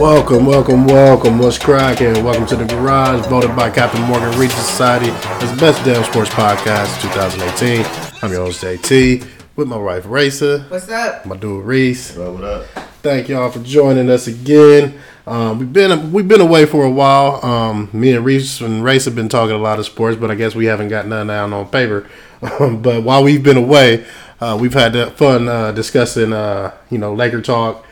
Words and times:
Welcome, 0.00 0.46
welcome, 0.46 0.86
welcome. 0.86 1.38
What's 1.38 1.58
cracking? 1.58 2.24
Welcome 2.24 2.46
to 2.46 2.56
the 2.56 2.64
garage, 2.64 3.26
voted 3.26 3.54
by 3.54 3.68
Captain 3.68 4.00
Morgan 4.04 4.30
Regis 4.38 4.56
Society 4.66 5.10
as 5.10 5.50
the 5.52 5.60
best 5.60 5.84
damn 5.84 6.02
sports 6.04 6.30
podcast 6.30 7.02
2018. 7.02 7.84
I'm 8.22 8.32
your 8.32 8.46
host 8.46 8.64
JT 8.64 9.26
with 9.56 9.68
my 9.68 9.76
wife 9.76 10.06
Racer, 10.06 10.60
What's 10.68 10.88
up? 10.88 11.26
my 11.26 11.36
dude 11.36 11.66
Reese. 11.66 12.16
What 12.16 12.28
up, 12.28 12.34
what 12.34 12.44
up? 12.44 12.66
Thank 13.02 13.28
y'all 13.28 13.50
for 13.50 13.58
joining 13.58 14.08
us 14.08 14.26
again. 14.26 14.98
Um, 15.26 15.58
we've 15.58 15.72
been 15.72 16.12
we've 16.12 16.26
been 16.28 16.40
away 16.40 16.64
for 16.64 16.82
a 16.86 16.90
while. 16.90 17.44
Um, 17.44 17.90
me 17.92 18.14
and 18.14 18.24
Reese 18.24 18.62
and 18.62 18.82
Race 18.82 19.04
have 19.04 19.14
been 19.14 19.28
talking 19.28 19.54
a 19.54 19.58
lot 19.58 19.78
of 19.78 19.84
sports, 19.84 20.16
but 20.16 20.30
I 20.30 20.34
guess 20.34 20.54
we 20.54 20.64
haven't 20.64 20.88
got 20.88 21.06
none 21.08 21.26
down 21.26 21.52
on 21.52 21.68
paper. 21.68 22.08
but 22.40 23.02
while 23.02 23.22
we've 23.22 23.42
been 23.42 23.58
away, 23.58 24.06
uh, 24.40 24.56
we've 24.58 24.72
had 24.72 25.12
fun 25.12 25.46
uh, 25.46 25.72
discussing 25.72 26.32
uh, 26.32 26.74
you 26.88 26.96
know 26.96 27.12
Laker 27.12 27.42
talk, 27.42 27.84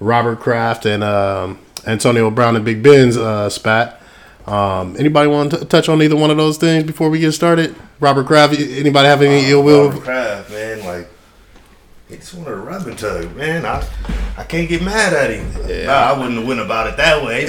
Robert 0.00 0.40
Kraft 0.40 0.86
and 0.86 1.02
um, 1.04 1.58
Antonio 1.86 2.30
Brown 2.30 2.56
and 2.56 2.64
Big 2.64 2.82
Ben's 2.82 3.16
uh, 3.16 3.48
spat. 3.50 4.00
Um, 4.46 4.94
anybody 4.98 5.28
want 5.28 5.52
to 5.52 5.64
touch 5.64 5.88
on 5.88 6.02
either 6.02 6.16
one 6.16 6.30
of 6.30 6.36
those 6.36 6.58
things 6.58 6.84
before 6.84 7.08
we 7.08 7.18
get 7.18 7.32
started? 7.32 7.74
Robert 8.00 8.26
Kraft. 8.26 8.54
Anybody 8.58 9.08
have 9.08 9.22
any 9.22 9.48
ill 9.50 9.62
will? 9.62 9.88
Robert 9.88 10.02
Kraft, 10.02 10.50
man, 10.50 10.84
like 10.84 11.08
he 12.08 12.16
just 12.16 12.34
wanted 12.34 12.50
to 12.50 12.56
rub 12.56 12.86
and 12.86 12.98
tug, 12.98 13.34
man. 13.34 13.64
I 13.64 13.86
I 14.36 14.44
can't 14.44 14.68
get 14.68 14.82
mad 14.82 15.14
at 15.14 15.30
him. 15.30 15.50
Yeah. 15.66 15.86
Nah, 15.86 15.92
I 15.92 16.12
wouldn't 16.18 16.36
have 16.38 16.46
went 16.46 16.60
about 16.60 16.88
it 16.88 16.96
that 16.98 17.24
way. 17.24 17.46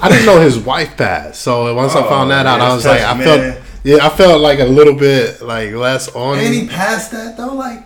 I 0.00 0.08
didn't 0.08 0.26
know 0.26 0.40
his 0.40 0.58
wife 0.58 0.96
passed. 0.96 1.40
So 1.42 1.74
once 1.74 1.94
I 1.94 2.04
Oh, 2.04 2.08
found 2.08 2.30
that 2.30 2.46
out, 2.46 2.60
I 2.60 2.74
was 2.74 2.84
like, 2.84 3.00
I 3.00 3.22
felt, 3.22 3.58
yeah, 3.84 4.04
I 4.06 4.10
felt 4.10 4.40
like 4.40 4.58
a 4.60 4.64
little 4.64 4.94
bit 4.94 5.42
like 5.42 5.72
less 5.72 6.08
on. 6.14 6.38
and 6.38 6.54
he 6.54 6.66
passed 6.68 7.10
that 7.12 7.36
though, 7.36 7.54
like 7.54 7.82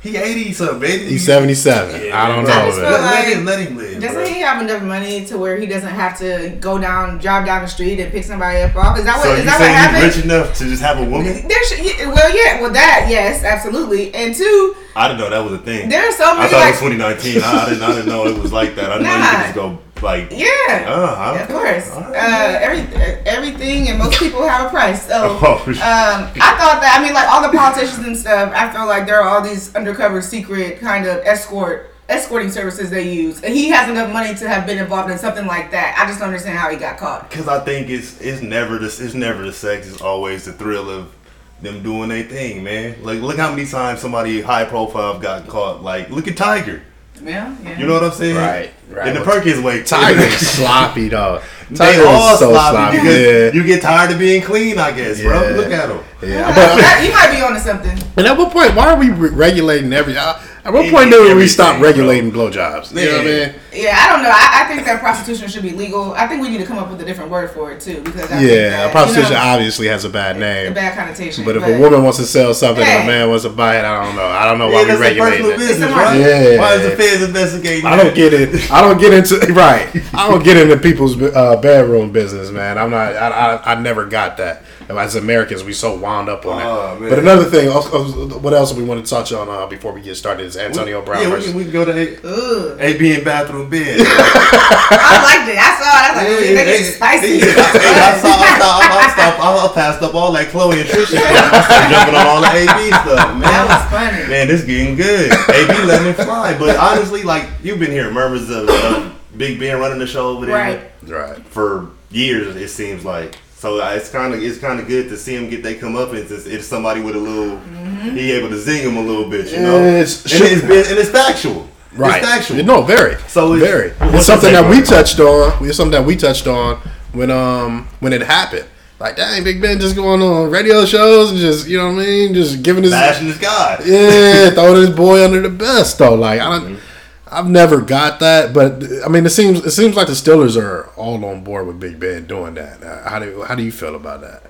he 0.00 0.16
eighty 0.16 0.52
something, 0.52 0.78
baby. 0.78 1.06
He's 1.06 1.26
seventy 1.26 1.54
seven. 1.54 2.12
I 2.12 2.28
don't 2.28 2.40
I 2.40 2.42
know, 2.42 2.66
just 2.66 2.78
feel 2.78 2.84
Let, 2.90 3.00
let 3.00 3.24
like- 3.24 3.34
him 3.36 3.44
let 3.44 3.58
him 3.58 3.76
live. 3.76 4.00
Doesn't 4.00 4.14
bro. 4.14 4.26
he 4.26 4.40
have 4.40 4.62
enough 4.62 4.82
money 4.82 5.24
to 5.24 5.36
where 5.38 5.56
he 5.56 5.66
doesn't 5.66 5.88
have 5.90 6.16
to 6.20 6.56
go 6.60 6.78
down, 6.78 7.18
drive 7.18 7.44
down 7.46 7.62
the 7.62 7.68
street 7.68 7.98
and 7.98 8.12
pick 8.12 8.22
somebody 8.24 8.60
up 8.60 8.76
off? 8.76 8.96
Is 8.96 9.04
that 9.04 9.16
what? 9.16 9.24
So 9.24 9.32
is 9.32 9.38
you 9.40 9.44
that 9.46 9.58
what 9.58 9.64
saying 9.64 9.74
happened? 9.74 10.04
he's 10.04 10.16
rich 10.16 10.24
enough 10.24 10.54
to 10.58 10.64
just 10.66 10.82
have 10.82 10.98
a 10.98 11.04
woman? 11.04 11.48
There 11.48 11.64
should, 11.66 11.84
well, 12.14 12.30
yeah, 12.36 12.60
well, 12.60 12.70
that 12.72 13.06
yes, 13.10 13.42
absolutely, 13.42 14.14
and 14.14 14.34
two, 14.34 14.76
I 14.94 15.08
didn't 15.08 15.20
know 15.20 15.30
that 15.30 15.40
was 15.50 15.54
a 15.54 15.58
thing. 15.58 15.88
there 15.88 16.08
are 16.08 16.12
so 16.12 16.32
many. 16.34 16.46
I 16.46 16.48
thought 16.48 16.60
like, 16.60 16.68
it 16.80 16.82
was 16.82 17.22
2019. 17.22 17.42
I, 17.42 17.50
I 17.50 17.68
didn't. 17.68 17.82
I 17.82 17.88
didn't 17.92 18.08
know 18.08 18.26
it 18.26 18.38
was 18.38 18.52
like 18.52 18.76
that. 18.76 18.92
I 18.92 18.98
know 18.98 19.10
you 19.10 19.18
Nah. 19.18 19.30
could 19.30 19.42
just 19.42 19.54
go 19.54 19.78
like. 20.02 20.30
yeah, 20.30 20.84
Uh, 20.86 21.38
of 21.40 21.48
course, 21.48 21.90
uh, 21.90 22.58
every 22.62 22.80
everything 23.26 23.88
and 23.88 23.98
most 23.98 24.18
people 24.18 24.46
have 24.46 24.66
a 24.66 24.70
price. 24.70 25.06
So, 25.06 25.14
um, 25.36 25.38
Oh. 25.40 25.72
I 25.80 26.56
thought 26.58 26.80
that 26.80 26.96
I 26.98 27.02
mean, 27.04 27.14
like 27.14 27.28
all 27.28 27.42
the 27.42 27.56
politicians 27.56 28.06
and 28.06 28.16
stuff. 28.16 28.52
I 28.54 28.70
feel 28.72 28.86
like 28.86 29.06
there 29.06 29.20
are 29.20 29.28
all 29.28 29.42
these 29.42 29.74
undercover, 29.74 30.20
secret 30.22 30.80
kind 30.80 31.06
of 31.06 31.18
escort. 31.24 31.94
Escorting 32.10 32.50
services 32.50 32.88
they 32.88 33.12
use, 33.12 33.42
and 33.42 33.52
he 33.52 33.68
has 33.68 33.86
enough 33.90 34.10
money 34.10 34.34
to 34.34 34.48
have 34.48 34.64
been 34.66 34.78
involved 34.78 35.10
in 35.10 35.18
something 35.18 35.44
like 35.46 35.70
that. 35.72 35.94
I 35.98 36.06
just 36.08 36.18
don't 36.20 36.28
understand 36.28 36.56
how 36.56 36.70
he 36.70 36.78
got 36.78 36.96
caught. 36.96 37.28
Because 37.28 37.48
I 37.48 37.60
think 37.62 37.90
it's 37.90 38.18
it's 38.22 38.40
never 38.40 38.78
the 38.78 38.86
it's 38.86 39.12
never 39.12 39.42
the 39.44 39.52
sex. 39.52 39.86
It's 39.86 40.00
always 40.00 40.46
the 40.46 40.54
thrill 40.54 40.88
of 40.88 41.14
them 41.60 41.82
doing 41.82 42.08
their 42.08 42.22
thing, 42.22 42.64
man. 42.64 42.96
Like 43.02 43.20
look 43.20 43.36
how 43.36 43.50
many 43.50 43.66
times 43.66 44.00
somebody 44.00 44.40
high 44.40 44.64
profile 44.64 45.18
got 45.18 45.48
caught. 45.48 45.82
Like 45.82 46.08
look 46.08 46.26
at 46.26 46.38
Tiger. 46.38 46.80
Yeah, 47.22 47.56
yeah. 47.62 47.78
You 47.78 47.86
know 47.86 47.94
what 47.94 48.04
I'm 48.04 48.12
saying? 48.12 48.36
Right, 48.36 48.72
right. 48.90 49.08
And 49.08 49.16
the 49.16 49.22
Perkins 49.22 49.60
way, 49.62 49.82
Tiger's 49.82 50.34
sloppy 50.36 51.08
though. 51.08 51.40
They 51.70 51.76
Tiger 51.76 52.06
all 52.06 52.34
so 52.38 52.50
sloppy 52.52 52.96
sloppy. 52.96 53.08
Yeah. 53.10 53.52
you 53.52 53.62
get 53.62 53.82
tired 53.82 54.10
of 54.10 54.18
being 54.18 54.40
clean. 54.40 54.78
I 54.78 54.90
guess, 54.90 55.20
bro. 55.20 55.38
Look 55.54 55.70
at 55.70 55.90
him. 55.90 56.00
yeah. 56.22 56.54
But 56.54 57.04
you 57.04 57.12
might 57.12 57.30
be 57.30 57.42
onto 57.42 57.60
something. 57.60 57.90
and 58.16 58.26
at 58.26 58.38
what 58.38 58.50
point? 58.52 58.74
Why 58.74 58.88
are 58.88 58.98
we 58.98 59.10
re- 59.10 59.28
regulating 59.28 59.92
every? 59.92 60.16
Uh, 60.16 60.38
at 60.68 60.74
what 60.74 60.82
Any- 60.82 60.90
point 60.92 61.10
do 61.10 61.34
we 61.34 61.46
stop 61.46 61.80
regulating 61.80 62.30
blowjobs? 62.30 62.90
You 62.94 63.06
know 63.06 63.16
what 63.18 63.26
I 63.26 63.28
Yeah. 63.30 63.46
mean? 63.46 63.54
Yeah, 63.72 63.96
I 63.98 64.12
don't 64.12 64.22
know. 64.22 64.28
I, 64.30 64.62
I 64.64 64.64
think 64.68 64.84
that 64.86 65.00
prostitution 65.00 65.48
should 65.48 65.62
be 65.62 65.70
legal. 65.70 66.12
I 66.12 66.26
think 66.26 66.42
we 66.42 66.48
need 66.50 66.58
to 66.58 66.64
come 66.66 66.78
up 66.78 66.90
with 66.90 67.00
a 67.00 67.04
different 67.04 67.30
word 67.30 67.50
for 67.50 67.70
it 67.72 67.80
too, 67.80 68.00
because 68.02 68.22
I 68.24 68.26
think 68.26 68.50
Yeah, 68.50 68.70
that, 68.70 68.92
prostitution 68.92 69.32
you 69.32 69.38
know, 69.38 69.44
obviously 69.44 69.86
has 69.88 70.04
a 70.04 70.10
bad 70.10 70.38
name, 70.38 70.72
a 70.72 70.74
bad 70.74 70.94
connotation. 70.96 71.44
But 71.44 71.56
if 71.56 71.62
a 71.64 71.78
woman 71.78 72.02
wants 72.02 72.18
to 72.18 72.24
sell 72.26 72.52
something 72.54 72.84
and 72.84 73.04
a 73.04 73.06
man 73.06 73.28
wants 73.30 73.44
to 73.44 73.50
buy 73.50 73.76
it, 73.78 73.84
I 73.84 74.04
don't 74.04 74.14
know. 74.16 74.26
I 74.26 74.44
don't 74.46 74.58
know 74.58 74.66
why 74.68 74.72
Yeah, 74.72 74.78
we 74.82 74.84
that's 74.88 75.00
their 75.00 75.08
regulating 75.08 75.38
personal 75.46 75.60
it. 75.60 75.68
business, 75.68 75.90
right? 75.90 76.20
Yeah. 76.20 76.58
Why 76.60 76.74
is 76.74 76.82
the 76.90 76.96
feds 76.96 77.22
investigating? 77.22 77.86
I 77.86 77.96
don't 77.96 78.14
get 78.14 78.34
it. 78.34 78.70
I 78.72 78.80
don't 78.82 79.00
get 79.00 79.12
into 79.14 79.36
right. 79.54 79.88
I 80.14 80.28
don't 80.28 80.44
get 80.44 80.56
into 80.58 80.76
people's 80.76 81.20
uh, 81.22 81.56
bedroom 81.62 82.10
business, 82.12 82.50
man. 82.50 82.76
I'm 82.76 82.90
not. 82.90 83.14
I, 83.16 83.28
I, 83.28 83.72
I 83.72 83.80
never 83.80 84.04
got 84.04 84.36
that. 84.36 84.62
As 84.88 85.14
Americans, 85.16 85.62
we 85.64 85.74
so 85.74 85.96
wound 85.96 86.28
up 86.30 86.46
on 86.46 86.62
Oh, 86.62 86.96
it. 86.96 87.00
man. 87.00 87.10
But 87.10 87.18
another 87.18 87.44
thing, 87.44 87.68
also, 87.68 88.38
what 88.38 88.54
else 88.54 88.72
we 88.72 88.82
want 88.82 89.04
to 89.04 89.08
touch 89.08 89.32
on 89.32 89.48
uh, 89.48 89.66
before 89.66 89.92
we 89.92 90.00
get 90.00 90.14
started 90.16 90.46
is 90.46 90.56
Antonio 90.56 91.02
Brown. 91.02 91.22
Yeah, 91.22 91.34
we 91.36 91.42
can, 91.44 91.54
we 91.54 91.62
can 91.64 91.72
go 91.72 91.84
to 91.84 91.92
A, 91.92 92.86
AB 92.86 93.12
in 93.18 93.22
bathroom 93.24 93.68
bed. 93.68 94.00
I 94.00 95.20
liked 95.22 95.50
it. 95.50 95.58
I 95.58 95.70
saw 95.76 95.92
it. 95.92 96.04
I 96.08 96.24
was 96.24 96.38
like, 96.40 96.46
Hey, 96.46 96.64
they 96.64 96.82
spicy. 96.82 97.40
hey, 97.40 97.52
I 97.52 98.18
saw, 98.18 98.28
I 98.28 98.58
saw, 98.58 98.78
I 98.80 99.08
stopped, 99.12 99.40
I 99.40 99.74
passed 99.74 100.02
up 100.02 100.14
all 100.14 100.32
that 100.32 100.48
Chloe 100.48 100.80
and 100.80 100.88
Trisha. 100.88 101.16
I 101.22 101.62
started 101.62 101.90
jumping 101.94 102.14
on 102.16 102.26
all 102.26 102.40
the 102.40 102.48
AB 102.48 102.88
stuff, 102.88 103.30
man. 103.32 103.40
That 103.42 103.66
was 103.68 103.90
funny. 103.92 104.28
Man, 104.28 104.48
this 104.48 104.64
getting 104.64 104.96
good. 104.96 105.30
AB 105.32 105.84
let 105.86 106.02
me 106.04 106.12
fly. 106.24 106.56
But 106.58 106.76
honestly, 106.76 107.22
like 107.22 107.46
you've 107.62 107.78
been 107.78 107.90
hearing 107.92 108.14
murmurs 108.14 108.48
of, 108.50 108.68
of 108.68 109.14
Big 109.36 109.58
Ben 109.60 109.78
running 109.78 109.98
the 109.98 110.06
show 110.06 110.28
over 110.28 110.46
there 110.46 110.54
Right. 110.54 110.90
right. 111.06 111.38
for 111.46 111.90
years. 112.10 112.56
It 112.56 112.68
seems 112.68 113.04
like. 113.04 113.36
So 113.58 113.80
uh, 113.82 113.90
it's 113.90 114.08
kind 114.08 114.32
of 114.32 114.42
it's 114.42 114.58
kind 114.58 114.78
of 114.80 114.86
good 114.86 115.08
to 115.08 115.16
see 115.16 115.34
him 115.34 115.50
get 115.50 115.62
they 115.64 115.74
come 115.74 115.96
up 115.96 116.10
and 116.10 116.18
it's, 116.18 116.46
it's 116.46 116.66
somebody 116.66 117.00
with 117.00 117.16
a 117.16 117.18
little 117.18 117.56
Mm-hmm. 117.58 118.16
he 118.16 118.30
able 118.32 118.48
to 118.48 118.56
zing 118.58 118.82
him 118.88 118.96
a 118.96 119.00
little 119.02 119.28
bit, 119.28 119.50
you 119.50 119.58
know. 119.58 119.82
It's- 119.82 120.22
and 120.32 120.44
it's 120.44 120.62
been, 120.62 120.86
and 120.86 120.98
it's 120.98 121.10
factual. 121.10 121.68
Right. 121.96 122.22
It's 122.22 122.26
factual. 122.30 122.62
No, 122.64 122.82
very. 122.82 123.16
So 123.26 123.54
it's- 123.54 123.68
very. 123.68 123.92
It's 124.14 124.26
something 124.26 124.52
that 124.52 124.68
we 124.70 124.76
take 124.76 124.86
on 124.92 124.94
it? 124.94 124.96
touched 124.98 125.20
on. 125.20 125.66
It's 125.66 125.76
something 125.76 125.90
that 126.00 126.06
we 126.06 126.14
touched 126.14 126.46
on 126.46 126.76
when 127.12 127.30
um 127.32 127.88
when 127.98 128.12
it 128.12 128.22
happened. 128.22 128.66
Like, 129.00 129.16
dang, 129.16 129.42
Big 129.44 129.60
Ben 129.60 129.78
just 129.80 129.94
going 129.96 130.22
on 130.22 130.50
radio 130.50 130.84
shows 130.84 131.30
and 131.30 131.38
just 131.40 131.66
you 131.68 131.78
know 131.78 131.92
what 131.92 132.02
I 132.02 132.06
mean, 132.06 132.34
just 132.34 132.62
giving 132.62 132.82
his 132.84 132.92
Bashing 132.92 133.26
his 133.26 133.38
God. 133.38 133.84
yeah, 133.84 134.50
throwing 134.54 134.76
his 134.76 134.90
boy 134.90 135.24
under 135.24 135.40
the 135.40 135.50
bus 135.50 135.94
though. 135.94 136.14
Like 136.14 136.40
I 136.40 136.44
don't, 136.58 136.74
Mm-hmm. 136.76 136.87
I've 137.30 137.48
never 137.48 137.80
got 137.80 138.20
that, 138.20 138.52
but 138.52 138.82
I 139.04 139.08
mean, 139.08 139.26
it 139.26 139.30
seems 139.30 139.64
it 139.64 139.70
seems 139.72 139.96
like 139.96 140.06
the 140.06 140.14
Steelers 140.14 140.60
are 140.60 140.88
all 140.96 141.24
on 141.24 141.44
board 141.44 141.66
with 141.66 141.80
Big 141.80 141.98
Ben 142.00 142.26
doing 142.26 142.54
that. 142.54 142.82
Uh, 142.82 143.08
how 143.08 143.18
do 143.18 143.42
how 143.42 143.54
do 143.54 143.62
you 143.62 143.72
feel 143.72 143.94
about 143.94 144.20
that? 144.22 144.42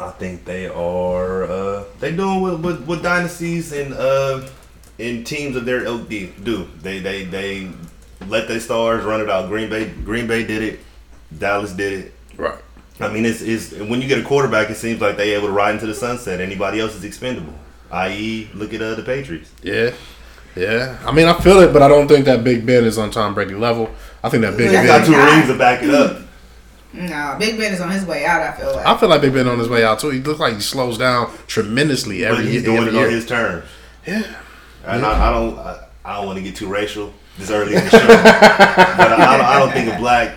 I 0.00 0.10
think 0.10 0.44
they 0.44 0.66
are. 0.66 1.44
Uh, 1.44 1.84
they 2.00 2.14
doing 2.14 2.40
what, 2.40 2.60
what 2.60 2.80
what 2.82 3.02
dynasties 3.02 3.72
and 3.72 3.94
uh, 3.94 4.46
and 4.98 5.26
teams 5.26 5.56
of 5.56 5.64
their 5.64 5.84
ilk 5.84 6.08
do. 6.08 6.26
do. 6.42 6.68
They 6.80 6.98
they 6.98 7.24
they 7.24 7.70
let 8.28 8.48
their 8.48 8.60
stars 8.60 9.04
run 9.04 9.20
it 9.20 9.30
out. 9.30 9.48
Green 9.48 9.68
Bay 9.68 9.88
Green 9.88 10.26
Bay 10.26 10.44
did 10.44 10.62
it. 10.62 10.80
Dallas 11.38 11.72
did 11.72 12.06
it. 12.06 12.14
Right. 12.36 12.58
I 13.00 13.08
mean, 13.12 13.24
it's, 13.24 13.42
it's 13.42 13.72
when 13.72 14.00
you 14.00 14.06
get 14.06 14.20
a 14.20 14.22
quarterback, 14.22 14.70
it 14.70 14.76
seems 14.76 15.00
like 15.00 15.16
they 15.16 15.34
able 15.34 15.48
to 15.48 15.52
ride 15.52 15.74
into 15.74 15.86
the 15.86 15.94
sunset. 15.94 16.40
Anybody 16.40 16.78
else 16.78 16.94
is 16.94 17.02
expendable. 17.02 17.54
I.e., 17.90 18.50
look 18.54 18.72
at 18.72 18.80
uh, 18.80 18.94
the 18.94 19.02
Patriots. 19.02 19.50
Yeah. 19.62 19.92
Yeah. 20.56 20.96
I 21.04 21.12
mean, 21.12 21.26
I 21.26 21.34
feel 21.40 21.60
it, 21.60 21.72
but 21.72 21.82
I 21.82 21.88
don't 21.88 22.06
think 22.08 22.24
that 22.26 22.44
Big 22.44 22.64
Ben 22.64 22.84
is 22.84 22.96
on 22.98 23.10
Tom 23.10 23.34
Brady 23.34 23.54
level. 23.54 23.90
I 24.22 24.28
think 24.28 24.42
that 24.42 24.56
Big 24.56 24.68
They 24.68 24.74
Yeah. 24.74 24.86
got 24.86 25.00
Ben. 25.02 25.10
two 25.10 25.16
rings 25.16 25.46
to 25.48 25.58
back 25.58 25.82
it 25.82 25.90
up. 25.94 26.18
No, 26.92 27.36
Big 27.40 27.58
Ben 27.58 27.72
is 27.72 27.80
on 27.80 27.90
his 27.90 28.04
way 28.04 28.24
out. 28.24 28.40
I 28.40 28.52
feel 28.52 28.72
like. 28.74 28.86
I 28.86 28.96
feel 28.96 29.08
like 29.08 29.20
Big 29.20 29.34
Ben 29.34 29.48
on 29.48 29.58
his 29.58 29.68
way 29.68 29.84
out 29.84 29.98
too. 29.98 30.10
He 30.10 30.20
looks 30.20 30.38
like 30.38 30.54
he 30.54 30.60
slows 30.60 30.96
down 30.96 31.28
tremendously 31.48 32.20
But 32.22 32.32
every 32.32 32.46
he's 32.46 32.62
doing 32.62 32.78
every 32.86 32.96
it 32.96 33.04
on 33.04 33.10
his 33.10 33.26
terms. 33.26 33.64
Yeah. 34.06 34.22
And 34.86 35.04
I, 35.04 35.28
I 35.28 35.32
don't, 35.32 35.58
I, 35.58 35.78
I 36.04 36.16
don't 36.16 36.26
want 36.26 36.36
to 36.38 36.42
get 36.44 36.54
too 36.54 36.68
racial 36.68 37.12
this 37.38 37.50
early 37.50 37.74
in 37.74 37.82
the 37.84 37.90
show, 37.90 38.06
but 38.06 38.26
I, 38.26 38.94
I, 38.96 39.36
don't, 39.36 39.46
I 39.46 39.58
don't 39.58 39.72
think 39.72 39.92
a 39.92 39.96
black 39.98 40.36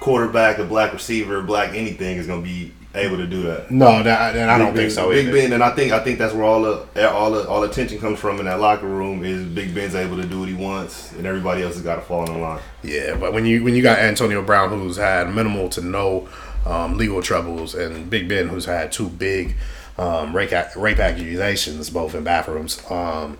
quarterback, 0.00 0.58
a 0.58 0.64
black 0.64 0.92
receiver, 0.94 1.40
a 1.40 1.42
black 1.42 1.74
anything 1.74 2.16
is 2.16 2.26
going 2.26 2.42
to 2.42 2.48
be 2.48 2.72
able 2.94 3.16
to 3.18 3.26
do 3.26 3.42
that. 3.42 3.70
No, 3.70 4.02
that, 4.02 4.32
that- 4.32 4.48
I 4.48 4.58
don't 4.58 4.74
Big 4.74 4.90
think 4.90 4.96
Ben- 4.96 5.04
so. 5.04 5.10
Big 5.10 5.26
either. 5.28 5.32
Ben, 5.36 5.52
and 5.52 5.62
I 5.62 5.70
think 5.74 5.92
I 5.92 6.02
think 6.02 6.18
that's 6.18 6.34
where 6.34 6.44
all 6.44 6.62
the 6.62 7.10
all 7.12 7.30
the 7.30 7.46
all 7.48 7.62
attention 7.64 7.98
comes 7.98 8.18
from 8.18 8.38
in 8.40 8.46
that 8.46 8.60
locker 8.60 8.86
room 8.86 9.24
is 9.24 9.44
Big 9.46 9.74
Ben's 9.74 9.94
able 9.94 10.16
to 10.16 10.26
do 10.26 10.40
what 10.40 10.48
he 10.48 10.54
wants, 10.54 11.12
and 11.12 11.26
everybody 11.26 11.62
else 11.62 11.74
has 11.74 11.82
got 11.82 11.96
to 11.96 12.02
fall 12.02 12.24
in 12.30 12.40
line. 12.40 12.60
Yeah, 12.82 13.14
but 13.16 13.32
when 13.32 13.44
you 13.46 13.62
when 13.64 13.74
you 13.74 13.82
got 13.82 13.98
Antonio 13.98 14.42
Brown, 14.42 14.70
who's 14.70 14.96
had 14.96 15.32
minimal 15.34 15.68
to 15.70 15.80
no 15.82 16.28
um, 16.66 16.96
legal 16.96 17.22
troubles, 17.22 17.74
and 17.74 18.08
Big 18.10 18.28
Ben, 18.28 18.48
who's 18.48 18.64
had 18.64 18.90
two 18.90 19.08
big 19.08 19.54
um, 19.98 20.34
rape 20.34 20.52
rape 20.76 20.98
accusations, 20.98 21.90
both 21.90 22.14
in 22.14 22.24
bathrooms, 22.24 22.80
um, 22.90 23.36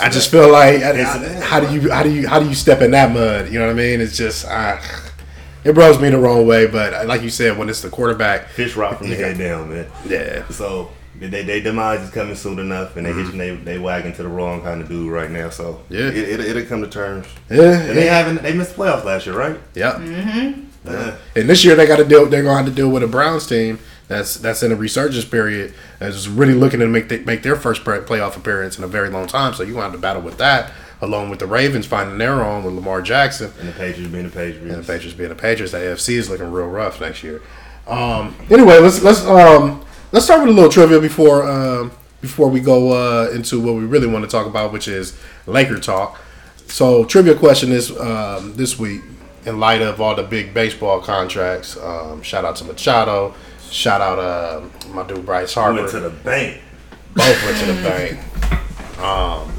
I 0.00 0.08
just 0.08 0.30
feel 0.30 0.50
like 0.50 0.82
I- 0.82 1.00
I- 1.02 1.40
how 1.40 1.60
do 1.60 1.72
you 1.74 1.90
how 1.90 2.02
do 2.02 2.10
you 2.12 2.28
how 2.28 2.38
do 2.40 2.48
you 2.48 2.54
step 2.54 2.80
in 2.80 2.92
that 2.92 3.12
mud? 3.12 3.48
You 3.52 3.58
know 3.58 3.66
what 3.66 3.72
I 3.72 3.74
mean? 3.74 4.00
It's 4.00 4.16
just 4.16 4.46
uh, 4.46 4.78
it 5.64 5.76
rubs 5.76 6.00
me 6.00 6.10
the 6.10 6.18
wrong 6.18 6.46
way. 6.46 6.66
But 6.66 6.94
uh, 6.94 7.04
like 7.06 7.22
you 7.22 7.30
said, 7.30 7.56
when 7.58 7.68
it's 7.68 7.80
the 7.82 7.90
quarterback, 7.90 8.48
Fish 8.48 8.76
rock 8.76 8.98
from 8.98 9.10
the 9.10 9.16
Yeah. 9.16 9.26
head 9.28 9.38
down, 9.38 9.70
man. 9.70 9.86
yeah, 10.06 10.48
So 10.48 10.90
they 11.18 11.42
they 11.42 11.60
demise 11.60 12.00
is 12.00 12.10
coming 12.10 12.34
soon 12.34 12.58
enough, 12.58 12.96
and 12.96 13.04
they 13.06 13.10
mm-hmm. 13.10 13.24
hitching 13.24 13.38
they 13.38 13.54
they 13.56 13.78
wagon 13.78 14.12
to 14.14 14.22
the 14.22 14.28
wrong 14.28 14.62
kind 14.62 14.80
of 14.80 14.88
dude 14.88 15.10
right 15.12 15.30
now. 15.30 15.50
So 15.50 15.82
Yeah. 15.88 16.08
it, 16.08 16.16
it, 16.16 16.40
it'll 16.40 16.64
come 16.64 16.82
to 16.82 16.88
terms. 16.88 17.26
yeah, 17.50 17.80
And 17.80 17.96
they 17.96 18.06
haven't 18.06 18.42
they 18.42 18.54
missed 18.54 18.76
the 18.76 18.82
playoffs 18.82 19.04
last 19.04 19.26
year, 19.26 19.36
right? 19.36 19.58
yeah. 19.74 19.92
Mm-hmm. 19.94 20.60
Yeah. 20.86 21.16
And 21.36 21.48
this 21.48 21.62
year 21.64 21.74
they 21.76 21.86
got 21.86 21.96
to 21.96 22.04
deal. 22.06 22.24
They're 22.26 22.42
going 22.42 22.54
to 22.56 22.62
have 22.64 22.66
to 22.66 22.72
deal 22.74 22.88
with 22.88 23.02
a 23.02 23.06
Browns 23.06 23.46
team 23.46 23.78
that's 24.08 24.36
that's 24.36 24.62
in 24.62 24.72
a 24.72 24.76
resurgence 24.76 25.26
period. 25.26 25.74
That's 25.98 26.26
really 26.26 26.54
looking 26.54 26.80
to 26.80 26.86
make 26.88 27.08
they, 27.10 27.18
make 27.20 27.42
their 27.42 27.54
first 27.56 27.84
playoff 27.84 28.34
appearance 28.36 28.78
in 28.78 28.84
a 28.84 28.88
very 28.88 29.10
long 29.10 29.26
time. 29.26 29.52
So 29.52 29.62
you 29.62 29.74
going 29.74 29.82
to 29.82 29.90
have 29.90 29.92
to 29.92 29.98
battle 29.98 30.22
with 30.22 30.38
that. 30.38 30.72
Along 31.02 31.30
with 31.30 31.38
the 31.38 31.46
Ravens 31.46 31.86
finding 31.86 32.18
their 32.18 32.44
own 32.44 32.64
with 32.64 32.74
Lamar 32.74 33.02
Jackson. 33.02 33.52
And 33.58 33.68
the 33.68 33.72
Patriots 33.72 34.12
being 34.12 34.24
the 34.24 34.30
Patriots. 34.30 34.74
And 34.74 34.84
the 34.84 34.92
Patriots 34.92 35.16
being 35.16 35.30
the 35.30 35.34
Patriots, 35.34 35.72
the 35.72 35.78
AFC 35.78 36.14
is 36.14 36.28
looking 36.28 36.50
real 36.50 36.68
rough 36.68 37.00
next 37.00 37.22
year. 37.22 37.42
Um, 37.86 38.36
anyway, 38.50 38.78
let's 38.78 39.02
let's 39.02 39.24
um, 39.24 39.84
let's 40.12 40.24
start 40.24 40.40
with 40.40 40.50
a 40.50 40.52
little 40.52 40.70
trivia 40.70 41.00
before 41.00 41.48
um, 41.50 41.90
before 42.20 42.48
we 42.48 42.60
go 42.60 42.92
uh, 42.92 43.30
into 43.30 43.60
what 43.60 43.74
we 43.74 43.84
really 43.84 44.06
want 44.06 44.24
to 44.24 44.30
talk 44.30 44.46
about, 44.46 44.72
which 44.72 44.86
is 44.88 45.18
Laker 45.46 45.78
talk. 45.78 46.20
So, 46.66 47.04
trivia 47.04 47.34
question 47.34 47.70
this 47.70 47.90
um, 47.98 48.54
this 48.54 48.78
week, 48.78 49.02
in 49.46 49.58
light 49.58 49.82
of 49.82 50.00
all 50.00 50.14
the 50.14 50.22
big 50.22 50.54
baseball 50.54 51.00
contracts. 51.00 51.76
Um, 51.76 52.22
shout 52.22 52.44
out 52.44 52.56
to 52.56 52.64
Machado. 52.64 53.34
Shout 53.70 54.00
out 54.00 54.18
uh, 54.18 54.62
my 54.92 55.06
dude 55.06 55.24
Bryce 55.24 55.54
Harper. 55.54 55.80
Went 55.80 55.90
to 55.90 56.00
the 56.00 56.10
bank. 56.10 56.60
Both 57.14 57.44
went 57.44 57.58
to 57.58 57.72
the 57.72 57.82
bank. 57.82 58.20
Um, 59.00 59.50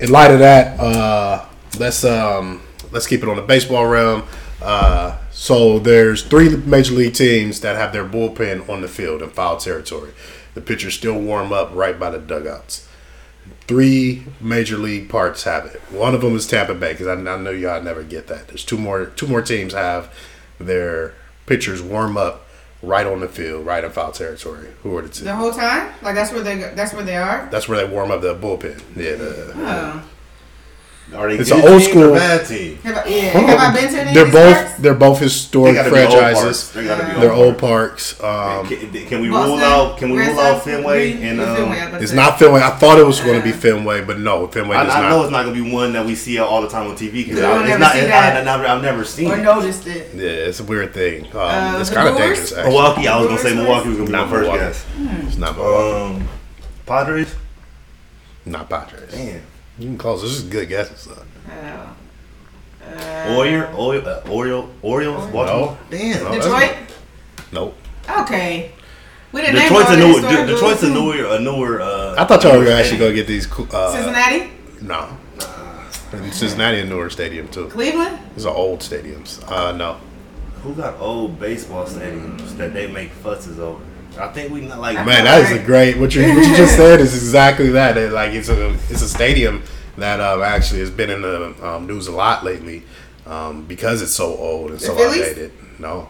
in 0.00 0.10
light 0.10 0.30
of 0.30 0.38
that, 0.40 0.78
uh, 0.78 1.46
let's 1.78 2.04
um, 2.04 2.62
let's 2.92 3.06
keep 3.06 3.22
it 3.22 3.28
on 3.28 3.36
the 3.36 3.42
baseball 3.42 3.86
realm. 3.86 4.24
Uh, 4.60 5.18
so 5.30 5.78
there's 5.78 6.22
three 6.22 6.56
major 6.56 6.94
league 6.94 7.14
teams 7.14 7.60
that 7.60 7.76
have 7.76 7.92
their 7.92 8.04
bullpen 8.04 8.68
on 8.68 8.80
the 8.80 8.88
field 8.88 9.22
in 9.22 9.30
foul 9.30 9.56
territory. 9.56 10.12
The 10.54 10.60
pitchers 10.60 10.94
still 10.94 11.20
warm 11.20 11.52
up 11.52 11.70
right 11.74 11.98
by 11.98 12.10
the 12.10 12.18
dugouts. 12.18 12.88
Three 13.68 14.24
major 14.40 14.76
league 14.76 15.08
parks 15.08 15.44
have 15.44 15.66
it. 15.66 15.80
One 15.90 16.14
of 16.14 16.22
them 16.22 16.34
is 16.34 16.46
Tampa 16.46 16.74
Bay 16.74 16.92
because 16.92 17.06
I, 17.06 17.12
I 17.12 17.36
know 17.36 17.50
y'all 17.50 17.82
never 17.82 18.02
get 18.02 18.26
that. 18.28 18.48
There's 18.48 18.64
two 18.64 18.78
more 18.78 19.06
two 19.06 19.26
more 19.26 19.42
teams 19.42 19.74
have 19.74 20.12
their 20.58 21.14
pitchers 21.46 21.80
warm 21.80 22.16
up 22.16 22.47
right 22.82 23.06
on 23.06 23.20
the 23.20 23.28
field, 23.28 23.66
right 23.66 23.82
in 23.84 23.90
foul 23.90 24.12
territory. 24.12 24.68
Who 24.82 24.96
are 24.96 25.02
the 25.02 25.08
two? 25.08 25.24
The 25.24 25.34
whole 25.34 25.52
time? 25.52 25.92
Like 26.02 26.14
that's 26.14 26.32
where 26.32 26.42
they 26.42 26.56
that's 26.56 26.92
where 26.92 27.04
they 27.04 27.16
are? 27.16 27.48
That's 27.50 27.68
where 27.68 27.84
they 27.86 27.92
warm 27.92 28.10
up 28.10 28.20
the 28.20 28.34
bullpen. 28.34 28.80
Yeah. 28.96 29.16
The, 29.16 29.52
Oh. 29.56 30.02
Are 31.16 31.26
they 31.26 31.38
It's 31.38 31.50
an 31.50 31.66
old 31.66 31.82
school- 31.82 32.10
or 32.12 32.16
bad 32.16 32.46
team? 32.46 32.76
Have 32.84 32.98
I, 32.98 33.08
yeah. 33.08 33.20
Have 33.30 33.74
I 33.74 33.80
been 33.80 33.90
to 33.92 33.98
any 34.00 34.12
they're 34.12 34.26
of 34.26 34.30
these 34.32 34.40
both 34.40 34.56
parks? 34.56 34.78
they're 34.78 34.94
both 34.94 35.18
They 35.18 35.24
historic 35.24 35.74
gotta 35.74 35.90
be 35.90 35.96
old 36.00 36.10
franchises. 36.12 36.70
They 36.72 36.84
gotta 36.84 37.04
be 37.14 37.20
They're 37.20 37.32
old 37.32 37.56
parks. 37.58 38.12
parks. 38.12 38.60
Um, 38.62 38.66
Can, 38.92 39.06
can 39.06 39.20
we 39.22 39.30
Boston, 39.30 39.50
rule 39.54 39.58
out? 39.64 39.96
Can 39.98 40.10
we 40.10 40.18
Red 40.18 40.28
rule 40.32 40.40
out 40.40 40.52
Sox, 40.52 40.64
Fenway? 40.66 41.12
Green- 41.14 41.24
And 41.24 41.38
Fenway, 41.40 41.48
I 41.48 41.62
um, 41.62 41.68
was 41.70 41.78
about 41.78 41.90
to 41.96 42.02
it's 42.02 42.10
say. 42.10 42.16
not 42.16 42.38
Fenway. 42.38 42.60
I 42.60 42.70
thought 42.70 42.98
it 42.98 43.06
was 43.06 43.20
going 43.20 43.38
to 43.38 43.42
be 43.44 43.52
Fenway, 43.52 44.02
but 44.02 44.18
no, 44.18 44.46
Fenway 44.48 44.76
I, 44.76 44.84
does 44.84 44.94
I 44.94 45.00
know 45.08 45.16
not. 45.16 45.22
it's 45.24 45.32
not 45.32 45.42
gonna 45.44 45.54
be 45.64 45.72
one 45.72 45.92
that 45.94 46.04
we 46.04 46.14
see 46.14 46.38
all 46.38 46.60
the 46.60 46.68
time 46.68 46.86
on 46.88 46.94
TV 46.94 47.12
because 47.12 47.36
We 47.36 47.40
don't 47.40 47.62
it's 47.62 47.70
ever 47.70 47.78
not. 47.80 47.92
see 47.92 47.98
it- 48.00 48.08
that. 48.08 48.36
I, 48.36 48.40
I 48.40 48.44
never, 48.44 48.66
I've 48.66 48.82
never 48.82 49.04
seen 49.04 49.30
Or 49.30 49.38
it. 49.38 49.42
noticed 49.42 49.86
it. 49.86 50.10
Yeah, 50.14 50.22
it's 50.28 50.60
a 50.60 50.64
weird 50.64 50.92
thing. 50.92 51.24
Um, 51.32 51.38
Uh, 51.40 51.78
it's 51.80 51.88
the 51.88 51.94
kind 51.96 52.08
of 52.08 52.16
Brewers? 52.16 52.28
dangerous. 52.38 52.52
Actually. 52.52 52.68
Milwaukee. 52.70 53.08
I 53.08 53.18
was 53.18 53.26
gonna 53.28 53.40
say 53.40 53.54
Milwaukee 53.54 53.88
was 53.88 53.96
gonna 53.96 54.06
be 54.08 54.12
Not 54.12 54.26
my 54.26 54.30
first 54.32 54.42
Milwaukee. 54.42 54.64
guess. 54.64 54.84
It's 55.26 55.36
not 55.38 55.56
Milwaukee. 55.56 56.14
Um, 56.20 56.28
Padres. 56.84 57.34
not 58.44 58.68
Padres. 58.68 59.10
Damn. 59.10 59.40
You 59.78 59.86
can 59.86 59.98
close. 59.98 60.22
This 60.22 60.32
is 60.32 60.42
good 60.42 60.68
guesses. 60.68 61.06
Though. 61.06 61.22
Oh. 61.50 63.36
Oriole, 63.36 63.74
Oriole, 63.76 64.08
uh, 64.08 64.20
Oriole, 64.30 64.70
Orioles, 64.82 65.26
Baltimore. 65.30 65.78
Damn. 65.90 66.24
No. 66.24 66.32
Detroit? 66.32 66.74
Nope. 67.52 67.76
Okay. 68.20 68.72
We 69.30 69.42
didn't 69.42 69.56
name 69.56 69.62
Detroit's 69.68 69.88
all 69.90 69.92
a 69.94 69.96
the 69.96 70.06
newer. 70.06 70.20
De- 70.46 70.46
Detroit's 70.52 70.82
a 70.82 70.86
teams. 70.86 70.94
newer, 70.98 71.26
a 71.36 71.38
newer. 71.38 71.80
Uh, 71.82 72.14
I 72.18 72.24
thought 72.24 72.42
y'all 72.44 72.52
were 72.58 72.64
actually 72.64 72.64
gonna 72.64 72.76
actually 72.76 72.96
stadium. 72.96 73.10
go 73.10 73.14
get 73.14 73.26
these. 73.26 73.46
co- 73.46 73.68
Uh, 73.70 73.92
Cincinnati? 73.92 74.50
No. 74.80 75.16
And 76.12 76.32
Cincinnati 76.32 76.80
a 76.80 76.84
newer 76.86 77.10
stadium 77.10 77.48
too. 77.48 77.68
Cleveland? 77.68 78.18
These 78.34 78.46
are 78.46 78.54
old 78.54 78.80
stadiums. 78.80 79.46
Uh, 79.50 79.72
no. 79.72 79.98
Who 80.62 80.74
got 80.74 80.98
old 80.98 81.38
baseball 81.38 81.84
stadiums 81.84 82.56
that 82.56 82.72
they 82.72 82.86
make 82.86 83.10
fusses 83.10 83.58
over? 83.60 83.84
I 84.18 84.28
think 84.28 84.52
we 84.52 84.62
not 84.62 84.80
like. 84.80 84.94
Man, 85.06 85.24
that 85.24 85.42
is 85.42 85.52
a 85.52 85.64
great. 85.64 85.96
What 85.98 86.14
you 86.14 86.22
what 86.22 86.46
you 86.46 86.56
just 86.56 86.76
said 86.76 87.00
is 87.00 87.14
exactly 87.22 87.70
that. 87.70 87.96
It, 87.96 88.12
like 88.12 88.32
it's 88.32 88.48
a 88.48 88.70
it's 88.90 89.02
a 89.02 89.08
stadium 89.08 89.62
that 89.96 90.20
um, 90.20 90.42
actually 90.42 90.80
has 90.80 90.90
been 90.90 91.10
in 91.10 91.22
the 91.22 91.54
um, 91.66 91.86
news 91.86 92.06
a 92.06 92.12
lot 92.12 92.44
lately 92.44 92.82
um, 93.26 93.64
because 93.66 94.02
it's 94.02 94.12
so 94.12 94.36
old 94.36 94.70
and 94.70 94.80
so 94.80 94.94
Phillies? 94.94 95.22
outdated. 95.22 95.52
No, 95.78 96.08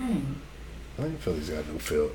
I 0.00 1.02
think 1.02 1.20
Philly's 1.20 1.50
got 1.50 1.64
a 1.64 1.72
new 1.72 1.78
field. 1.78 2.12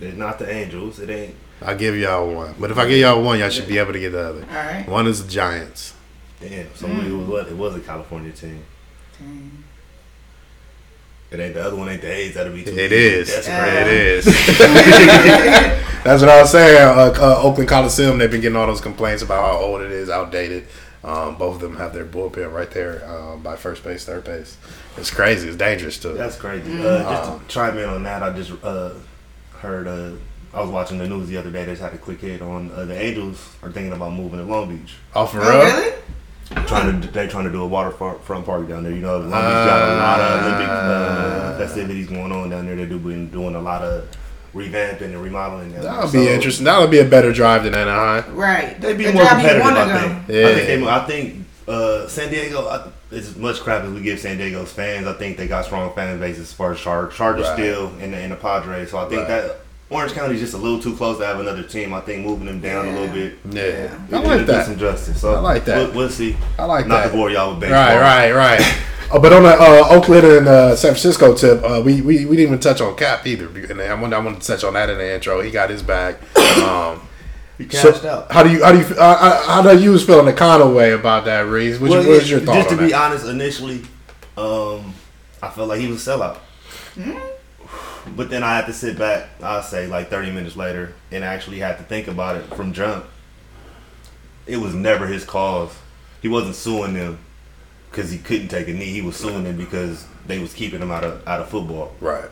It's 0.00 0.16
not 0.16 0.38
the 0.38 0.50
Angels. 0.50 0.98
It 0.98 1.10
ain't. 1.10 1.34
I'll 1.60 1.76
give 1.76 1.96
y'all 1.96 2.34
one, 2.34 2.54
but 2.58 2.72
if 2.72 2.78
I 2.78 2.88
give 2.88 2.98
y'all 2.98 3.22
one, 3.22 3.38
y'all 3.38 3.50
should 3.50 3.68
be 3.68 3.78
able 3.78 3.92
to 3.92 4.00
get 4.00 4.10
the 4.10 4.28
other. 4.28 4.40
All 4.40 4.56
right. 4.56 4.88
One 4.88 5.06
is 5.06 5.24
the 5.24 5.30
Giants. 5.30 5.94
Damn. 6.40 6.74
So 6.74 6.88
it 6.88 7.12
was 7.12 7.28
what? 7.28 7.46
It 7.46 7.56
was 7.56 7.76
a 7.76 7.80
California 7.80 8.32
team. 8.32 8.64
It 11.32 11.40
ain't 11.40 11.54
the 11.54 11.64
other 11.64 11.76
one. 11.76 11.88
Ain't 11.88 12.00
the 12.02 12.10
A's. 12.12 12.34
That'll 12.34 12.52
be 12.52 12.64
too. 12.64 12.70
It 12.78 12.92
easy. 12.92 12.94
is. 12.96 13.34
That's 13.34 13.48
Yeah. 13.48 13.82
crazy. 13.82 13.90
It 13.90 13.96
is. 13.96 14.24
That's 16.04 16.20
what 16.20 16.28
I 16.30 16.40
was 16.42 16.50
saying. 16.50 16.82
Uh, 16.82 17.12
uh, 17.20 17.40
Oakland 17.42 17.68
Coliseum. 17.68 18.18
They've 18.18 18.30
been 18.30 18.40
getting 18.40 18.56
all 18.56 18.66
those 18.66 18.80
complaints 18.80 19.22
about 19.22 19.42
how 19.52 19.58
old 19.58 19.82
it 19.82 19.92
is, 19.92 20.10
outdated. 20.10 20.66
Um, 21.04 21.36
both 21.36 21.56
of 21.56 21.60
them 21.60 21.76
have 21.76 21.92
their 21.94 22.04
bullpen 22.04 22.52
right 22.52 22.70
there 22.70 23.04
um, 23.08 23.42
by 23.42 23.56
first 23.56 23.82
base, 23.82 24.04
third 24.04 24.24
base. 24.24 24.56
It's 24.96 25.10
crazy. 25.10 25.48
It's 25.48 25.56
dangerous 25.56 25.98
too. 25.98 26.12
That's 26.14 26.36
crazy. 26.36 26.70
Mm. 26.70 26.84
Uh, 26.84 27.02
just 27.10 27.40
to 27.40 27.48
chime 27.48 27.78
in 27.78 27.88
on 27.88 28.02
that, 28.04 28.22
I 28.22 28.30
just 28.32 28.52
uh, 28.62 28.90
heard. 29.58 29.88
Uh, 29.88 30.12
I 30.54 30.60
was 30.60 30.70
watching 30.70 30.98
the 30.98 31.08
news 31.08 31.28
the 31.28 31.38
other 31.38 31.50
day. 31.50 31.64
They 31.64 31.72
just 31.72 31.82
had 31.82 31.94
a 31.94 31.98
quick 31.98 32.20
hit 32.20 32.42
on 32.42 32.70
uh, 32.72 32.84
the 32.84 33.00
Angels 33.00 33.38
are 33.62 33.72
thinking 33.72 33.92
about 33.94 34.12
moving 34.12 34.38
to 34.38 34.44
Long 34.44 34.76
Beach. 34.76 34.94
Oh, 35.14 35.24
for 35.26 35.40
Oh, 35.40 35.48
real? 35.48 35.64
really? 35.76 35.92
Trying 36.66 37.00
to 37.00 37.08
they're 37.08 37.28
trying 37.28 37.44
to 37.44 37.50
do 37.52 37.62
a 37.62 37.66
waterfront 37.66 38.44
park 38.46 38.68
down 38.68 38.82
there. 38.84 38.92
You 38.92 39.00
know, 39.00 39.18
Long 39.18 39.28
Beach 39.28 39.32
got 39.32 39.88
a 39.90 39.96
lot 39.96 40.20
of 40.20 40.42
Olympic 40.44 40.68
Ah. 40.68 40.72
uh, 40.74 41.58
festivities 41.58 42.08
going 42.08 42.32
on 42.32 42.50
down 42.50 42.66
there. 42.66 42.76
They've 42.76 42.88
been 43.02 43.28
doing 43.30 43.54
a 43.54 43.60
lot 43.60 43.82
of 43.82 44.08
revamping 44.54 45.02
and 45.02 45.22
remodeling. 45.22 45.72
down. 45.72 45.82
That'll 45.82 46.08
So, 46.08 46.20
be 46.20 46.28
interesting. 46.28 46.64
That'll 46.64 46.86
be 46.88 46.98
a 47.00 47.04
better 47.04 47.32
drive 47.32 47.64
than 47.64 47.74
Anaheim. 47.74 48.34
Right. 48.34 48.80
They'd 48.80 48.96
be 48.98 49.04
The 49.04 49.12
more 49.12 49.26
competitive. 49.26 49.62
I 49.66 50.00
think. 50.00 50.28
Yeah. 50.28 50.46
I 50.46 50.54
think. 50.54 50.66
They, 50.66 50.88
I 50.88 50.98
think 51.06 51.46
uh, 51.68 52.06
San 52.08 52.30
Diego. 52.30 52.66
I, 52.68 52.88
as 53.14 53.36
much 53.36 53.60
crap 53.60 53.84
as 53.84 53.92
we 53.92 54.00
give 54.00 54.18
San 54.18 54.38
Diego's 54.38 54.72
fans, 54.72 55.06
I 55.06 55.12
think 55.12 55.36
they 55.36 55.46
got 55.46 55.66
strong 55.66 55.92
fan 55.94 56.18
bases 56.18 56.48
as 56.48 56.52
far 56.54 56.72
as 56.72 56.80
Char- 56.80 57.08
Chargers 57.08 57.46
Right. 57.48 57.52
still 57.58 57.92
and 58.00 58.14
the, 58.14 58.16
and 58.16 58.32
the 58.32 58.36
Padres. 58.36 58.90
So 58.90 58.96
I 58.98 59.06
think 59.08 59.20
Right. 59.20 59.28
that 59.28 59.56
Orange 59.92 60.12
County 60.12 60.34
is 60.34 60.40
just 60.40 60.54
a 60.54 60.58
little 60.58 60.80
too 60.80 60.96
close 60.96 61.18
to 61.18 61.26
have 61.26 61.38
another 61.40 61.62
team. 61.62 61.92
I 61.92 62.00
think 62.00 62.24
moving 62.24 62.46
them 62.46 62.60
down 62.60 62.88
a 62.88 62.92
little 62.98 63.14
bit. 63.14 63.38
Yeah, 63.50 63.62
Yeah. 63.62 63.98
I 64.12 64.18
it'll 64.20 64.22
like 64.30 64.38
do 64.40 64.44
that. 64.46 64.66
some 64.66 64.78
justice. 64.78 65.20
So 65.20 65.34
I 65.34 65.38
like 65.40 65.64
that. 65.66 65.76
We'll, 65.88 65.92
we'll 65.96 66.08
see. 66.10 66.36
I 66.58 66.64
like 66.64 66.86
Not 66.86 66.94
that. 66.96 67.04
Not 67.06 67.10
to 67.12 67.16
bore 67.16 67.30
y'all 67.30 67.50
with 67.50 67.60
baseball. 67.60 67.78
Right, 67.98 68.32
right, 68.32 68.32
right. 68.32 68.78
Oh, 69.14 69.20
but 69.20 69.32
on 69.34 69.42
the 69.42 69.50
uh, 69.50 69.86
Oakland 69.90 70.26
and 70.26 70.48
uh, 70.48 70.74
San 70.74 70.92
Francisco 70.92 71.34
tip, 71.34 71.62
uh, 71.62 71.82
we, 71.84 72.00
we 72.00 72.24
we 72.24 72.34
didn't 72.36 72.46
even 72.48 72.58
touch 72.60 72.80
on 72.80 72.96
Cap 72.96 73.26
either. 73.26 73.46
And 73.70 73.80
I 73.82 73.92
wanted, 73.92 74.16
I 74.16 74.20
wanted 74.20 74.40
to 74.40 74.46
touch 74.46 74.64
on 74.64 74.72
that 74.72 74.88
in 74.88 74.96
the 74.96 75.14
intro. 75.14 75.42
He 75.42 75.50
got 75.50 75.68
his 75.70 75.82
bag. 75.82 76.16
Um, 76.62 77.00
He 77.58 77.68
so 77.68 77.92
cashed 77.92 78.04
out. 78.06 78.32
how 78.32 78.42
do 78.42 78.50
you 78.50 78.64
how 78.64 78.72
do 78.72 78.78
you 78.78 78.86
uh, 78.96 79.42
how 79.46 79.60
do 79.62 79.78
you 79.78 79.98
feel 79.98 80.20
in 80.20 80.24
the 80.26 80.32
kind 80.32 80.62
of 80.62 80.72
way 80.74 80.92
about 80.92 81.26
that, 81.26 81.40
Reese? 81.46 81.78
What, 81.78 81.90
Well, 81.90 82.02
you, 82.02 82.08
what's 82.10 82.28
your 82.30 82.40
yeah, 82.40 82.46
thought 82.46 82.54
Just 82.56 82.68
to 82.70 82.74
on 82.76 82.80
be 82.86 82.90
that? 82.92 83.02
honest, 83.02 83.26
initially, 83.26 83.82
um, 84.38 84.94
I 85.42 85.50
felt 85.50 85.68
like 85.68 85.80
he 85.80 85.88
was 85.88 86.06
a 86.06 86.10
sellout. 86.10 86.38
But 88.16 88.30
then 88.30 88.42
I 88.42 88.56
had 88.56 88.66
to 88.66 88.72
sit 88.72 88.98
back, 88.98 89.28
I'll 89.42 89.62
say 89.62 89.86
like 89.86 90.10
30 90.10 90.32
minutes 90.32 90.56
later, 90.56 90.94
and 91.10 91.24
actually 91.24 91.60
had 91.60 91.78
to 91.78 91.84
think 91.84 92.08
about 92.08 92.36
it 92.36 92.44
from 92.54 92.72
jump. 92.72 93.06
It 94.46 94.56
was 94.56 94.74
never 94.74 95.06
his 95.06 95.24
cause. 95.24 95.72
He 96.20 96.28
wasn't 96.28 96.56
suing 96.56 96.94
them 96.94 97.18
because 97.90 98.10
he 98.10 98.18
couldn't 98.18 98.48
take 98.48 98.68
a 98.68 98.72
knee. 98.72 98.92
He 98.92 99.02
was 99.02 99.16
suing 99.16 99.44
them 99.44 99.56
because 99.56 100.06
they 100.26 100.38
was 100.38 100.52
keeping 100.52 100.80
him 100.80 100.90
out 100.90 101.04
of 101.04 101.26
out 101.26 101.40
of 101.40 101.48
football. 101.48 101.92
Right, 102.00 102.28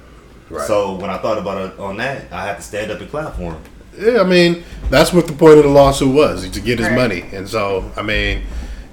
right. 0.48 0.66
So 0.66 0.94
when 0.96 1.10
I 1.10 1.18
thought 1.18 1.38
about 1.38 1.72
it 1.72 1.78
on 1.78 1.96
that, 1.98 2.32
I 2.32 2.46
had 2.46 2.56
to 2.56 2.62
stand 2.62 2.90
up 2.90 3.00
and 3.00 3.10
clap 3.10 3.34
for 3.34 3.52
him. 3.52 3.62
Yeah, 3.98 4.20
I 4.20 4.24
mean, 4.24 4.64
that's 4.88 5.12
what 5.12 5.26
the 5.26 5.32
point 5.32 5.58
of 5.58 5.64
the 5.64 5.70
lawsuit 5.70 6.14
was 6.14 6.48
to 6.48 6.60
get 6.60 6.78
his 6.78 6.88
Right. 6.88 6.96
money, 6.96 7.24
and 7.32 7.48
so 7.48 7.90
I 7.96 8.02
mean, 8.02 8.42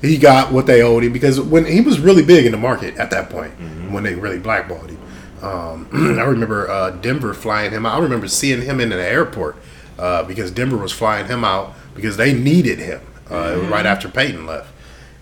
he 0.01 0.17
got 0.17 0.51
what 0.51 0.65
they 0.67 0.81
owed 0.81 1.03
him 1.03 1.13
because 1.13 1.39
when 1.39 1.65
he 1.65 1.81
was 1.81 1.99
really 1.99 2.23
big 2.23 2.45
in 2.45 2.51
the 2.51 2.57
market 2.57 2.97
at 2.97 3.09
that 3.11 3.29
point, 3.29 3.57
mm-hmm. 3.59 3.93
when 3.93 4.03
they 4.03 4.15
really 4.15 4.39
blackballed 4.39 4.89
him. 4.89 4.99
Um, 5.41 5.87
I 5.93 6.23
remember 6.23 6.69
uh, 6.69 6.91
Denver 6.91 7.33
flying 7.33 7.71
him 7.71 7.85
out. 7.85 7.99
I 7.99 8.03
remember 8.03 8.27
seeing 8.27 8.61
him 8.61 8.79
in 8.79 8.89
the 8.89 8.95
airport 9.01 9.55
uh, 9.97 10.23
because 10.23 10.51
Denver 10.51 10.77
was 10.77 10.91
flying 10.91 11.27
him 11.27 11.43
out 11.43 11.73
because 11.95 12.17
they 12.17 12.33
needed 12.33 12.79
him 12.79 13.01
uh, 13.29 13.57
was 13.59 13.67
right 13.67 13.85
after 13.85 14.09
Peyton 14.09 14.45
left. 14.45 14.73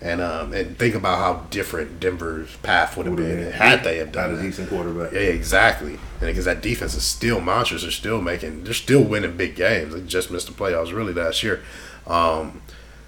And 0.02 0.20
um, 0.20 0.52
and 0.52 0.78
think 0.78 0.94
about 0.94 1.18
how 1.18 1.46
different 1.48 2.00
Denver's 2.00 2.54
path 2.56 2.96
would 2.96 3.06
have 3.06 3.16
been 3.16 3.50
had 3.50 3.82
they 3.82 3.96
have 3.96 4.12
done 4.12 4.34
a 4.34 4.42
decent 4.42 4.68
quarterback. 4.68 5.12
Yeah, 5.12 5.20
exactly. 5.20 5.94
And 5.94 6.20
because 6.20 6.44
that 6.44 6.60
defense 6.60 6.94
is 6.94 7.02
still 7.02 7.40
monsters, 7.40 7.82
they're 7.82 7.90
still 7.90 8.20
making, 8.20 8.64
they're 8.64 8.74
still 8.74 9.02
winning 9.02 9.38
big 9.38 9.56
games. 9.56 9.94
They 9.94 10.02
just 10.02 10.30
missed 10.30 10.48
the 10.48 10.52
playoffs 10.52 10.92
really 10.92 11.14
last 11.14 11.42
year. 11.42 11.62
Um, 12.06 12.60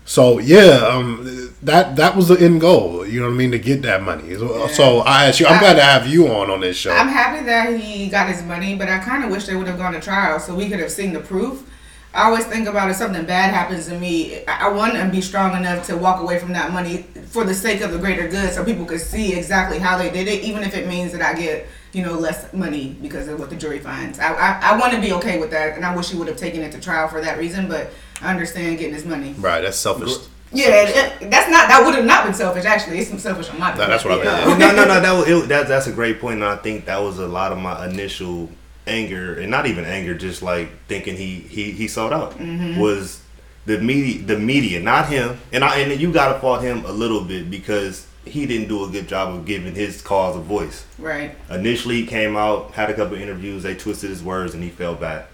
so 0.09 0.39
yeah, 0.39 0.89
um, 0.91 1.53
that 1.63 1.97
that 1.97 2.17
was 2.17 2.29
the 2.29 2.41
end 2.41 2.63
goal. 2.63 3.07
You 3.07 3.21
know 3.21 3.27
what 3.27 3.35
I 3.35 3.37
mean 3.37 3.51
to 3.51 3.59
get 3.59 3.83
that 3.83 4.03
money. 4.03 4.35
So, 4.37 4.67
so 4.69 4.99
I 5.01 5.27
asked 5.27 5.39
you, 5.39 5.47
I'm 5.47 5.61
glad 5.61 5.75
to 5.75 5.83
have 5.83 6.07
you 6.07 6.29
on 6.29 6.51
on 6.51 6.61
this 6.63 6.79
show. 6.79 6.93
I'm 6.93 7.09
happy 7.09 7.45
that 7.45 7.79
he 7.79 8.09
got 8.09 8.27
his 8.27 8.43
money, 8.43 8.75
but 8.75 8.89
I 8.89 9.01
kind 9.01 9.23
of 9.23 9.31
wish 9.31 9.45
they 9.45 9.55
would 9.55 9.67
have 9.67 9.77
gone 9.77 9.93
to 9.93 10.01
trial 10.01 10.41
so 10.41 10.55
we 10.55 10.71
could 10.71 10.81
have 10.81 10.91
seen 10.91 11.13
the 11.13 11.21
proof. 11.21 11.69
I 12.15 12.25
always 12.25 12.47
think 12.47 12.67
about 12.67 12.89
if 12.91 12.97
something 12.97 13.27
bad 13.27 13.53
happens 13.53 13.87
to 13.89 13.99
me, 13.99 14.47
I 14.47 14.69
I 14.69 14.73
want 14.73 14.95
to 14.95 15.07
be 15.11 15.21
strong 15.21 15.55
enough 15.55 15.87
to 15.89 15.97
walk 15.99 16.23
away 16.23 16.39
from 16.39 16.55
that 16.55 16.73
money 16.73 17.05
for 17.27 17.45
the 17.45 17.53
sake 17.53 17.83
of 17.83 17.93
the 17.93 17.99
greater 17.99 18.29
good, 18.29 18.51
so 18.55 18.65
people 18.65 18.87
could 18.87 19.03
see 19.03 19.35
exactly 19.35 19.79
how 19.79 19.99
they 19.99 20.11
did 20.11 20.27
it, 20.27 20.43
even 20.43 20.63
if 20.63 20.75
it 20.75 20.89
means 20.89 21.13
that 21.13 21.21
I 21.21 21.39
get 21.39 21.67
you 21.93 22.03
know 22.03 22.15
less 22.15 22.51
money 22.55 22.97
because 23.03 23.29
of 23.29 23.39
what 23.39 23.51
the 23.51 23.57
jury 23.57 23.79
finds. 23.79 24.19
I 24.19 24.33
I, 24.33 24.61
I 24.73 24.79
want 24.79 24.95
to 24.95 25.01
be 25.03 25.13
okay 25.13 25.39
with 25.39 25.51
that, 25.51 25.77
and 25.77 25.85
I 25.85 25.95
wish 25.95 26.09
he 26.09 26.17
would 26.17 26.29
have 26.29 26.39
taken 26.39 26.63
it 26.63 26.73
to 26.73 26.81
trial 26.81 27.09
for 27.09 27.21
that 27.21 27.37
reason. 27.37 27.69
But 27.69 27.91
I 28.21 28.31
understand 28.31 28.79
getting 28.79 28.95
his 28.95 29.05
money. 29.05 29.35
right, 29.39 29.61
that's 29.61 29.77
selfish. 29.77 30.15
Yeah, 30.51 30.89
it- 30.89 31.31
that's 31.31 31.51
not 31.51 31.69
that 31.69 31.83
would 31.85 31.95
have 31.95 32.05
not 32.05 32.25
been 32.25 32.35
selfish. 32.35 32.65
Actually, 32.65 32.99
it's 32.99 33.11
some 33.11 33.19
selfish 33.19 33.51
on 33.51 33.59
my 33.59 33.73
part. 33.73 33.89
that's 33.89 34.05
what 34.05 34.19
I 34.19 34.23
Yeah. 34.25 34.47
meant. 34.47 34.59
no, 34.59 34.73
no, 34.73 34.85
no. 34.87 35.01
That, 35.01 35.13
was, 35.13 35.29
it, 35.29 35.49
that 35.49 35.69
that's 35.69 35.87
a 35.87 35.93
great 35.93 36.21
point, 36.21 36.37
and 36.37 36.45
I 36.45 36.57
think 36.57 36.87
that 36.87 37.03
was 37.03 37.19
a 37.19 37.27
lot 37.27 37.53
of 37.53 37.59
my 37.59 37.87
initial 37.87 38.49
anger, 38.87 39.35
and 39.35 39.51
not 39.51 39.67
even 39.67 39.85
anger, 39.85 40.15
just 40.15 40.43
like 40.43 40.71
thinking 40.89 41.17
he 41.17 41.35
he 41.41 41.73
he 41.73 41.87
sold 41.87 42.13
out 42.13 42.39
mm-hmm. 42.39 42.81
was 42.81 43.21
the 43.67 43.79
media, 43.79 44.23
the 44.23 44.39
media, 44.39 44.81
not 44.81 45.09
him. 45.09 45.39
And 45.53 45.63
I 45.63 45.79
and 45.81 46.01
you 46.01 46.13
gotta 46.13 46.39
fault 46.41 46.63
him 46.63 46.85
a 46.87 46.93
little 46.93 47.23
bit 47.23 47.51
because 47.51 48.07
he 48.25 48.47
didn't 48.47 48.69
do 48.69 48.85
a 48.85 48.89
good 48.89 49.09
job 49.09 49.35
of 49.35 49.45
giving 49.45 49.75
his 49.75 50.03
cause 50.03 50.37
a 50.37 50.41
voice. 50.41 50.85
Right. 50.99 51.35
Initially, 51.51 51.97
he 52.03 52.07
came 52.07 52.37
out, 52.37 52.73
had 52.73 52.91
a 52.91 52.95
couple 52.95 53.17
interviews, 53.17 53.63
they 53.63 53.75
twisted 53.75 54.11
his 54.11 54.23
words, 54.23 54.55
and 54.55 54.63
he 54.63 54.71
fell 54.71 54.95
back. 54.95 55.29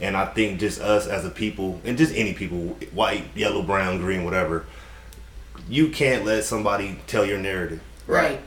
And 0.00 0.16
I 0.16 0.26
think 0.26 0.60
just 0.60 0.80
us 0.80 1.06
as 1.08 1.24
a 1.24 1.30
people, 1.30 1.80
and 1.84 1.98
just 1.98 2.14
any 2.14 2.32
people, 2.32 2.76
white, 2.92 3.24
yellow, 3.34 3.62
brown, 3.62 3.98
green, 3.98 4.24
whatever, 4.24 4.64
you 5.68 5.88
can't 5.88 6.24
let 6.24 6.44
somebody 6.44 6.98
tell 7.06 7.24
your 7.26 7.38
narrative 7.38 7.80
Right. 8.06 8.40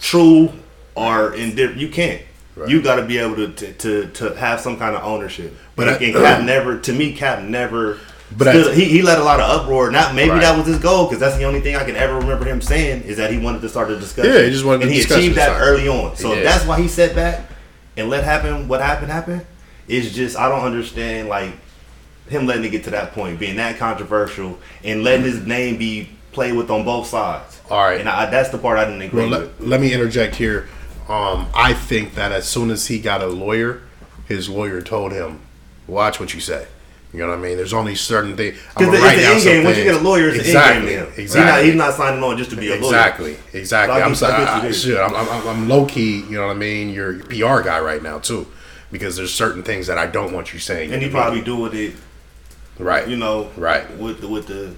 true 0.00 0.52
or 0.94 1.34
indifferent. 1.34 1.80
You 1.80 1.88
can't. 1.88 2.22
Right. 2.56 2.68
You 2.68 2.82
got 2.82 2.96
to 2.96 3.02
be 3.06 3.18
able 3.18 3.34
to, 3.36 3.48
to 3.48 3.72
to 3.72 4.06
to 4.10 4.34
have 4.36 4.60
some 4.60 4.76
kind 4.78 4.94
of 4.94 5.02
ownership. 5.02 5.56
But 5.74 5.86
But 5.86 6.02
I- 6.02 6.04
and 6.04 6.16
uh, 6.16 6.20
Cap 6.20 6.44
never, 6.44 6.78
to 6.78 6.92
me, 6.92 7.12
Cap 7.14 7.42
never. 7.42 7.98
But 8.36 8.48
stood- 8.48 8.72
I- 8.72 8.74
he, 8.74 8.84
he 8.84 9.02
let 9.02 9.18
a 9.18 9.24
lot 9.24 9.40
of 9.40 9.48
uproar. 9.62 9.90
Not 9.90 10.14
maybe 10.14 10.30
Right. 10.30 10.40
that 10.42 10.56
was 10.56 10.66
his 10.66 10.78
goal 10.78 11.06
because 11.06 11.18
that's 11.18 11.36
the 11.36 11.44
only 11.44 11.60
thing 11.62 11.74
I 11.76 11.82
can 11.84 11.96
ever 11.96 12.16
remember 12.18 12.44
him 12.44 12.60
saying 12.60 13.02
is 13.02 13.16
that 13.16 13.32
he 13.32 13.38
wanted 13.38 13.62
to 13.62 13.68
start 13.68 13.90
a 13.90 13.98
discussion. 13.98 14.32
Yeah, 14.32 14.42
he 14.42 14.50
just 14.50 14.64
wanted 14.64 14.82
and 14.82 14.90
the 14.90 14.94
he 14.94 15.00
achieved 15.02 15.34
that 15.36 15.46
start. 15.56 15.62
early 15.62 15.88
on. 15.88 16.14
So 16.16 16.30
He 16.30 16.38
if 16.38 16.44
that's 16.44 16.64
why 16.66 16.80
he 16.80 16.86
sat 16.88 17.14
back 17.16 17.40
and 17.96 18.08
let 18.08 18.22
happen 18.22 18.68
what 18.68 18.80
happened 18.80 19.10
happen. 19.10 19.40
It's 19.88 20.14
just 20.14 20.36
I 20.36 20.48
don't 20.48 20.64
understand 20.64 21.28
like 21.28 21.52
him 22.28 22.46
letting 22.46 22.64
it 22.64 22.70
get 22.70 22.84
to 22.84 22.90
that 22.90 23.12
point, 23.12 23.38
being 23.38 23.56
that 23.56 23.78
controversial 23.78 24.58
and 24.82 25.02
letting 25.02 25.24
his 25.24 25.46
name 25.46 25.76
be 25.76 26.08
played 26.32 26.54
with 26.54 26.70
on 26.70 26.84
both 26.84 27.06
sides. 27.06 27.60
All 27.70 27.82
right. 27.82 28.00
and 28.00 28.08
I, 28.08 28.26
that's 28.26 28.50
the 28.50 28.58
part 28.58 28.78
I 28.78 28.84
didn't 28.84 29.02
agree 29.02 29.28
Well, 29.28 29.40
with. 29.40 29.60
let, 29.60 29.68
let 29.68 29.80
me 29.80 29.92
interject 29.92 30.36
here. 30.36 30.68
Um, 31.08 31.48
I 31.54 31.74
think 31.74 32.14
that 32.14 32.32
as 32.32 32.48
soon 32.48 32.70
as 32.70 32.86
he 32.86 32.98
got 32.98 33.22
a 33.22 33.26
lawyer, 33.26 33.82
his 34.26 34.48
lawyer 34.48 34.80
told 34.80 35.12
him, 35.12 35.40
"Watch 35.86 36.18
what 36.18 36.32
you 36.32 36.40
say." 36.40 36.66
You 37.12 37.20
know 37.20 37.28
what 37.28 37.38
I 37.38 37.42
mean? 37.42 37.56
There's 37.56 37.72
only 37.74 37.94
certain 37.94 38.36
things. 38.36 38.58
Because 38.76 38.92
it's 38.92 39.02
the 39.02 39.24
end 39.24 39.42
game. 39.44 39.64
Once 39.64 39.76
you 39.76 39.84
get 39.84 39.94
a 39.94 39.98
lawyer, 39.98 40.30
it's 40.30 40.38
exactly, 40.38 40.86
the 40.86 40.96
end 40.96 41.06
game. 41.06 41.14
to. 41.14 41.20
Exactly. 41.20 41.22
He's 41.22 41.34
not, 41.36 41.64
he's 41.64 41.74
not 41.76 41.94
signing 41.94 42.22
on 42.24 42.36
just 42.38 42.50
to 42.50 42.56
be 42.56 42.68
a 42.68 42.70
lawyer. 42.70 42.78
Exactly, 42.84 43.36
exactly. 43.52 43.94
So 43.96 44.02
I 44.02 44.04
I'm 44.04 44.14
sorry. 44.16 44.44
I, 44.44 44.66
I, 44.66 44.72
shit, 44.72 44.98
I'm, 44.98 45.14
I'm, 45.14 45.46
I'm 45.48 45.68
low 45.68 45.84
key. 45.86 46.22
You 46.22 46.32
know 46.38 46.46
what 46.48 46.56
I 46.56 46.58
mean? 46.58 46.88
You're 46.88 47.20
a 47.20 47.24
PR 47.24 47.60
guy 47.62 47.78
right 47.80 48.02
now 48.02 48.18
too, 48.18 48.46
because 48.94 49.16
there's 49.16 49.34
certain 49.34 49.64
things 49.64 49.88
that 49.88 49.98
I 49.98 50.06
don't 50.06 50.32
want 50.32 50.52
you 50.52 50.60
saying. 50.60 50.92
And 50.92 51.02
you 51.02 51.10
probably 51.10 51.40
do 51.40 51.56
with 51.56 51.74
it, 51.74 51.94
right. 52.78 53.08
you 53.08 53.16
know, 53.16 53.50
Right. 53.56 53.90
with 53.98 54.20
the, 54.20 54.28
with 54.28 54.46
the 54.46 54.76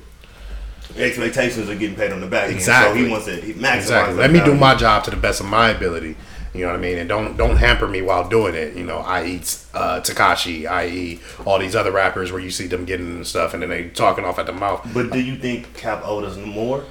expectations 0.96 1.68
of 1.68 1.78
getting 1.78 1.94
paid 1.96 2.12
on 2.12 2.22
the 2.22 2.26
back 2.26 2.44
end. 2.44 2.54
Exactly. 2.54 3.00
So 3.00 3.04
he 3.04 3.10
wants 3.10 3.26
to 3.26 3.36
he 3.36 3.52
maximize 3.52 3.76
Exactly. 3.76 4.14
Let 4.14 4.30
me 4.30 4.42
do 4.42 4.54
my 4.54 4.74
job 4.74 5.04
to 5.04 5.10
the 5.10 5.18
best 5.18 5.40
of 5.40 5.46
my 5.46 5.68
ability. 5.68 6.16
You 6.54 6.62
know 6.62 6.68
what 6.68 6.76
I 6.76 6.80
mean? 6.80 6.96
And 6.96 7.06
don't 7.06 7.36
don't 7.36 7.56
hamper 7.56 7.86
me 7.86 8.00
while 8.00 8.26
doing 8.26 8.54
it. 8.54 8.74
You 8.74 8.84
know, 8.84 9.00
i.e. 9.00 9.42
Uh, 9.74 10.00
Tekashi, 10.00 10.66
i.e. 10.66 11.20
all 11.44 11.58
these 11.58 11.76
other 11.76 11.92
rappers 11.92 12.32
where 12.32 12.40
you 12.40 12.50
see 12.50 12.66
them 12.68 12.86
getting 12.86 13.22
stuff 13.24 13.52
and 13.52 13.62
then 13.62 13.68
they 13.68 13.90
talking 13.90 14.24
off 14.24 14.38
at 14.38 14.46
the 14.46 14.54
mouth. 14.54 14.88
But 14.94 15.12
do 15.12 15.20
you 15.20 15.36
think 15.36 15.74
Cap 15.76 16.00
owed 16.06 16.24
us 16.24 16.38
more? 16.38 16.86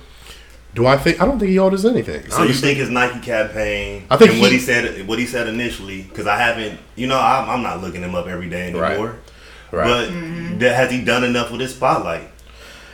Do 0.76 0.86
I 0.86 0.98
think? 0.98 1.22
I 1.22 1.26
don't 1.26 1.40
think 1.40 1.52
he 1.52 1.58
owed 1.58 1.74
us 1.74 1.86
anything. 1.86 2.30
So 2.30 2.44
you 2.44 2.54
think 2.54 2.78
his 2.78 2.90
Nike 2.90 3.22
campaign? 3.22 4.06
I 4.10 4.18
think 4.18 4.32
and 4.32 4.42
what 4.42 4.52
he- 4.52 4.58
he 4.58 4.64
said, 4.64 5.08
what 5.08 5.18
he 5.18 5.26
said 5.26 5.48
initially, 5.48 6.02
because 6.04 6.28
I 6.28 6.38
haven't, 6.38 6.80
you 6.96 7.08
know, 7.08 7.18
I'm, 7.18 7.50
I'm 7.50 7.64
not 7.64 7.82
looking 7.82 8.02
him 8.02 8.14
up 8.14 8.28
every 8.28 8.50
day 8.50 8.68
anymore. 8.68 8.82
Right. 8.84 9.00
right. 9.72 9.88
But 9.88 10.10
mm-hmm. 10.10 10.58
that, 10.60 10.76
has 10.76 10.92
he 10.92 11.04
done 11.04 11.24
enough 11.24 11.50
with 11.50 11.62
his 11.62 11.74
spotlight? 11.74 12.30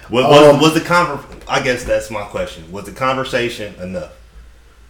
What 0.09 0.29
was, 0.29 0.53
Um, 0.53 0.61
was 0.61 0.73
the 0.75 0.81
conver- 0.81 1.25
I 1.47 1.61
guess 1.63 1.83
that's 1.83 2.11
my 2.11 2.23
question. 2.25 2.71
Was 2.71 2.85
the 2.85 2.91
conversation 2.91 3.73
enough? 3.81 4.11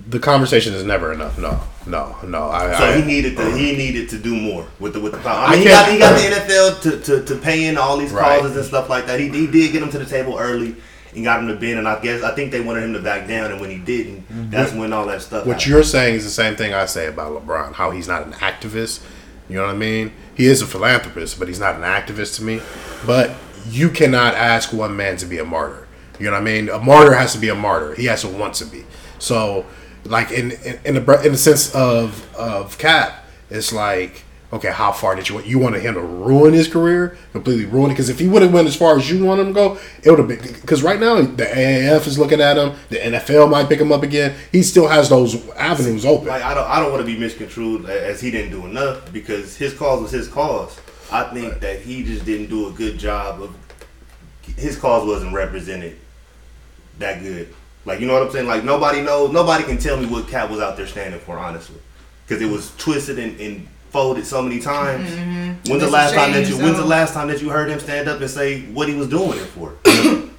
the 0.07 0.19
conversation 0.19 0.73
is 0.73 0.83
never 0.83 1.13
enough. 1.13 1.37
No, 1.37 1.59
no, 1.85 2.15
no. 2.25 2.45
I, 2.45 2.77
So 2.77 2.85
I, 2.85 2.99
he 2.99 3.05
needed 3.05 3.37
to 3.37 3.55
he 3.55 3.73
uh, 3.73 3.77
needed 3.77 4.09
to 4.09 4.17
do 4.17 4.35
more 4.35 4.65
with 4.79 4.93
the 4.93 4.99
with 4.99 5.11
the 5.11 5.19
power. 5.19 5.45
I 5.45 5.45
I 5.45 5.51
mean, 5.51 5.59
he 5.59 5.65
got 5.65 5.91
he 5.91 5.99
got 5.99 6.17
the 6.17 6.27
uh, 6.27 6.39
NFL 6.39 6.81
to, 6.81 6.99
to, 7.01 7.25
to 7.25 7.35
pay 7.35 7.67
in 7.67 7.77
all 7.77 7.97
these 7.97 8.11
Right. 8.11 8.39
clauses 8.39 8.57
and 8.57 8.65
stuff 8.65 8.89
like 8.89 9.05
that. 9.05 9.19
He, 9.19 9.29
he 9.29 9.47
did 9.47 9.71
get 9.71 9.83
him 9.83 9.89
to 9.91 9.99
the 9.99 10.05
table 10.05 10.37
early 10.39 10.75
and 11.13 11.23
got 11.23 11.39
him 11.39 11.47
to 11.47 11.55
bend. 11.55 11.79
And 11.79 11.87
I 11.87 12.01
guess 12.01 12.23
I 12.23 12.33
think 12.33 12.51
they 12.51 12.61
wanted 12.61 12.83
him 12.83 12.93
to 12.93 13.01
back 13.01 13.27
down. 13.27 13.51
And 13.51 13.61
when 13.61 13.69
he 13.69 13.77
didn't, 13.77 14.21
mm-hmm. 14.21 14.49
that's 14.49 14.73
when 14.73 14.93
all 14.93 15.05
that 15.07 15.21
stuff. 15.21 15.45
What 15.45 15.53
happened. 15.53 15.67
you're 15.67 15.83
saying 15.83 16.15
is 16.15 16.23
the 16.23 16.29
same 16.29 16.55
thing 16.55 16.73
I 16.73 16.85
say 16.85 17.07
about 17.07 17.31
LeBron, 17.33 17.73
how 17.73 17.91
he's 17.91 18.07
not 18.07 18.25
an 18.25 18.33
activist. 18.33 19.03
You 19.49 19.57
know 19.57 19.65
what 19.65 19.75
I 19.75 19.77
mean? 19.77 20.13
He 20.35 20.45
is 20.45 20.61
a 20.61 20.67
philanthropist, 20.67 21.37
but 21.37 21.47
he's 21.47 21.59
not 21.59 21.75
an 21.75 21.81
activist 21.81 22.37
to 22.37 22.43
me. 22.43 22.61
But 23.05 23.31
you 23.69 23.89
cannot 23.89 24.35
ask 24.35 24.73
one 24.73 24.95
man 24.95 25.17
to 25.17 25.25
be 25.25 25.39
a 25.39 25.45
martyr. 25.45 25.87
You 26.19 26.27
know 26.27 26.33
what 26.33 26.41
I 26.41 26.43
mean? 26.43 26.69
A 26.69 26.79
martyr 26.79 27.13
has 27.13 27.33
to 27.33 27.39
be 27.39 27.49
a 27.49 27.55
martyr. 27.55 27.95
He 27.95 28.05
has 28.05 28.21
to 28.21 28.27
want 28.27 28.55
to 28.55 28.65
be. 28.65 28.85
So, 29.19 29.65
like 30.05 30.31
in 30.31 30.51
in, 30.51 30.79
in 30.85 30.93
the 30.95 31.21
in 31.25 31.31
the 31.31 31.37
sense 31.37 31.73
of 31.75 32.33
of 32.35 32.77
Cap, 32.77 33.25
it's 33.49 33.73
like 33.73 34.23
okay, 34.53 34.71
how 34.71 34.91
far 34.91 35.15
did 35.15 35.29
you 35.29 35.35
want? 35.35 35.47
You 35.47 35.59
wanted 35.59 35.81
him 35.81 35.93
to 35.95 36.01
ruin 36.01 36.53
his 36.53 36.67
career, 36.67 37.17
completely 37.31 37.65
ruin 37.65 37.91
it? 37.91 37.93
Because 37.93 38.09
if 38.09 38.19
he 38.19 38.27
would 38.27 38.41
have 38.41 38.53
went 38.53 38.67
as 38.67 38.75
far 38.75 38.97
as 38.97 39.09
you 39.09 39.23
want 39.23 39.39
him 39.39 39.47
to 39.47 39.53
go, 39.53 39.77
it 40.03 40.09
would 40.09 40.19
have 40.19 40.27
been. 40.27 40.41
Because 40.41 40.83
right 40.83 40.99
now 40.99 41.21
the 41.21 41.45
AAF 41.45 42.07
is 42.07 42.19
looking 42.19 42.41
at 42.41 42.57
him, 42.57 42.75
the 42.89 42.97
NFL 42.97 43.49
might 43.49 43.69
pick 43.69 43.79
him 43.79 43.91
up 43.91 44.03
again. 44.03 44.35
He 44.51 44.63
still 44.63 44.87
has 44.87 45.09
those 45.09 45.47
avenues 45.51 46.05
open. 46.05 46.27
Like 46.27 46.43
I 46.43 46.53
don't 46.53 46.67
I 46.67 46.79
don't 46.79 46.91
want 46.91 47.05
to 47.05 47.11
be 47.11 47.17
misconstrued 47.17 47.85
as 47.85 48.21
he 48.21 48.31
didn't 48.31 48.51
do 48.51 48.65
enough 48.65 49.11
because 49.13 49.55
his 49.55 49.73
cause 49.73 50.01
was 50.01 50.11
his 50.11 50.27
cause. 50.27 50.79
I 51.11 51.23
think 51.33 51.59
that 51.59 51.81
he 51.81 52.03
just 52.03 52.25
didn't 52.25 52.47
do 52.47 52.67
a 52.67 52.71
good 52.71 52.97
job 52.97 53.41
of 53.41 53.55
his 54.57 54.77
cause 54.77 55.05
wasn't 55.05 55.33
represented 55.33 55.97
that 56.99 57.21
good. 57.21 57.53
Like 57.85 57.99
you 57.99 58.07
know 58.07 58.13
what 58.13 58.23
I'm 58.23 58.31
saying? 58.31 58.47
Like 58.47 58.63
nobody 58.63 59.01
knows, 59.01 59.31
nobody 59.31 59.63
can 59.63 59.77
tell 59.77 59.97
me 59.97 60.05
what 60.05 60.27
Cat 60.27 60.49
was 60.49 60.59
out 60.59 60.77
there 60.77 60.87
standing 60.87 61.19
for, 61.19 61.37
honestly, 61.37 61.79
because 62.25 62.41
it 62.41 62.49
was 62.49 62.75
twisted 62.77 63.17
and, 63.17 63.39
and 63.39 63.67
folded 63.91 64.25
so 64.25 64.41
many 64.41 64.59
times. 64.59 65.09
When's 65.67 65.67
the 65.67 65.73
It's 65.75 65.83
a 65.83 65.89
last 65.89 66.13
time 66.15 66.31
that 66.31 66.47
shame, 66.47 66.57
you? 66.57 66.63
When's 66.63 66.77
the 66.77 66.85
last 66.85 67.13
time 67.13 67.27
that 67.27 67.41
you 67.41 67.49
heard 67.49 67.69
him 67.69 67.79
stand 67.79 68.07
up 68.07 68.19
and 68.21 68.29
say 68.29 68.61
what 68.71 68.87
he 68.87 68.95
was 68.95 69.07
doing 69.07 69.37
it 69.37 69.45
for? 69.45 69.75
so 69.85 70.29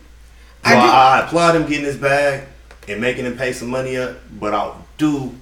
I, 0.64 0.72
do- 0.74 0.78
I 0.78 1.20
applaud 1.26 1.56
him 1.56 1.66
getting 1.66 1.84
his 1.84 1.96
bag 1.96 2.44
and 2.88 3.00
making 3.00 3.24
him 3.24 3.36
pay 3.36 3.52
some 3.52 3.68
money 3.68 3.96
up, 3.96 4.16
but 4.40 4.54
I 4.54 4.72
do. 4.98 5.34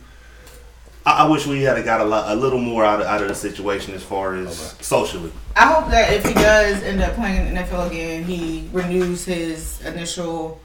I, 1.07 1.25
I 1.25 1.29
wish 1.29 1.47
we 1.47 1.63
had 1.63 1.83
got 1.85 2.01
a 2.01 2.05
lot, 2.05 2.31
a 2.31 2.35
little 2.35 2.59
more 2.59 2.85
out 2.85 3.01
of, 3.01 3.07
out 3.07 3.23
of 3.23 3.29
the 3.29 3.35
situation 3.35 3.95
as 3.95 4.03
far 4.03 4.35
as 4.35 4.59
socially. 4.81 5.33
I 5.57 5.67
hope 5.73 5.91
that 5.91 6.13
if 6.13 6.25
he 6.27 6.35
does 6.35 6.83
end 6.83 7.01
up 7.01 7.15
playing 7.15 7.47
in 7.47 7.55
the 7.55 7.61
NFL 7.61 7.89
again, 7.89 8.25
he 8.25 8.69
renews 8.73 9.25
his 9.25 9.81
initial 9.87 10.61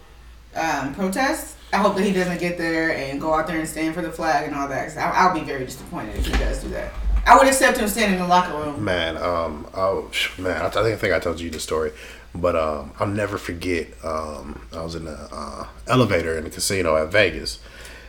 um, 0.55 0.93
protest. 0.95 1.55
I 1.73 1.77
hope 1.77 1.95
that 1.95 2.03
he 2.03 2.11
doesn't 2.13 2.39
get 2.39 2.57
there 2.57 2.95
and 2.95 3.19
go 3.19 3.33
out 3.33 3.47
there 3.47 3.59
and 3.59 3.67
stand 3.67 3.93
for 3.95 4.01
the 4.01 4.11
flag 4.11 4.47
and 4.47 4.55
all 4.55 4.67
that. 4.67 4.87
'cause 4.87 4.97
I, 4.97 5.09
I'll 5.11 5.33
be 5.33 5.41
very 5.41 5.65
disappointed 5.65 6.15
if 6.17 6.25
he 6.25 6.31
does 6.33 6.61
do 6.61 6.69
that. 6.69 6.91
I 7.25 7.38
would 7.38 7.48
accept 7.48 7.77
him 7.79 7.88
standing 7.88 8.20
in 8.20 8.24
the 8.24 8.27
locker 8.27 8.55
room. 8.55 8.84
Man, 8.84 9.17
um, 9.17 9.67
oh 9.74 10.12
man, 10.38 10.62
I, 10.62 10.70
think 10.70 10.86
I 10.86 10.96
think 10.96 11.13
I 11.13 11.20
told 11.20 11.39
you 11.39 11.50
the 11.50 11.60
story, 11.60 11.91
but 12.36 12.55
um, 12.55 12.91
I'll 13.00 13.08
never 13.08 13.38
forget. 13.38 13.88
Um, 14.03 14.67
I 14.72 14.84
was 14.84 14.94
in 14.94 15.05
the 15.05 15.27
uh, 15.32 15.67
elevator 15.88 16.38
in 16.38 16.44
the 16.44 16.51
casino 16.51 16.96
at 16.98 17.12
Vegas, 17.12 17.60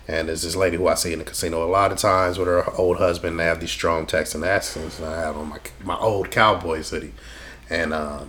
and 0.07 0.29
there's 0.29 0.43
this 0.43 0.55
lady 0.55 0.77
who 0.77 0.87
I 0.87 0.95
see 0.95 1.15
in 1.15 1.19
the 1.19 1.25
casino 1.25 1.65
a 1.65 1.71
lot 1.71 1.93
of 1.93 1.99
times 1.99 2.39
with 2.39 2.47
her 2.47 2.71
old 2.75 2.99
husband. 2.99 3.41
They 3.41 3.45
have 3.45 3.61
these 3.61 3.71
strong 3.71 4.05
Texan 4.05 4.45
accents, 4.45 4.99
and 4.99 5.09
I 5.09 5.19
have 5.21 5.37
on 5.37 5.49
my 5.49 5.61
my 5.83 5.97
old 5.97 6.31
Cowboys 6.31 6.91
hoodie, 6.91 7.15
and 7.71 7.95
um, 7.95 8.29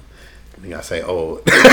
I 0.57 0.61
think 0.61 0.73
I 0.73 0.81
say 0.81 1.01
old. 1.01 1.41
He's 1.45 1.63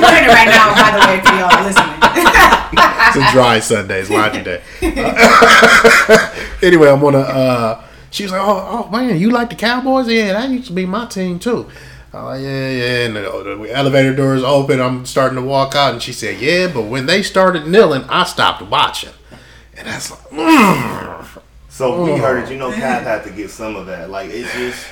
wearing 0.00 0.24
it 0.24 0.32
right 0.32 0.48
now, 0.48 0.74
by 0.74 0.90
the 0.90 1.00
way, 1.06 1.20
for 1.20 1.34
y'all 1.36 1.64
listening. 1.64 2.48
it's 2.72 3.16
a 3.16 3.32
dry 3.32 3.60
Sunday, 3.60 4.00
it's 4.00 4.10
laundry 4.10 4.42
day. 4.42 4.62
anyway, 6.62 6.88
I'm 6.88 7.02
on 7.04 7.14
a. 7.14 7.18
Uh, 7.20 7.84
she 8.10 8.24
was 8.24 8.32
like, 8.32 8.40
"Oh, 8.42 8.86
oh 8.86 8.90
man, 8.90 9.18
you 9.18 9.30
like 9.30 9.50
the 9.50 9.56
Cowboys? 9.56 10.08
Yeah, 10.08 10.32
that 10.34 10.50
used 10.50 10.66
to 10.68 10.72
be 10.72 10.86
my 10.86 11.06
team 11.06 11.38
too." 11.38 11.68
I'm 12.12 12.24
like, 12.24 12.40
"Yeah, 12.42 12.70
yeah." 12.70 13.06
And 13.06 13.16
the, 13.16 13.20
the 13.22 13.72
elevator 13.74 14.14
doors 14.14 14.42
open. 14.42 14.80
I'm 14.80 15.06
starting 15.06 15.36
to 15.36 15.42
walk 15.44 15.74
out, 15.74 15.92
and 15.94 16.02
she 16.02 16.12
said, 16.12 16.40
"Yeah, 16.40 16.68
but 16.72 16.82
when 16.82 17.06
they 17.06 17.22
started 17.22 17.66
kneeling, 17.66 18.04
I 18.08 18.24
stopped 18.24 18.62
watching." 18.62 19.12
And 19.76 19.86
that's 19.88 20.10
like, 20.10 20.20
mm. 20.30 21.42
So 21.70 22.04
we 22.04 22.10
Oh. 22.12 22.16
heard 22.18 22.44
it. 22.44 22.50
You 22.52 22.58
know, 22.58 22.70
Cap 22.70 23.02
had 23.02 23.24
to 23.24 23.30
get 23.30 23.50
some 23.50 23.76
of 23.76 23.86
that. 23.86 24.10
Like 24.10 24.28
it's 24.30 24.52
just 24.52 24.86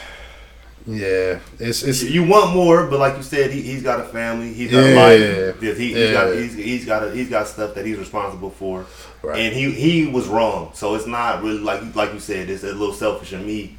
yeah, 0.90 1.38
it's 1.58 1.82
it's 1.82 2.02
you 2.02 2.24
want 2.26 2.54
more, 2.54 2.86
but 2.86 2.98
like 2.98 3.16
you 3.16 3.22
said, 3.22 3.50
he, 3.50 3.62
he's 3.62 3.82
got 3.82 4.00
a 4.00 4.04
family. 4.04 4.52
He's 4.52 4.70
got 4.70 4.84
Yeah. 4.84 4.90
a 4.90 5.50
life. 5.52 5.60
He, 5.60 5.72
he's 5.74 5.96
Yeah. 5.96 6.12
got 6.12 6.34
he's, 6.34 6.54
he's 6.54 6.84
got 6.86 7.04
a, 7.04 7.10
he's 7.12 7.28
got 7.28 7.46
stuff 7.48 7.74
that 7.74 7.86
he's 7.86 7.98
responsible 7.98 8.50
for. 8.50 8.86
Right. 9.22 9.38
And 9.38 9.54
he 9.54 9.70
he 9.70 10.06
was 10.06 10.26
wrong. 10.28 10.70
So 10.74 10.94
it's 10.94 11.06
not 11.06 11.42
really 11.42 11.58
like 11.58 11.94
like 11.94 12.12
you 12.12 12.20
said. 12.20 12.50
It's 12.50 12.64
a 12.64 12.72
little 12.72 12.94
selfish 12.94 13.32
of 13.32 13.44
me 13.44 13.76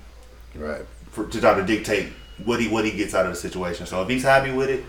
right, 0.56 0.82
for, 1.12 1.26
to 1.26 1.40
try 1.40 1.54
to 1.56 1.64
dictate 1.64 2.08
what 2.46 2.60
he 2.60 2.68
what 2.68 2.86
he 2.86 2.92
gets 2.92 3.14
out 3.16 3.26
of 3.26 3.32
the 3.34 3.38
situation. 3.40 3.86
So 3.86 4.02
if 4.04 4.10
he's 4.10 4.24
happy 4.24 4.52
with 4.52 4.70
it, 4.70 4.84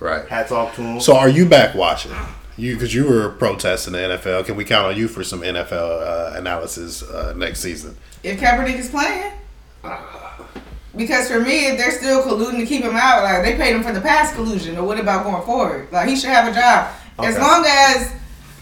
right. 0.00 0.26
hats 0.28 0.52
off 0.52 0.74
to 0.76 0.82
him. 0.82 1.00
So, 1.00 1.16
are 1.16 1.28
you 1.28 1.46
back 1.46 1.74
watching? 1.74 2.12
You 2.56 2.74
because 2.74 2.92
you 2.94 3.06
were 3.06 3.28
protesting 3.30 3.92
the 3.92 3.98
NFL. 4.00 4.44
Can 4.46 4.56
we 4.56 4.64
count 4.64 4.86
on 4.86 4.96
you 4.96 5.06
for 5.06 5.22
some 5.22 5.42
NFL 5.42 5.72
uh, 6.32 6.36
analysis 6.36 7.02
uh, 7.02 7.32
next 7.36 7.60
season? 7.60 7.96
If 8.24 8.40
Kaepernick 8.40 8.74
is 8.78 8.88
playing, 8.90 9.32
Because 10.98 11.30
for 11.30 11.40
me, 11.40 11.68
if 11.68 11.78
they're 11.78 11.92
still 11.92 12.22
colluding 12.22 12.58
to 12.58 12.66
keep 12.66 12.82
him 12.82 12.96
out, 12.96 13.22
like 13.22 13.42
they 13.44 13.56
paid 13.56 13.74
him 13.74 13.82
for 13.82 13.92
the 13.92 14.00
past 14.00 14.34
collusion, 14.34 14.74
but 14.74 14.84
what 14.84 14.98
about 15.00 15.24
going 15.24 15.42
forward? 15.46 15.88
Like 15.92 16.08
he 16.08 16.16
should 16.16 16.30
have 16.30 16.50
a 16.50 16.54
job 16.54 16.92
as 17.20 17.38
long 17.38 17.64
as. 17.66 18.12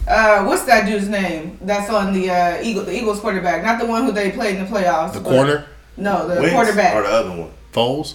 Uh, 0.09 0.45
what's 0.45 0.63
that 0.67 0.87
dude's 0.87 1.09
name? 1.09 1.59
That's 1.63 1.91
on 1.91 2.13
the 2.15 2.31
uh, 2.31 2.63
Eagle, 2.63 2.85
the 2.85 2.97
Eagles 2.97 3.19
quarterback, 3.19 3.65
not 3.65 3.81
the 3.81 3.87
one 3.87 4.05
who 4.05 4.13
they 4.13 4.31
played 4.31 4.55
in 4.55 4.65
the 4.65 4.71
playoffs. 4.71 5.15
The 5.15 5.19
but- 5.21 5.31
corner, 5.31 5.67
No, 5.97 6.29
the 6.29 6.41
Wentz 6.41 6.53
quarterback, 6.55 6.95
or 6.95 7.03
the 7.03 7.09
other 7.09 7.31
one? 7.31 7.51
Foles, 7.73 8.15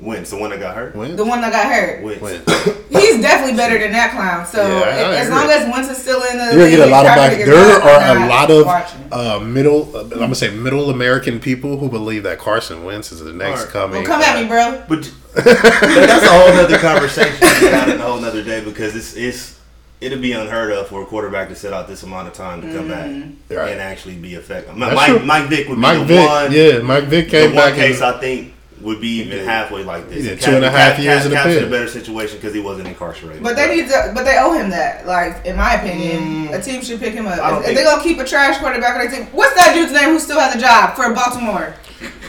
Wentz, 0.00 0.30
the 0.30 0.36
one 0.38 0.50
that 0.50 0.60
got 0.60 0.74
hurt. 0.74 0.96
Wentz. 0.96 1.16
the 1.16 1.24
one 1.24 1.40
that 1.42 1.52
got 1.52 1.66
hurt. 1.72 2.02
Wentz. 2.02 2.22
Wins. 2.22 2.44
He's 2.90 3.20
definitely 3.20 3.56
better 3.56 3.78
than 3.78 3.92
that 3.92 4.12
clown. 4.12 4.46
So 4.46 4.62
Yeah, 4.66 4.84
I 4.84 5.16
as 5.16 5.28
long 5.30 5.48
as 5.50 5.68
Wentz 5.70 5.88
is 5.90 5.98
still 5.98 6.22
in 6.22 6.38
the, 6.38 6.44
You're 6.46 6.64
gonna 6.64 6.70
get 6.70 6.88
a 6.88 6.90
lot 6.90 7.04
of 7.06 7.12
Kaepernick 7.12 7.16
back. 7.16 7.44
There 7.46 7.78
not, 7.78 7.82
are 7.84 8.16
a 8.24 8.28
lot 8.28 8.50
of 8.50 9.12
uh, 9.12 9.40
middle. 9.44 9.94
Uh, 9.96 10.00
I'm 10.02 10.08
gonna 10.08 10.34
say 10.34 10.50
middle 10.50 10.90
American 10.90 11.38
people 11.40 11.76
who 11.78 11.88
believe 11.88 12.22
that 12.22 12.38
Carson 12.38 12.84
Wentz 12.84 13.12
is 13.12 13.20
the 13.20 13.32
next 13.32 13.60
Alright. 13.60 13.72
coming. 13.72 13.96
Well, 13.98 14.06
come 14.06 14.22
at 14.22 14.40
me, 14.42 14.48
bro. 14.48 14.82
But 14.88 15.12
that's 15.44 16.24
a 16.24 16.28
whole 16.28 16.48
nother 16.54 16.78
conversation. 16.78 17.36
That's 17.40 17.92
a 17.92 17.98
whole 17.98 18.20
nother 18.20 18.42
day 18.42 18.64
because 18.64 18.96
it's 18.96 19.14
it's 19.14 19.58
it'll 20.00 20.18
be 20.18 20.32
unheard 20.32 20.72
of 20.72 20.88
for 20.88 21.02
a 21.02 21.06
quarterback 21.06 21.48
to 21.50 21.54
sit 21.54 21.72
out 21.72 21.86
this 21.86 22.02
amount 22.02 22.26
of 22.26 22.34
time 22.34 22.62
to 22.62 22.72
come 22.74 22.88
back 22.88 23.06
Right. 23.50 23.72
and 23.72 23.80
actually 23.80 24.16
be 24.16 24.34
effective. 24.34 24.74
That's 24.78 24.94
Mike 24.96 25.08
true. 25.10 25.18
Mike 25.20 25.48
Vick 25.50 25.68
would 25.68 25.74
be 25.76 25.80
Mike 25.80 25.98
the 25.98 26.04
Vick, 26.06 26.28
one. 26.28 26.52
yeah, 26.52 26.78
Mike 26.78 27.04
Vick 27.04 27.26
the 27.26 27.30
came 27.30 27.54
one 27.54 27.68
back. 27.68 27.74
case 27.74 27.96
and, 28.00 28.04
I 28.16 28.18
think 28.18 28.54
would 28.80 29.00
be 29.00 29.20
even 29.20 29.44
halfway 29.44 29.84
like 29.84 30.08
this. 30.08 30.24
Yeah, 30.24 30.34
two 30.36 30.56
and 30.56 30.64
a 30.64 30.70
half 30.70 30.94
Cap- 30.96 31.02
years 31.02 31.16
Cap- 31.18 31.24
in 31.24 31.30
the 31.30 31.36
Cap's 31.36 31.54
in 31.56 31.64
a 31.64 31.70
better 31.70 31.88
situation 31.88 32.36
because 32.38 32.54
he 32.54 32.60
wasn't 32.60 32.88
incarcerated. 32.88 33.42
But 33.42 33.56
they 33.56 33.74
need 33.76 33.88
to, 33.90 34.12
but 34.14 34.24
they 34.24 34.38
owe 34.38 34.52
him 34.52 34.70
that. 34.70 35.06
Like, 35.06 35.44
in 35.44 35.56
my 35.56 35.74
opinion, 35.74 36.48
mm. 36.48 36.58
a 36.58 36.62
team 36.62 36.82
should 36.82 37.00
pick 37.00 37.12
him 37.14 37.26
up. 37.26 37.36
don't 37.36 37.52
If, 37.52 37.58
if 37.60 37.64
think- 37.66 37.78
they 37.78 37.84
gonna 37.84 38.02
keep 38.02 38.18
a 38.18 38.24
trash 38.24 38.58
quarterback 38.58 38.94
on 38.96 38.98
their 39.00 39.10
team, 39.10 39.26
what's 39.32 39.54
that 39.54 39.74
dude's 39.74 39.92
name 39.92 40.10
who 40.10 40.18
still 40.18 40.40
has 40.40 40.54
a 40.54 40.60
job 40.60 40.94
for 40.96 41.12
Baltimore? 41.14 41.74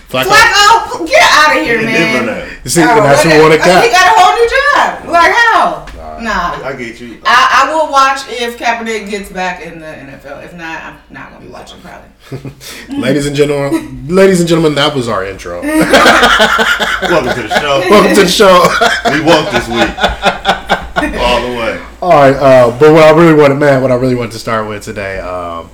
Flacco. 0.10 0.28
Flacco, 0.28 1.08
get 1.08 1.24
out 1.32 1.58
of 1.58 1.64
here, 1.64 1.80
Yeah, 1.80 1.86
man. 1.86 2.26
never 2.26 2.26
know. 2.26 2.50
See, 2.66 2.82
Oh, 2.84 2.88
and 2.98 3.06
that's 3.06 3.24
who 3.24 3.30
what- 3.30 3.42
won 3.44 3.52
oh, 3.52 3.56
a 3.56 3.82
He 3.82 3.90
got 3.92 4.08
a 4.08 4.20
whole 4.20 4.36
new 4.36 4.50
job. 4.50 5.10
Like 5.10 5.32
how? 5.34 5.86
Nah. 6.22 6.68
I 6.68 6.76
get 6.78 7.00
you. 7.00 7.20
I, 7.26 7.66
I 7.66 7.74
will 7.74 7.92
watch 7.92 8.20
if 8.30 8.58
Kaepernick 8.60 9.10
gets 9.10 9.32
back 9.32 9.62
in 9.66 9.80
the 9.80 9.86
NFL. 9.88 10.44
If 10.44 10.54
not, 10.54 10.84
I'm 10.84 10.98
not 11.10 11.32
gonna 11.32 11.46
be 11.46 11.52
watching 11.52 11.80
probably. 11.82 12.10
Ladies 12.90 13.26
and 13.26 13.36
gentlemen, 13.36 14.08
ladies 14.08 14.40
and 14.40 14.48
gentlemen, 14.48 14.74
that 14.76 14.96
was 14.96 15.10
our 15.10 15.26
intro. 15.26 15.62
Welcome 15.64 17.36
to 17.36 17.48
the 17.48 17.60
show. 17.60 17.80
Welcome 17.90 18.16
to 18.16 18.22
the 18.22 18.28
show. 18.28 18.68
we 19.12 19.22
walked 19.22 19.52
this 19.52 19.68
week 19.68 21.20
all 21.20 21.42
the 21.42 21.58
way. 21.58 21.86
All 22.02 22.10
right, 22.12 22.36
uh, 22.36 22.80
but 22.80 22.94
what 22.94 23.04
I 23.04 23.12
really 23.12 23.34
wanted, 23.34 23.56
man, 23.56 23.82
what 23.82 23.92
I 23.92 23.96
really 23.96 24.16
wanted 24.16 24.32
to 24.32 24.40
start 24.40 24.66
with 24.70 24.82
today 24.82 25.20
um, 25.20 25.70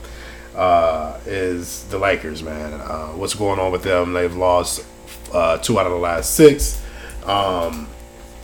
uh, 0.55 1.19
is 1.27 1.83
the 1.89 1.99
Lakers, 1.99 2.41
man. 2.41 2.73
Uh, 2.73 3.09
what's 3.09 3.35
going 3.35 3.59
on 3.59 3.71
with 3.71 3.83
them? 3.83 4.13
They've 4.13 4.35
lost 4.35 4.83
uh, 5.31 5.59
two 5.59 5.79
out 5.79 5.85
of 5.85 5.91
the 5.91 5.99
last 5.99 6.33
six 6.33 6.83
um, 7.25 7.87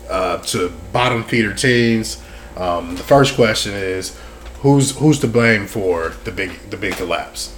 uh, 0.07 0.37
to 0.37 0.71
bottom 0.91 1.23
feeder 1.23 1.53
teams. 1.53 2.21
Um, 2.57 2.95
the 2.95 3.03
first 3.03 3.33
question 3.33 3.73
is, 3.73 4.15
who's 4.59 4.95
who's 4.97 5.17
to 5.21 5.27
blame 5.27 5.65
for 5.65 6.09
the 6.25 6.31
big 6.31 6.51
the 6.69 6.77
big 6.77 6.93
collapse? 6.93 7.55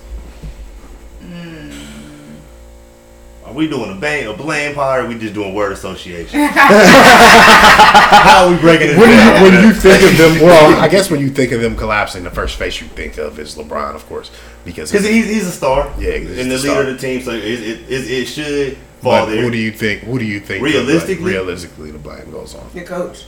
Are 3.46 3.54
we 3.54 3.68
doing 3.68 3.96
a 3.96 4.00
bang, 4.00 4.28
a 4.28 4.34
blame 4.34 4.74
pie, 4.74 4.98
or 4.98 5.02
are 5.02 5.08
we 5.08 5.18
just 5.20 5.34
doing 5.36 5.54
word 5.54 5.72
association? 5.74 6.40
How 6.50 8.46
are 8.48 8.52
we 8.52 8.58
breaking 8.58 8.90
it 8.90 8.98
When 8.98 9.10
you, 9.10 9.16
down? 9.18 9.42
when 9.44 9.54
you 9.64 9.74
think 9.86 10.04
of 10.04 10.18
them, 10.18 10.42
well, 10.42 10.80
I 10.82 10.88
guess 10.88 11.12
when 11.12 11.20
you 11.20 11.30
think 11.30 11.52
of 11.52 11.62
them 11.62 11.76
collapsing, 11.76 12.24
the 12.24 12.32
first 12.32 12.58
face 12.58 12.82
you 12.82 12.88
think 12.88 13.18
of 13.18 13.38
is 13.40 13.56
LeBron, 13.56 13.94
of 13.96 14.06
course, 14.08 14.32
because 14.64 14.92
Because 14.92 15.08
he's, 15.08 15.28
he's 15.28 15.46
a 15.48 15.52
star. 15.52 15.94
Yeah, 16.00 16.18
he's 16.18 16.40
and 16.40 16.50
the 16.50 16.56
the 16.56 16.60
star. 16.60 16.78
leader 16.80 16.90
of 16.92 16.96
the 17.00 17.08
team, 17.08 17.22
so 17.22 17.32
it, 17.32 17.44
it, 17.44 17.82
it, 17.92 18.12
it 18.12 18.26
should 18.26 18.78
fall 19.02 19.12
But 19.26 19.26
there. 19.28 19.42
who 19.44 19.52
do 19.52 19.58
you 19.58 19.72
think? 19.72 20.02
Who 20.02 20.18
do 20.18 20.26
you 20.26 20.40
think? 20.40 20.64
the 20.64 20.72
Realistically? 20.72 21.16
blame- 21.24 21.34
realistically, 21.36 21.92
the 21.92 22.00
blame 22.00 22.32
goes 22.32 22.56
on. 22.56 22.68
The 22.74 22.84
coach. 22.84 23.26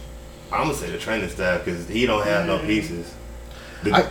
I'm 0.51 0.63
gonna 0.67 0.73
say 0.73 0.89
the 0.89 0.97
training 0.97 1.29
staff 1.29 1.63
because 1.65 1.87
he 1.89 2.05
don't 2.07 2.25
have 2.25 2.47
no 2.47 2.57
pieces. 2.59 3.13
The- 3.83 3.93
I- 3.93 4.09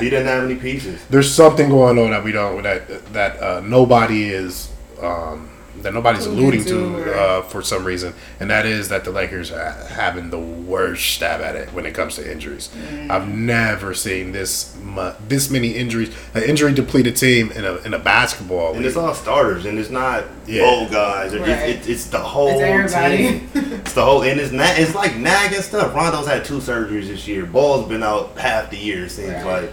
he 0.00 0.08
doesn't 0.10 0.26
have 0.26 0.44
any 0.44 0.54
pieces. 0.56 1.00
There's 1.10 1.32
something 1.32 1.68
going 1.70 1.98
on 1.98 2.10
that 2.10 2.22
we 2.22 2.30
don't 2.32 2.62
that 2.62 3.12
that 3.12 3.42
uh, 3.42 3.60
nobody 3.64 4.28
is 4.30 4.70
um, 5.04 5.50
that 5.82 5.94
nobody's 5.94 6.26
alluding 6.26 6.62
Alluding 6.62 6.64
to 6.98 7.04
to, 7.04 7.14
uh, 7.20 7.42
for 7.42 7.62
some 7.62 7.84
reason, 7.84 8.12
and 8.40 8.50
that 8.50 8.66
is 8.66 8.88
that 8.88 9.04
the 9.04 9.12
Lakers 9.12 9.52
are 9.52 9.70
having 9.90 10.30
the 10.30 10.38
worst 10.38 11.04
stab 11.14 11.40
at 11.40 11.54
it 11.54 11.72
when 11.72 11.86
it 11.86 11.94
comes 11.94 12.16
to 12.16 12.28
injuries. 12.28 12.68
I've 13.08 13.28
never 13.28 13.94
seen 13.94 14.32
this 14.32 14.74
mu- 14.82 15.12
this 15.28 15.50
many 15.50 15.68
injuries, 15.76 16.12
an 16.34 16.42
injury 16.42 16.72
depleted 16.72 17.14
team 17.14 17.52
in 17.52 17.64
a 17.64 17.76
in 17.86 17.94
a 17.94 17.98
basketball 17.98 18.70
And 18.70 18.78
league. 18.78 18.86
it's 18.86 18.96
all 18.96 19.14
starters, 19.14 19.66
and 19.66 19.78
it's 19.78 19.90
not 19.90 20.24
Yeah. 20.48 20.62
old 20.64 20.90
guys. 20.90 21.32
It's, 21.32 21.42
Right. 21.46 21.68
it's, 21.70 21.86
it's 21.86 22.04
the 22.06 22.18
whole 22.18 22.58
It's 22.60 22.92
team. 22.92 23.48
It's 23.84 23.92
the 23.92 24.04
whole, 24.04 24.22
and 24.24 24.40
it's 24.40 24.50
na- 24.52 24.74
it's 24.76 24.96
like 24.96 25.16
nagging 25.16 25.62
stuff. 25.62 25.94
Rondo's 25.94 26.26
had 26.26 26.44
two 26.44 26.58
surgeries 26.58 27.06
this 27.06 27.28
year. 27.28 27.46
Ball's 27.46 27.88
been 27.88 28.02
out 28.02 28.36
half 28.36 28.70
the 28.70 28.76
year. 28.76 29.04
It 29.04 29.10
seems 29.12 29.30
Right. 29.44 29.62
like 29.62 29.70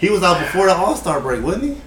he 0.00 0.08
was 0.08 0.22
out 0.22 0.38
before 0.40 0.64
the 0.66 0.74
All 0.74 0.96
Star 0.96 1.20
break, 1.20 1.42
wasn't 1.44 1.64
he? 1.64 1.80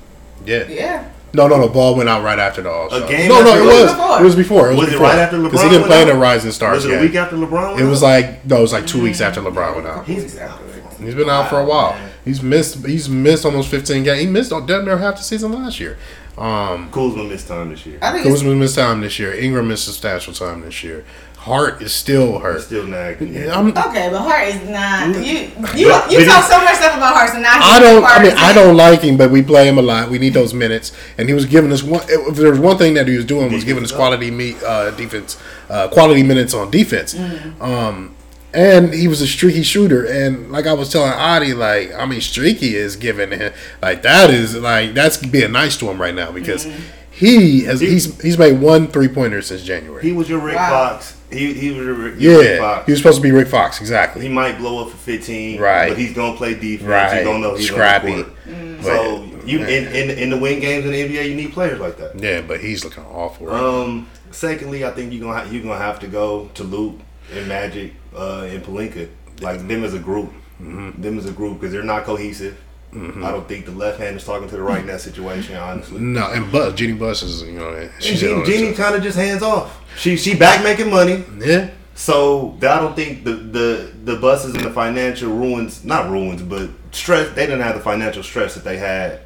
yeah. 0.45 0.65
Yeah. 0.69 1.03
No, 1.35 1.47
no, 1.47 1.57
no. 1.57 1.69
Ball 1.69 1.95
went 1.95 2.09
out 2.09 2.23
right 2.23 2.39
after 2.39 2.61
the 2.61 2.69
All 2.71 2.89
Star. 2.89 3.07
Game 3.07 3.29
No, 3.29 3.43
no, 3.43 3.55
it 3.55 3.65
was 3.65 3.75
it 3.79 3.83
was. 3.83 3.91
before? 3.93 4.19
It 4.19 4.23
was 4.23 4.35
before. 4.35 4.71
It 4.71 4.75
was, 4.75 4.85
Was 4.85 4.93
it 4.95 4.99
right 4.99 5.17
after 5.19 5.37
LeBron? 5.37 5.43
Because 5.45 5.61
he 5.63 5.69
didn't 5.69 5.81
went 5.83 5.91
play 5.91 6.01
in 6.03 6.09
out? 6.09 6.13
the 6.13 6.19
Rising 6.19 6.51
Stars 6.51 6.83
Was 6.83 6.85
it 6.93 6.97
a 6.97 7.01
week 7.01 7.15
after 7.15 7.35
LeBron? 7.35 7.69
Went 7.75 7.81
It 7.81 7.85
was 7.85 8.01
out? 8.03 8.07
like 8.07 8.45
no, 8.45 8.57
it 8.57 8.61
was 8.61 8.73
like 8.73 8.87
two 8.87 9.01
weeks 9.01 9.21
after 9.21 9.41
LeBron 9.41 9.75
went 9.75 9.87
out. 9.87 10.05
he's 10.05 10.35
afterwards. 10.37 10.97
He's 10.99 11.13
been 11.15 11.29
out 11.29 11.49
for 11.49 11.59
a 11.59 11.65
while. 11.65 11.95
He's 12.23 12.41
missed. 12.41 12.85
He's 12.85 13.07
missed 13.09 13.45
almost 13.45 13.69
15 13.69 14.03
games. 14.03 14.19
He 14.21 14.25
missed 14.27 14.51
damn 14.65 14.85
near 14.85 14.97
half 14.97 15.17
the 15.17 15.23
season 15.23 15.51
last 15.51 15.79
year. 15.79 15.97
Um, 16.37 16.89
Kuzma 16.91 17.23
missed 17.25 17.47
time 17.47 17.69
this 17.69 17.85
year. 17.85 17.97
I 18.01 18.11
think 18.11 18.25
it's, 18.25 18.35
Kuzma 18.41 18.55
missed 18.55 18.75
time 18.75 19.01
this 19.01 19.19
year. 19.19 19.33
Ingram 19.33 19.67
missed 19.67 19.85
substantial 19.85 20.33
time 20.33 20.61
this 20.61 20.83
year. 20.83 21.05
Hart 21.45 21.79
is 21.83 21.93
still 21.93 22.39
hurt. 22.39 22.55
He's 22.55 22.65
still 22.65 22.87
nagging. 22.87 23.31
Yeah, 23.35 23.55
I'm, 23.57 23.67
okay, 23.67 24.09
but 24.09 24.19
Hart 24.21 24.47
is 24.47 24.67
not. 24.67 25.15
You 25.23 25.51
you 25.79 25.87
But- 25.89 26.11
you 26.11 26.25
talk 26.25 26.43
so 26.45 26.57
much 26.57 26.75
stuff 26.77 26.97
about 26.97 27.13
Hart, 27.15 27.29
so 27.29 27.39
now 27.39 27.53
I 27.61 27.79
don't. 27.79 28.03
I 28.03 28.23
mean, 28.23 28.33
I 28.35 28.51
don't 28.51 28.75
like 28.75 29.01
him, 29.01 29.15
but 29.15 29.29
we 29.29 29.43
play 29.43 29.67
him 29.67 29.77
a 29.77 29.81
lot. 29.83 30.09
We 30.09 30.17
need 30.17 30.33
those 30.33 30.55
minutes, 30.55 30.91
and 31.19 31.29
he 31.29 31.35
was 31.35 31.45
giving 31.45 31.71
us 31.71 31.83
one. 31.83 32.01
If 32.09 32.35
there 32.37 32.49
was 32.49 32.59
one 32.59 32.77
thing 32.79 32.95
that 32.95 33.07
he 33.07 33.15
was 33.15 33.25
doing 33.25 33.53
was 33.53 33.63
giving 33.63 33.83
us 33.83 33.91
quality 33.91 34.31
meet 34.31 34.57
uh, 34.63 34.89
defense, 34.91 35.37
uh, 35.69 35.87
quality 35.89 36.23
minutes 36.23 36.55
on 36.55 36.71
defense. 36.71 37.13
Mm. 37.13 37.61
Um, 37.61 38.15
and 38.51 38.91
he 38.93 39.07
was 39.07 39.21
a 39.21 39.27
streaky 39.27 39.61
shooter, 39.61 40.03
and 40.03 40.51
like 40.51 40.65
I 40.65 40.73
was 40.73 40.89
telling 40.91 41.11
Adi, 41.11 41.53
like 41.53 41.93
I 41.93 42.07
mean, 42.07 42.21
streaky 42.21 42.75
is 42.75 42.95
giving 42.95 43.29
him 43.31 43.53
like 43.83 44.01
that 44.01 44.31
is 44.31 44.55
like 44.55 44.95
that's 44.95 45.17
being 45.17 45.51
nice 45.51 45.77
to 45.77 45.91
him 45.91 46.01
right 46.01 46.15
now 46.15 46.31
because 46.31 46.65
Mm-hmm. 46.65 46.81
He 47.15 47.63
has 47.63 47.79
he's 47.79 48.21
he's 48.21 48.37
made 48.37 48.59
one 48.59 48.87
three 48.87 49.07
pointer 49.07 49.41
since 49.41 49.63
January. 49.63 50.01
He 50.03 50.11
was 50.11 50.29
your 50.29 50.39
Rick 50.39 50.57
Wow. 50.57 50.89
Fox. 50.89 51.17
He 51.31 51.53
he 51.53 51.69
was 51.69 51.85
your, 51.85 51.93
Rick- 51.93 52.19
your 52.19 52.39
Rick 52.39 52.47
yeah, 52.49 52.57
Fox. 52.59 52.85
he 52.85 52.91
was 52.91 52.99
supposed 52.99 53.17
to 53.17 53.21
be 53.23 53.31
Rick 53.31 53.47
Fox, 53.47 53.79
exactly. 53.79 54.21
he 54.21 54.29
might 54.29 54.57
blow 54.57 54.83
up 54.83 54.89
for 54.91 54.97
15, 54.97 55.59
Right. 55.59 55.89
But 55.89 55.97
he's 55.97 56.13
gonna 56.13 56.35
play 56.37 56.53
defense. 56.55 56.89
Right. 56.89 57.19
You 57.19 57.23
don't 57.23 57.41
know 57.41 57.55
he's 57.55 57.67
Scrappy. 57.67 58.11
on 58.11 58.17
the 58.19 58.23
court. 58.25 58.35
Mm. 58.47 58.83
So 58.83 59.27
But- 59.33 59.47
you 59.47 59.59
in, 59.59 59.87
in 59.95 60.09
in 60.17 60.29
the 60.29 60.37
win 60.37 60.59
games 60.59 60.85
in 60.85 60.91
the 60.91 61.01
NBA, 61.01 61.29
you 61.29 61.35
need 61.35 61.53
players 61.53 61.79
like 61.79 61.97
that. 61.97 62.19
yeah, 62.21 62.41
but 62.41 62.59
he's 62.59 62.83
looking 62.83 63.05
awful. 63.05 63.47
Right 63.47 63.59
Um. 63.61 64.07
Secondly, 64.31 64.83
I 64.83 64.91
think 64.91 65.13
you're 65.13 65.21
gonna 65.25 65.39
ha- 65.45 65.49
you're 65.49 65.63
gonna 65.63 65.77
have 65.77 65.99
to 66.01 66.07
go 66.07 66.49
to 66.55 66.63
Luke 66.63 66.99
and 67.33 67.47
Magic 67.47 67.93
uh, 68.13 68.45
and 68.49 68.61
Pelinka, 68.61 69.07
like 69.39 69.65
them 69.67 69.85
as 69.85 69.93
a 69.93 69.99
group. 69.99 70.31
Mm-hmm. 70.61 71.01
Them 71.01 71.17
as 71.17 71.25
a 71.25 71.31
group 71.31 71.59
because 71.61 71.71
they're 71.73 71.83
not 71.83 72.03
cohesive. 72.03 72.57
Mm-hmm. 72.95 73.25
I 73.25 73.31
don't 73.31 73.45
think 73.45 73.65
the 73.65 73.71
left 73.71 73.99
hand 73.99 74.15
is 74.15 74.23
talking 74.23 74.47
to 74.47 74.55
the 74.55 74.61
right 74.61 74.79
in 74.79 74.87
that 74.87 75.01
situation. 75.01 75.57
Honestly, 75.57 75.99
No, 75.99 76.31
and 76.31 76.49
Buzz, 76.49 76.73
Jeannie 76.75 76.93
Buss 76.93 77.23
is, 77.23 77.41
you 77.43 77.51
know, 77.59 77.73
and 77.73 77.91
she's 77.99 78.23
in 78.23 78.33
on 78.33 78.45
Jeannie, 78.45 78.57
Jeannie 78.59 78.73
kind 78.73 78.95
of 78.95 79.03
just 79.03 79.17
hands 79.17 79.43
off. 79.43 79.81
She 79.97 80.15
she 80.15 80.35
back 80.35 80.63
making 80.63 80.89
money. 80.89 81.23
Yeah, 81.39 81.71
So 81.95 82.57
I 82.61 82.79
don't 82.79 82.95
think 82.95 83.25
the 83.25 83.33
the 83.33 83.91
the 84.05 84.15
Busses 84.15 84.55
and 84.55 84.63
the 84.63 84.71
financial 84.71 85.29
ruins, 85.29 85.83
not 85.83 86.09
ruins, 86.09 86.41
but 86.41 86.69
stress. 86.91 87.33
They 87.35 87.45
didn't 87.45 87.61
have 87.61 87.75
the 87.75 87.81
financial 87.81 88.23
stress 88.23 88.55
that 88.55 88.63
they 88.63 88.77
had 88.77 89.19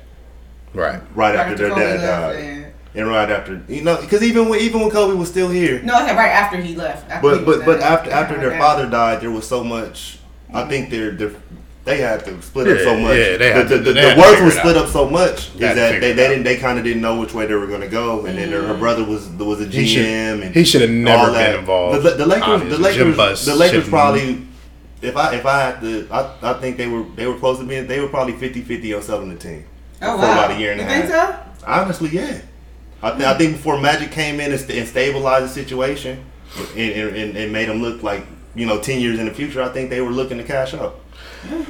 right. 0.74 1.02
right 1.16 1.36
after 1.36 1.56
their 1.56 1.70
Kobe 1.70 1.82
dad 1.82 1.98
died, 1.98 2.36
and- 2.36 2.66
and 2.96 3.08
right 3.08 3.30
after 3.30 3.62
you 3.68 3.84
know, 3.84 4.02
because 4.02 4.24
even 4.24 4.50
when 4.50 4.60
even 4.62 4.82
when 4.82 4.90
Kobe 4.90 5.16
was 5.16 5.30
still 5.30 5.50
here, 5.50 5.80
No, 5.84 6.02
okay, 6.04 6.16
right 6.16 6.32
after 6.32 6.58
he 6.58 6.76
left. 6.76 7.08
After 7.10 7.22
but 7.30 7.40
he 7.40 7.46
but 7.46 7.66
but 7.66 7.80
after 7.82 8.10
after 8.10 8.36
their 8.40 8.50
Okay. 8.50 8.58
father 8.58 8.90
died, 8.90 9.22
there 9.22 9.30
was 9.30 9.48
so 9.48 9.64
much. 9.64 10.18
I 10.52 10.64
think 10.68 10.90
mm-hmm. 10.90 11.18
they're 11.18 11.30
they 11.30 11.36
they 11.90 11.98
had 11.98 12.24
to 12.26 12.42
split 12.42 12.68
up 12.68 12.80
so 12.80 12.96
much. 12.98 13.18
yeah, 13.18 13.38
they 13.38 13.38
the 13.38 13.54
had 13.54 13.70
the, 13.70 13.78
to- 13.78 13.84
the, 13.84 13.94
they 13.94 14.02
the 14.02 14.10
had 14.10 14.16
to 14.16 14.22
work 14.22 14.42
was 14.44 14.54
split 14.56 14.78
up 14.78 14.88
so 14.90 15.10
much 15.10 15.50
is 15.56 15.60
that 15.60 16.00
they, 16.00 16.14
they 16.14 16.28
didn't 16.30 16.44
they 16.44 16.58
kind 16.58 16.78
of 16.78 16.84
didn't 16.86 17.02
know 17.02 17.20
which 17.20 17.34
way 17.34 17.46
they 17.46 17.56
were 17.56 17.68
going 17.68 17.82
to 17.82 17.88
go, 17.88 18.26
and 18.26 18.38
then 18.38 18.50
her, 18.52 18.62
her 18.68 18.78
brother 18.78 19.04
was 19.04 19.28
was 19.30 19.60
a 19.62 19.66
GM 19.66 19.72
He 19.74 19.88
should 19.88 20.06
and 20.06 20.56
he 20.56 20.64
should 20.64 20.82
have 20.82 20.90
never 20.92 21.18
all 21.20 21.26
been 21.28 21.34
that. 21.36 21.60
involved. 21.60 22.04
The, 22.04 22.12
the 22.12 22.26
Lakers, 22.26 22.46
the 22.48 22.54
obviously. 22.54 22.94
Jim 22.94 23.18
Lakers, 23.18 23.46
the 23.46 23.56
Lakers 23.56 23.90
probably. 23.90 24.46
If 25.02 25.16
I 25.16 25.36
if 25.36 25.46
I 25.46 25.60
had 25.62 25.82
to, 25.82 26.08
I, 26.12 26.36
I 26.52 26.54
think 26.60 26.78
they 26.78 26.88
were 26.88 27.04
they 27.16 27.26
were 27.26 27.38
close 27.38 27.58
to 27.60 27.66
being 27.66 27.88
they 27.88 28.00
were 28.02 28.10
probably 28.10 28.34
50-50 28.34 28.96
on 28.98 29.02
selling 29.02 29.30
the 29.30 29.36
team. 29.38 29.66
Oh 30.02 30.18
for 30.18 30.24
wow. 30.24 30.34
about 30.34 30.52
a 30.52 30.60
year 30.60 30.72
and 30.74 30.82
a 30.82 30.84
you 30.84 30.90
half. 30.90 31.46
think 31.46 31.60
so? 31.60 31.66
Honestly, 31.68 32.10
yeah. 32.10 32.42
I, 33.02 33.12
th- 33.12 33.24
I 33.24 33.38
think 33.38 33.54
before 33.54 33.80
Magic 33.80 34.12
came 34.12 34.42
in 34.42 34.52
and, 34.52 34.60
st- 34.60 34.78
and 34.78 34.88
stabilized 34.88 35.46
the 35.46 35.50
situation 35.50 36.24
and, 36.76 36.92
and, 36.92 37.16
and, 37.16 37.38
and 37.38 37.54
made 37.54 37.70
them 37.70 37.82
look 37.82 38.04
like 38.04 38.26
you 38.56 38.66
know 38.66 38.80
ten 38.82 39.00
years 39.00 39.20
in 39.20 39.26
the 39.26 39.34
future, 39.34 39.62
I 39.62 39.70
think 39.70 39.90
they 39.90 40.02
were 40.02 40.10
looking 40.12 40.38
to 40.38 40.44
cash 40.44 40.74
out. 40.74 41.00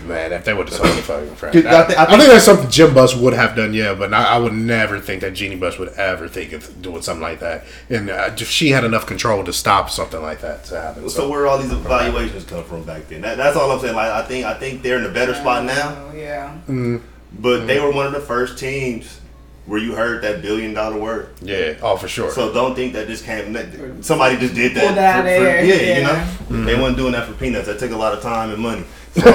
Man, 0.06 0.34
if 0.34 0.46
they 0.46 0.54
would 0.54 0.68
have 0.68 0.78
sold 0.78 0.90
the 0.98 1.02
fucking 1.04 1.36
franchise, 1.36 1.66
I 1.66 1.82
I, 1.82 1.84
thi- 1.86 1.96
I 1.96 2.04
I 2.04 2.06
think- 2.08 2.20
think 2.22 2.32
that's 2.34 2.46
something 2.46 2.70
Jim 2.70 2.94
Buss 2.94 3.16
would 3.16 3.34
have 3.34 3.56
done. 3.56 3.74
Yeah, 3.74 3.94
but 3.94 4.14
I, 4.14 4.36
I 4.36 4.38
would 4.40 4.54
never 4.54 5.00
think 5.00 5.22
that 5.22 5.34
Jeannie 5.36 5.56
Buss 5.58 5.78
would 5.78 5.90
ever 5.90 6.28
think 6.28 6.54
of 6.54 6.82
doing 6.82 7.02
something 7.04 7.22
like 7.22 7.40
that. 7.42 7.66
And 7.90 8.10
uh, 8.10 8.32
if 8.36 8.50
she 8.50 8.70
had 8.72 8.84
enough 8.84 9.06
control 9.06 9.44
to 9.44 9.54
stop 9.54 9.90
something 9.92 10.22
like 10.22 10.42
that 10.42 10.64
to 10.66 10.82
happen. 10.82 11.04
So 11.04 11.10
So, 11.10 11.30
where 11.30 11.46
all 11.48 11.60
these 11.60 11.72
evaluations 11.72 12.46
come 12.46 12.64
from 12.64 12.84
back 12.84 13.08
then? 13.10 13.22
That, 13.22 13.38
that's 13.38 13.56
all 13.56 13.72
I'm 13.72 13.80
saying. 13.80 13.96
Like 13.96 14.10
I 14.12 14.24
think 14.26 14.46
I 14.46 14.56
think 14.56 14.82
they're 14.82 14.98
in 14.98 15.06
a 15.06 15.14
better 15.14 15.36
spot 15.36 15.64
oh, 15.64 15.66
now, 15.68 16.08
Oh, 16.12 16.16
yeah. 16.16 16.50
Mm-hmm. 16.68 16.98
but 17.40 17.66
they 17.68 17.76
mm-hmm. 17.78 17.86
were 17.86 17.92
one 17.94 18.08
of 18.08 18.14
the 18.14 18.20
first 18.22 18.58
teams 18.58 19.20
where 19.68 19.80
you 19.80 19.94
heard 19.94 20.24
that 20.24 20.42
billion 20.42 20.74
dollar 20.74 20.98
word. 20.98 21.30
yeah, 21.44 21.76
oh 21.84 21.96
for 21.96 22.08
sure. 22.08 22.32
So 22.32 22.52
don't 22.52 22.74
think 22.74 22.94
that 22.94 23.06
this 23.06 23.22
came. 23.22 23.54
that 23.54 24.04
Somebody 24.04 24.36
just 24.38 24.56
did 24.56 24.74
that. 24.74 24.84
Pulled 24.86 24.98
out 24.98 25.24
for- 25.24 25.30
of 25.30 25.36
for- 25.38 25.64
yeah, 25.64 25.76
yeah. 25.76 25.98
you 25.98 26.04
know, 26.06 26.10
mm-hmm. 26.10 26.66
they 26.66 26.76
weren't 26.76 26.98
doing 26.98 27.12
that 27.12 27.28
for 27.28 27.34
peanuts. 27.34 27.68
That 27.68 27.78
took 27.78 27.92
a 27.92 27.96
lot 27.96 28.14
of 28.14 28.24
time 28.24 28.50
and 28.50 28.60
money. 28.60 28.84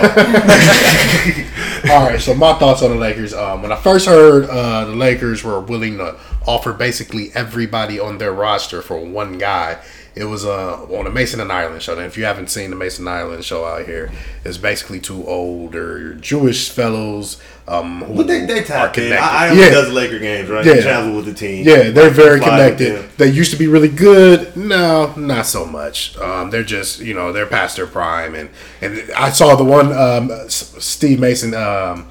All 1.90 2.06
right, 2.06 2.20
so 2.20 2.34
my 2.34 2.54
thoughts 2.54 2.82
on 2.82 2.90
the 2.90 2.96
Lakers. 2.96 3.34
Um, 3.34 3.62
when 3.62 3.72
I 3.72 3.76
first 3.76 4.06
heard 4.06 4.44
uh, 4.48 4.84
the 4.86 4.94
Lakers 4.94 5.42
were 5.42 5.60
willing 5.60 5.98
to 5.98 6.16
offer 6.46 6.72
basically 6.72 7.30
everybody 7.34 7.98
on 7.98 8.18
their 8.18 8.32
roster 8.32 8.82
for 8.82 8.98
one 8.98 9.36
guy, 9.38 9.82
it 10.16 10.24
was 10.24 10.44
uh, 10.44 10.82
on 10.84 11.04
the 11.04 11.10
Mason 11.10 11.40
and 11.40 11.50
Ireland 11.50 11.82
show. 11.82 11.94
And 11.94 12.02
if 12.02 12.16
you 12.16 12.24
haven't 12.24 12.48
seen 12.48 12.70
the 12.70 12.76
Mason 12.76 13.06
and 13.06 13.16
Ireland 13.16 13.44
show 13.44 13.64
out 13.64 13.86
here, 13.86 14.10
it's 14.44 14.58
basically 14.58 15.00
two 15.00 15.26
older 15.26 16.14
Jewish 16.14 16.70
fellows 16.70 17.40
um, 17.66 18.02
who 18.02 18.16
But 18.16 18.26
they 18.26 18.46
they 18.46 18.60
are 18.60 18.64
tapped 18.64 18.98
in. 18.98 19.12
I 19.12 19.52
yeah. 19.52 19.70
does 19.70 19.90
Laker 19.90 20.18
games, 20.18 20.48
right? 20.50 20.64
Yeah. 20.64 20.74
They 20.74 20.82
travel 20.82 21.16
with 21.16 21.24
the 21.24 21.34
team. 21.34 21.66
Yeah, 21.66 21.90
they're 21.90 22.10
very 22.10 22.38
connected. 22.38 23.08
They 23.16 23.28
used 23.28 23.50
to 23.52 23.56
be 23.56 23.66
really 23.66 23.88
good. 23.88 24.54
No, 24.56 25.14
not 25.16 25.46
so 25.46 25.64
much. 25.64 26.16
Um, 26.18 26.50
they're 26.50 26.62
just 26.62 27.00
you 27.00 27.14
know 27.14 27.32
they're 27.32 27.46
past 27.46 27.76
their 27.76 27.86
prime, 27.86 28.34
and 28.34 28.50
and 28.80 29.10
I 29.16 29.30
saw 29.30 29.56
the 29.56 29.64
one 29.64 29.92
um, 29.92 30.30
Steve 30.48 31.18
Mason 31.18 31.54
um, 31.54 32.10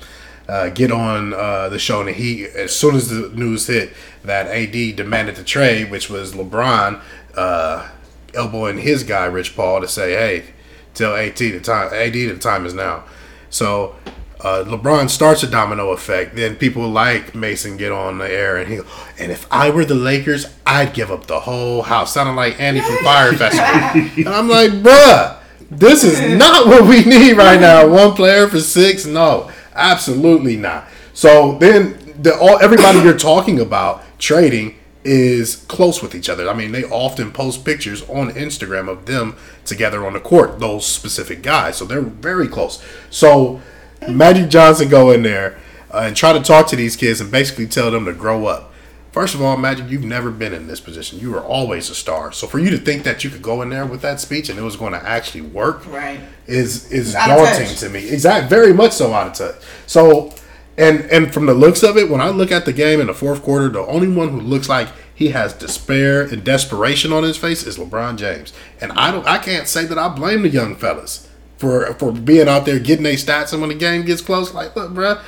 uh, 0.50 0.70
get 0.70 0.92
on 0.92 1.34
uh, 1.34 1.70
the 1.70 1.80
show, 1.80 2.02
and 2.02 2.10
he 2.10 2.46
as 2.46 2.76
soon 2.76 2.96
as 2.96 3.10
the 3.10 3.30
news 3.30 3.68
hit 3.68 3.94
that 4.24 4.48
AD 4.48 4.96
demanded 4.96 5.36
the 5.36 5.44
trade, 5.44 5.92
which 5.92 6.10
was 6.10 6.34
LeBron 6.34 7.02
uh, 7.36 7.90
elbowing 8.34 8.78
his 8.80 9.04
guy 9.04 9.26
Rich 9.26 9.56
Paul 9.56 9.82
to 9.82 9.88
say, 9.88 10.14
hey, 10.14 10.46
tell 10.94 11.16
AT 11.16 11.36
the 11.36 11.60
time 11.60 11.94
AD 11.94 12.14
the 12.14 12.38
time 12.38 12.66
is 12.66 12.74
now. 12.74 13.04
So 13.50 13.96
uh, 14.44 14.64
LeBron 14.68 15.10
starts 15.10 15.42
a 15.44 15.48
domino 15.48 15.92
effect. 15.92 16.36
Then 16.36 16.56
people 16.56 16.90
like 16.90 17.34
Mason 17.34 17.78
get 17.78 17.92
on 17.92 18.18
the 18.18 18.30
air, 18.30 18.58
and 18.58 18.72
he 18.72 18.80
and 19.18 19.32
if 19.32 19.48
I 19.52 19.70
were 19.70 19.86
the 19.86 19.96
Lakers, 19.96 20.46
I'd 20.66 20.94
give 20.94 21.12
up 21.12 21.28
the 21.28 21.40
whole 21.40 21.84
house. 21.84 22.14
Sounding 22.14 22.36
like 22.36 22.60
Andy 22.60 22.82
from 22.82 22.98
Fyre 22.98 23.34
Festival, 23.34 24.12
and 24.26 24.28
I'm 24.28 24.50
like, 24.50 24.72
bruh, 24.72 25.38
this 25.72 26.04
is 26.04 26.20
not 26.38 26.68
what 26.68 26.88
we 26.88 27.04
need 27.06 27.34
right 27.38 27.60
now. 27.60 27.88
One 27.88 28.14
player 28.14 28.48
for 28.48 28.60
six? 28.60 29.06
No, 29.06 29.50
absolutely 29.74 30.58
not. 30.58 30.88
So 31.14 31.58
then 31.60 31.98
the 32.22 32.38
all 32.38 32.60
everybody 32.60 33.00
you're 33.00 33.18
talking 33.18 33.60
about 33.60 34.04
trading 34.20 34.76
is 35.06 35.58
close 35.68 36.02
with 36.02 36.16
each 36.16 36.30
other. 36.30 36.50
I 36.50 36.54
mean, 36.54 36.72
they 36.72 36.84
often 36.86 37.32
post 37.32 37.66
pictures 37.66 38.02
on 38.10 38.32
Instagram 38.32 38.88
of 38.90 39.06
them 39.06 39.36
together 39.66 40.06
on 40.06 40.14
the 40.14 40.20
court, 40.20 40.60
those 40.60 40.86
specific 40.86 41.42
guys. 41.42 41.78
So 41.78 41.86
they're 41.86 42.02
very 42.02 42.48
close. 42.48 42.82
So 43.10 43.62
Magic 44.08 44.50
Johnson 44.50 44.90
go 44.90 45.12
in 45.12 45.24
there 45.24 45.58
uh, 45.94 46.04
and 46.06 46.16
try 46.16 46.34
to 46.34 46.42
talk 46.42 46.68
to 46.68 46.76
these 46.76 46.96
kids 46.96 47.20
and 47.22 47.30
basically 47.32 47.68
tell 47.68 47.92
them 47.92 48.06
to 48.06 48.14
grow 48.14 48.46
up. 48.46 48.72
First 49.12 49.36
of 49.36 49.44
all, 49.44 49.58
Magic, 49.58 49.90
you've 49.92 50.04
never 50.04 50.32
been 50.32 50.54
in 50.54 50.66
this 50.66 50.80
position. 50.80 51.20
You 51.20 51.30
were 51.32 51.42
always 51.44 51.90
a 51.92 51.96
star. 51.96 52.32
So 52.32 52.48
for 52.48 52.58
you 52.58 52.72
to 52.72 52.80
think 52.80 53.04
that 53.04 53.24
you 53.24 53.30
could 53.30 53.44
go 53.44 53.62
in 53.62 53.70
there 53.70 53.86
with 53.86 54.02
that 54.02 54.20
speech 54.20 54.50
and 54.50 54.58
it 54.58 54.64
was 54.64 54.76
going 54.76 54.94
to 54.94 55.08
actually 55.08 55.42
work, 55.42 55.86
Right. 55.86 56.20
is 56.48 56.92
is 56.92 57.14
daunting 57.14 57.76
to 57.76 57.90
me. 57.90 58.10
Exactly, 58.10 58.50
very 58.50 58.74
much 58.74 58.94
so 58.94 59.14
out 59.14 59.28
of 59.28 59.34
touch. 59.34 59.62
So, 59.86 60.34
and 60.78 61.02
and 61.12 61.34
from 61.34 61.46
the 61.46 61.54
looks 61.54 61.84
of 61.84 61.98
it, 61.98 62.10
when 62.10 62.22
I 62.22 62.30
look 62.30 62.52
at 62.52 62.66
the 62.66 62.74
game 62.74 63.00
in 63.00 63.08
the 63.08 63.14
fourth 63.14 63.44
quarter, 63.44 63.70
the 63.70 63.86
only 63.86 64.08
one 64.08 64.30
who 64.30 64.40
looks 64.40 64.70
like 64.70 64.90
he 65.14 65.30
has 65.30 65.54
despair 65.54 66.24
and 66.24 66.44
desperation 66.44 67.14
on 67.14 67.24
his 67.24 67.38
face 67.38 67.66
is 67.66 67.78
LeBron 67.78 68.18
James. 68.18 68.52
And 68.82 68.92
I 68.94 69.12
don't, 69.12 69.28
I 69.28 69.38
can't 69.38 69.68
say 69.68 69.86
that 69.86 69.98
I 69.98 70.10
blame 70.10 70.42
the 70.42 70.50
young 70.50 70.76
fellas 70.76 71.30
for 71.58 71.94
for 71.94 72.12
being 72.12 72.48
out 72.48 72.66
there 72.66 72.80
getting 72.80 73.04
their 73.04 73.14
stats, 73.14 73.54
and 73.54 73.62
when 73.62 73.70
the 73.70 73.76
game 73.76 74.04
gets 74.06 74.22
close, 74.22 74.54
like, 74.54 74.76
look, 74.76 74.92
bruh, 74.92 75.22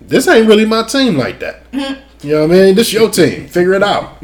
this 0.00 0.26
ain't 0.28 0.48
really 0.48 0.66
my 0.66 0.82
team 0.82 1.16
like 1.16 1.40
that. 1.40 1.70
Mm-hmm. 1.72 2.26
You 2.26 2.32
know 2.32 2.46
what 2.46 2.56
I 2.56 2.60
mean? 2.60 2.74
This 2.74 2.88
is 2.88 2.94
your 2.94 3.10
team. 3.10 3.46
Figure 3.48 3.74
it 3.74 3.82
out. 3.82 4.22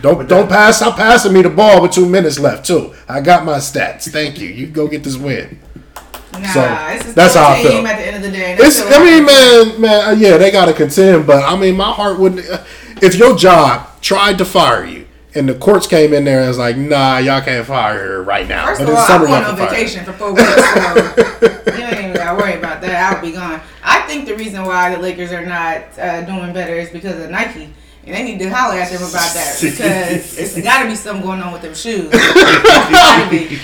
Don't 0.00 0.28
don't 0.28 0.48
pass. 0.48 0.78
Stop 0.78 0.96
passing 0.96 1.32
me 1.32 1.42
the 1.42 1.50
ball 1.50 1.82
with 1.82 1.92
two 1.92 2.06
minutes 2.06 2.38
left 2.38 2.66
too. 2.66 2.94
I 3.08 3.20
got 3.20 3.44
my 3.44 3.58
stats. 3.58 4.10
Thank 4.10 4.40
you. 4.40 4.48
You 4.48 4.66
go 4.66 4.88
get 4.88 5.04
this 5.04 5.16
win. 5.16 5.60
Nah, 6.40 6.48
So, 6.52 6.60
it's 6.94 7.04
just 7.04 7.14
that's 7.16 7.34
how 7.34 7.48
I 7.52 7.62
feel. 7.62 7.86
At 7.86 7.96
the 7.98 8.06
end 8.06 8.16
of 8.16 8.22
the 8.22 8.30
day, 8.30 8.56
It's. 8.58 8.80
I 8.80 9.02
mean, 9.02 9.24
man, 9.24 9.80
man. 9.80 10.08
uh, 10.08 10.10
Yeah, 10.12 10.36
they 10.38 10.50
gotta 10.50 10.72
contend, 10.72 11.26
but 11.26 11.42
I 11.44 11.56
mean, 11.56 11.76
my 11.76 11.92
heart 11.92 12.18
wouldn't. 12.18 12.48
uh, 12.48 12.62
If 13.02 13.14
your 13.16 13.36
job 13.36 13.88
tried 14.00 14.38
to 14.38 14.44
fire 14.44 14.84
you, 14.84 15.06
and 15.34 15.48
the 15.48 15.54
courts 15.54 15.86
came 15.88 16.12
in 16.12 16.24
there 16.24 16.38
and 16.40 16.48
was 16.48 16.58
like, 16.58 16.76
"Nah, 16.76 17.18
y'all 17.18 17.40
can't 17.40 17.66
fire 17.66 17.98
her 17.98 18.22
right 18.22 18.46
now." 18.48 18.66
First 18.66 18.80
but 18.82 18.88
of 18.90 18.94
all, 18.94 19.04
I'm 19.10 19.20
going 19.26 19.44
on 19.44 19.56
vacation 19.56 20.04
for 20.04 20.12
four 20.12 20.32
weeks, 20.32 20.54
so 20.54 21.72
you 21.76 21.84
ain't 21.84 21.98
even 21.98 22.12
gotta 22.14 22.36
worry 22.38 22.54
about 22.54 22.80
that. 22.82 23.12
I'll 23.14 23.20
be 23.20 23.32
gone. 23.32 23.60
I 23.82 24.02
think 24.02 24.26
the 24.26 24.36
reason 24.36 24.64
why 24.64 24.94
the 24.94 25.00
Lakers 25.02 25.32
are 25.32 25.44
not 25.44 25.82
uh, 25.98 26.20
doing 26.22 26.52
better 26.52 26.74
is 26.76 26.90
because 26.90 27.18
of 27.22 27.30
Nike. 27.30 27.74
And 28.06 28.14
they 28.14 28.22
need 28.22 28.38
to 28.40 28.50
holler 28.50 28.78
at 28.78 28.90
them 28.90 29.00
about 29.02 29.32
that 29.32 29.56
because 29.62 30.36
it's 30.38 30.60
got 30.62 30.82
to 30.82 30.88
be 30.88 30.94
something 30.94 31.24
going 31.24 31.40
on 31.40 31.52
with 31.54 31.62
them 31.62 31.74
shoes. 31.74 32.10
It's 32.12 32.34
gotta 32.90 33.30
be. 33.30 33.56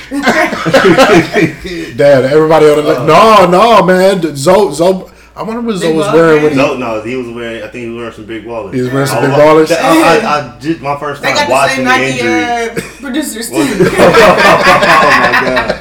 Dad, 1.97 2.25
everybody 2.25 2.67
on 2.67 2.85
the 2.85 3.05
no, 3.05 3.47
no, 3.51 3.83
man. 3.85 4.23
Zo, 4.37 4.71
Zo. 4.73 5.11
I 5.37 5.43
wonder 5.43 5.61
what 5.61 5.77
Zo 5.77 5.89
Big 5.89 5.97
was 5.97 6.07
wearing 6.13 6.43
when 6.43 6.53
he. 6.53 6.59
No, 6.59 6.77
no, 6.77 7.03
he 7.03 7.17
was 7.17 7.29
wearing. 7.29 7.63
I 7.63 7.69
think 7.69 7.83
he 7.85 7.89
was 7.89 7.97
wearing 7.99 8.13
some 8.15 8.25
big 8.27 8.47
wallets. 8.47 8.75
He 8.75 8.81
was 8.83 8.91
wearing 8.93 9.07
some 9.09 9.23
big 9.23 9.31
wallets. 9.39 9.71
I, 9.73 9.77
I, 9.77 10.57
I 10.57 10.59
did 10.59 10.81
my 10.81 10.97
first 10.99 11.21
They 11.23 11.29
time 11.35 11.37
got 11.37 11.47
the 11.47 11.53
watching 11.53 11.77
same 11.77 11.85
the 11.85 11.91
Nike 11.91 12.19
injury. 12.19 12.45
uh, 12.45 12.75
producers 13.01 13.51
oh 13.53 13.59
my 13.59 13.65
god! 15.45 15.77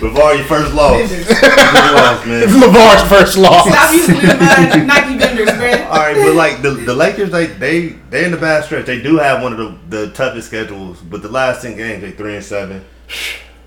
Before 0.00 0.34
your 0.34 0.44
first 0.46 0.74
loss, 0.74 1.08
Vendors. 1.08 1.38
First 1.38 1.94
loss, 1.94 2.26
man. 2.26 2.60
Lavar's 2.60 3.02
first 3.08 3.36
loss. 3.38 3.68
Stop 3.68 3.92
using 3.92 4.16
them 4.16 4.38
uh, 4.40 4.76
Nike 4.84 5.16
vendors, 5.16 5.51
man. 5.76 5.86
All 5.88 5.96
right, 5.98 6.14
but 6.16 6.34
like 6.34 6.62
the, 6.62 6.70
the 6.70 6.94
Lakers, 6.94 7.30
they 7.30 7.46
they 7.46 7.88
they 8.10 8.24
in 8.24 8.30
the 8.30 8.36
bad 8.36 8.64
stretch. 8.64 8.86
They 8.86 9.00
do 9.02 9.18
have 9.18 9.42
one 9.42 9.52
of 9.52 9.58
the, 9.90 9.96
the 10.06 10.12
toughest 10.12 10.48
schedules, 10.48 11.00
but 11.00 11.22
the 11.22 11.28
last 11.28 11.62
ten 11.62 11.76
games 11.76 12.02
they 12.02 12.12
three 12.12 12.36
and 12.36 12.44
seven. 12.44 12.84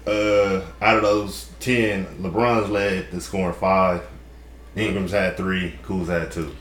Uh, 0.08 0.62
out 0.82 0.98
of 0.98 1.02
those 1.04 1.50
ten, 1.60 2.06
LeBron's 2.22 2.70
led 2.70 3.12
the 3.12 3.20
scoring 3.20 3.56
five. 3.56 4.04
Ingram's 4.76 5.12
had 5.12 5.38
three. 5.38 5.74
Kuz 5.84 6.08
had 6.08 6.32
two. 6.32 6.56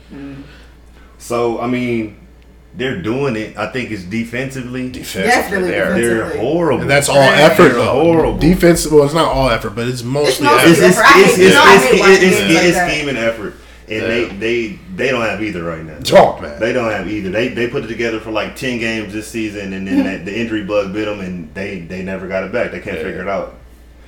So 1.19 1.61
I 1.61 1.67
mean, 1.67 2.27
they're 2.75 3.01
doing 3.03 3.37
it. 3.37 3.57
I 3.57 3.71
think 3.71 3.91
it's 3.91 4.05
defensively. 4.05 4.91
Definitely 4.91 5.69
there. 5.71 5.95
defensive. 5.95 6.29
They're 6.33 6.41
horrible. 6.41 6.81
And 6.83 6.91
that's 6.91 7.09
all 7.09 7.17
effort, 7.17 7.63
They're 7.65 7.73
though. 7.75 8.03
horrible. 8.03 8.39
Defense, 8.39 8.87
well, 8.87 9.05
it's 9.05 9.15
not 9.15 9.27
all 9.29 9.49
effort, 9.51 9.71
but 9.71 9.89
it's 9.89 10.03
mostly 10.03 10.47
mostly 10.47 10.69
effort. 10.69 10.71
It's, 10.71 10.81
it's, 10.81 10.97
effort. 10.99 11.05
I 11.07 11.13
hate- 11.13 11.25
it's, 11.25 11.39
it's, 11.39 12.23
it's, 12.23 12.51
it's, 12.51 12.77
it's 12.79 12.93
scheme 12.93 13.09
and 13.09 13.19
effort, 13.19 13.55
and 13.89 14.03
Yeah. 14.03 14.07
they 14.09 14.25
they 14.37 14.79
they 14.97 15.11
don't 15.11 15.23
have 15.23 15.43
either 15.43 15.63
right 15.63 15.85
now. 15.85 15.99
Talk, 16.01 16.41
man. 16.43 16.59
They 16.61 16.73
don't 16.73 16.91
have 16.91 17.09
either. 17.09 17.31
They 17.31 17.49
they 17.49 17.69
put 17.69 17.85
it 17.85 17.89
together 17.89 18.21
for 18.21 18.31
like 18.31 18.57
ten 18.57 18.79
games 18.79 19.13
this 19.13 19.29
season, 19.29 19.73
and 19.73 19.87
then 19.87 20.05
that, 20.05 20.25
the 20.25 20.39
injury 20.39 20.65
bug 20.65 20.93
bit 20.93 21.07
them, 21.07 21.21
and 21.21 21.53
they 21.55 21.81
they 21.81 22.03
never 22.03 22.27
got 22.29 22.45
it 22.45 22.53
back. 22.53 22.71
They 22.73 22.81
can't 22.81 22.97
Yeah. 22.99 23.03
figure 23.05 23.23
it 23.23 23.29
out. 23.29 23.55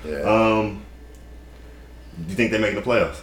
Yeah. 0.05 0.21
Um, 0.21 0.83
do 2.25 2.31
you 2.31 2.35
think 2.37 2.51
they're 2.51 2.61
making 2.61 2.77
the 2.77 2.83
playoffs? 2.83 3.17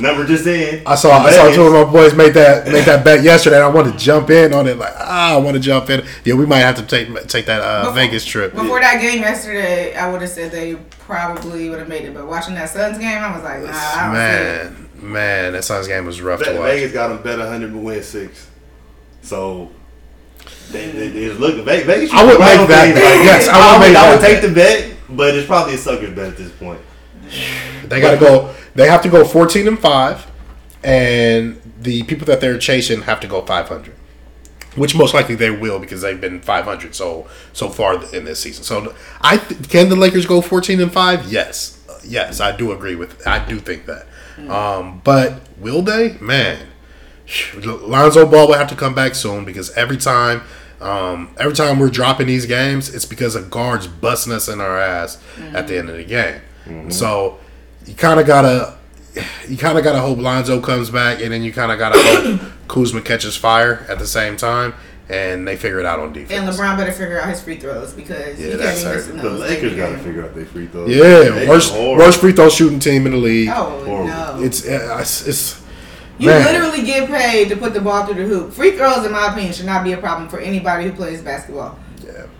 Number 0.00 0.24
just 0.24 0.46
in. 0.46 0.86
I 0.86 0.94
saw 0.94 1.10
I 1.18 1.30
saw 1.30 1.52
two 1.52 1.64
of 1.64 1.72
my 1.72 1.84
boys 1.92 2.14
make 2.14 2.32
that 2.34 2.66
make 2.66 2.86
that 2.86 3.04
bet 3.04 3.22
yesterday. 3.22 3.56
and 3.56 3.64
I 3.64 3.68
want 3.68 3.92
to 3.92 3.98
jump 3.98 4.30
in 4.30 4.54
on 4.54 4.66
it. 4.66 4.78
Like 4.78 4.94
ah, 4.96 5.34
I 5.34 5.36
want 5.36 5.54
to 5.54 5.60
jump 5.60 5.90
in. 5.90 6.02
Yeah, 6.24 6.34
we 6.34 6.46
might 6.46 6.60
have 6.60 6.76
to 6.76 6.82
take 6.82 7.08
take 7.28 7.44
that 7.46 7.60
uh, 7.60 7.82
Before- 7.82 7.94
Vegas 7.96 8.24
trip. 8.24 8.54
Before 8.54 8.80
that 8.80 9.02
game 9.02 9.20
yesterday, 9.20 9.94
I 9.94 10.10
would 10.10 10.22
have 10.22 10.30
said 10.30 10.50
they 10.50 10.76
probably 11.00 11.68
would 11.68 11.78
have 11.78 11.88
made 11.88 12.04
it. 12.04 12.14
But 12.14 12.26
watching 12.26 12.54
that 12.54 12.70
Suns 12.70 12.96
game, 12.96 13.18
I 13.18 13.34
was 13.34 13.42
like, 13.44 13.62
nah, 13.64 13.70
I 13.70 14.06
don't 14.06 14.14
see 14.14 14.98
it. 14.98 15.02
Man, 15.02 15.12
man, 15.12 15.52
that 15.52 15.64
Suns 15.64 15.86
game 15.88 16.06
was 16.06 16.22
rough 16.22 16.38
Ve- 16.40 16.46
to 16.46 16.52
watch. 16.58 16.70
Vegas 16.70 16.92
got 16.92 17.08
them 17.08 17.22
bet 17.22 17.38
hundred 17.38 17.72
to 17.72 17.78
win 17.78 18.02
six. 18.02 18.48
So. 19.22 19.70
They, 20.70 20.90
they, 20.90 21.06
it's 21.08 21.38
looking 21.38 21.64
Vegas. 21.66 22.10
I 22.12 22.24
would 22.24 22.38
right 22.40 22.58
make 22.58 22.68
that 22.68 22.94
bet. 22.94 23.04
like- 23.18 23.24
Yes, 23.26 23.46
I 23.48 23.72
would 23.78 23.86
make 23.86 23.96
I 23.96 24.10
would 24.12 24.20
take 24.22 24.40
the 24.40 24.48
bet, 24.54 24.94
but 25.10 25.34
it's 25.36 25.46
probably 25.46 25.74
a 25.74 25.78
sucker's 25.78 26.14
bet 26.14 26.28
at 26.28 26.36
this 26.38 26.50
point. 26.52 26.80
They 27.88 28.00
got 28.00 28.12
to 28.12 28.16
go. 28.18 28.54
They 28.74 28.88
have 28.88 29.02
to 29.02 29.08
go 29.08 29.24
fourteen 29.24 29.68
and 29.68 29.78
five, 29.78 30.26
and 30.82 31.60
the 31.80 32.02
people 32.04 32.26
that 32.26 32.40
they're 32.40 32.58
chasing 32.58 33.02
have 33.02 33.20
to 33.20 33.26
go 33.26 33.42
five 33.44 33.68
hundred, 33.68 33.94
which 34.76 34.94
most 34.94 35.14
likely 35.14 35.34
they 35.34 35.50
will 35.50 35.78
because 35.78 36.00
they've 36.02 36.20
been 36.20 36.40
five 36.40 36.64
hundred 36.64 36.94
so 36.94 37.26
so 37.52 37.68
far 37.68 38.02
in 38.14 38.24
this 38.24 38.40
season. 38.40 38.64
So 38.64 38.94
I 39.20 39.36
th- 39.38 39.68
can 39.68 39.88
the 39.88 39.96
Lakers 39.96 40.26
go 40.26 40.40
fourteen 40.40 40.80
and 40.80 40.92
five? 40.92 41.30
Yes, 41.30 41.78
Uh, 41.88 41.98
yes, 42.04 42.40
I 42.40 42.56
do 42.56 42.72
agree 42.72 42.94
with. 42.94 43.26
I 43.26 43.44
do 43.46 43.58
think 43.58 43.86
that. 43.86 44.06
Um, 44.50 45.00
but 45.04 45.40
will 45.58 45.82
they? 45.82 46.16
Man, 46.20 46.66
Lonzo 47.62 48.26
Ball 48.26 48.48
will 48.48 48.54
have 48.54 48.68
to 48.68 48.76
come 48.76 48.94
back 48.94 49.14
soon 49.14 49.44
because 49.44 49.70
every 49.72 49.96
time. 49.96 50.42
Um, 50.80 51.32
every 51.38 51.54
time 51.54 51.78
we're 51.78 51.90
dropping 51.90 52.26
these 52.26 52.44
games, 52.44 52.92
it's 52.92 53.04
because 53.04 53.36
a 53.36 53.42
guard's 53.42 53.86
busting 53.86 54.32
us 54.32 54.48
in 54.48 54.60
our 54.60 54.76
ass 54.80 55.16
at 55.54 55.68
the 55.68 55.78
end 55.78 55.88
of 55.88 55.96
the 55.96 56.02
game. 56.02 56.40
So 56.90 57.38
you 57.86 57.94
kind 57.94 58.20
of 58.20 58.26
gotta 58.26 58.74
you 59.48 59.56
kind 59.58 59.76
of 59.78 59.84
gotta 59.84 60.00
hope 60.00 60.18
Lonzo 60.18 60.60
comes 60.60 60.90
back, 60.90 61.20
and 61.20 61.32
then 61.32 61.42
you 61.42 61.52
kind 61.52 61.70
of 61.72 61.78
gotta 61.78 61.98
hope 62.00 62.40
Kuzma 62.68 63.00
catches 63.02 63.36
fire 63.36 63.84
at 63.88 63.98
the 63.98 64.06
same 64.06 64.36
time, 64.36 64.72
and 65.08 65.46
they 65.46 65.56
figure 65.56 65.80
it 65.80 65.86
out 65.86 65.98
on 66.00 66.12
defense. 66.12 66.32
And. 66.32 66.48
LeBron 66.48 66.76
better 66.78 66.92
figure 66.92 67.20
out 67.20 67.28
his 67.28 67.42
free 67.42 67.56
throws 67.58 67.92
because 67.92 68.40
Yeah, 68.40 68.50
he 68.52 68.56
that's 68.56 68.82
can't 68.82 68.94
be 68.96 69.02
certain. 69.02 69.16
The. 69.22 69.30
Lakers 69.30 69.74
got 69.76 69.88
to 69.90 69.94
game. 69.96 70.04
figure 70.04 70.24
out 70.24 70.34
their 70.34 70.46
free 70.46 70.66
throws. 70.66 70.88
Yeah, 70.90 71.28
They 71.30 71.48
worst 71.48 71.74
worst 71.74 72.20
free 72.20 72.32
throw 72.32 72.48
shooting 72.48 72.78
team 72.78 73.04
in 73.06 73.12
the 73.12 73.18
league. 73.18 73.50
Oh 73.52 73.84
Horrible. 73.84 74.06
no! 74.06 74.38
It's 74.42 74.66
uh, 74.66 74.98
it's, 75.00 75.26
it's 75.28 75.62
you 76.18 76.28
man. 76.28 76.44
literally 76.44 76.84
get 76.86 77.08
paid 77.08 77.48
to 77.48 77.56
put 77.56 77.74
the 77.74 77.80
ball 77.80 78.06
through 78.06 78.14
the 78.14 78.24
hoop. 78.26 78.52
Free 78.52 78.72
throws, 78.76 79.04
in 79.04 79.12
my 79.12 79.30
opinion, 79.32 79.52
should 79.52 79.66
not 79.66 79.82
be 79.84 79.92
a 79.92 79.98
problem 79.98 80.28
for 80.28 80.38
anybody 80.38 80.84
who 80.84 80.92
plays 80.92 81.20
basketball, 81.20 81.76
yeah, 81.76 81.91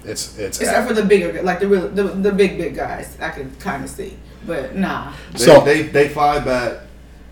it's 0.05 0.39
it's 0.39 0.61
except 0.61 0.89
for 0.89 0.95
the 0.95 1.05
bigger, 1.05 1.43
like 1.43 1.61
the 1.61 1.69
real, 1.69 1.89
the, 1.89 2.05
the 2.05 2.33
big 2.33 2.59
big 2.59 2.75
guys. 2.75 3.17
I 3.21 3.31
can 3.31 3.55
kind 3.57 3.85
of 3.85 3.91
see, 3.91 4.17
but 4.47 4.75
nah. 4.77 5.13
They, 5.33 5.39
So- 5.39 5.61
they 5.65 5.83
they 5.83 6.09
five 6.09 6.45
back 6.45 6.81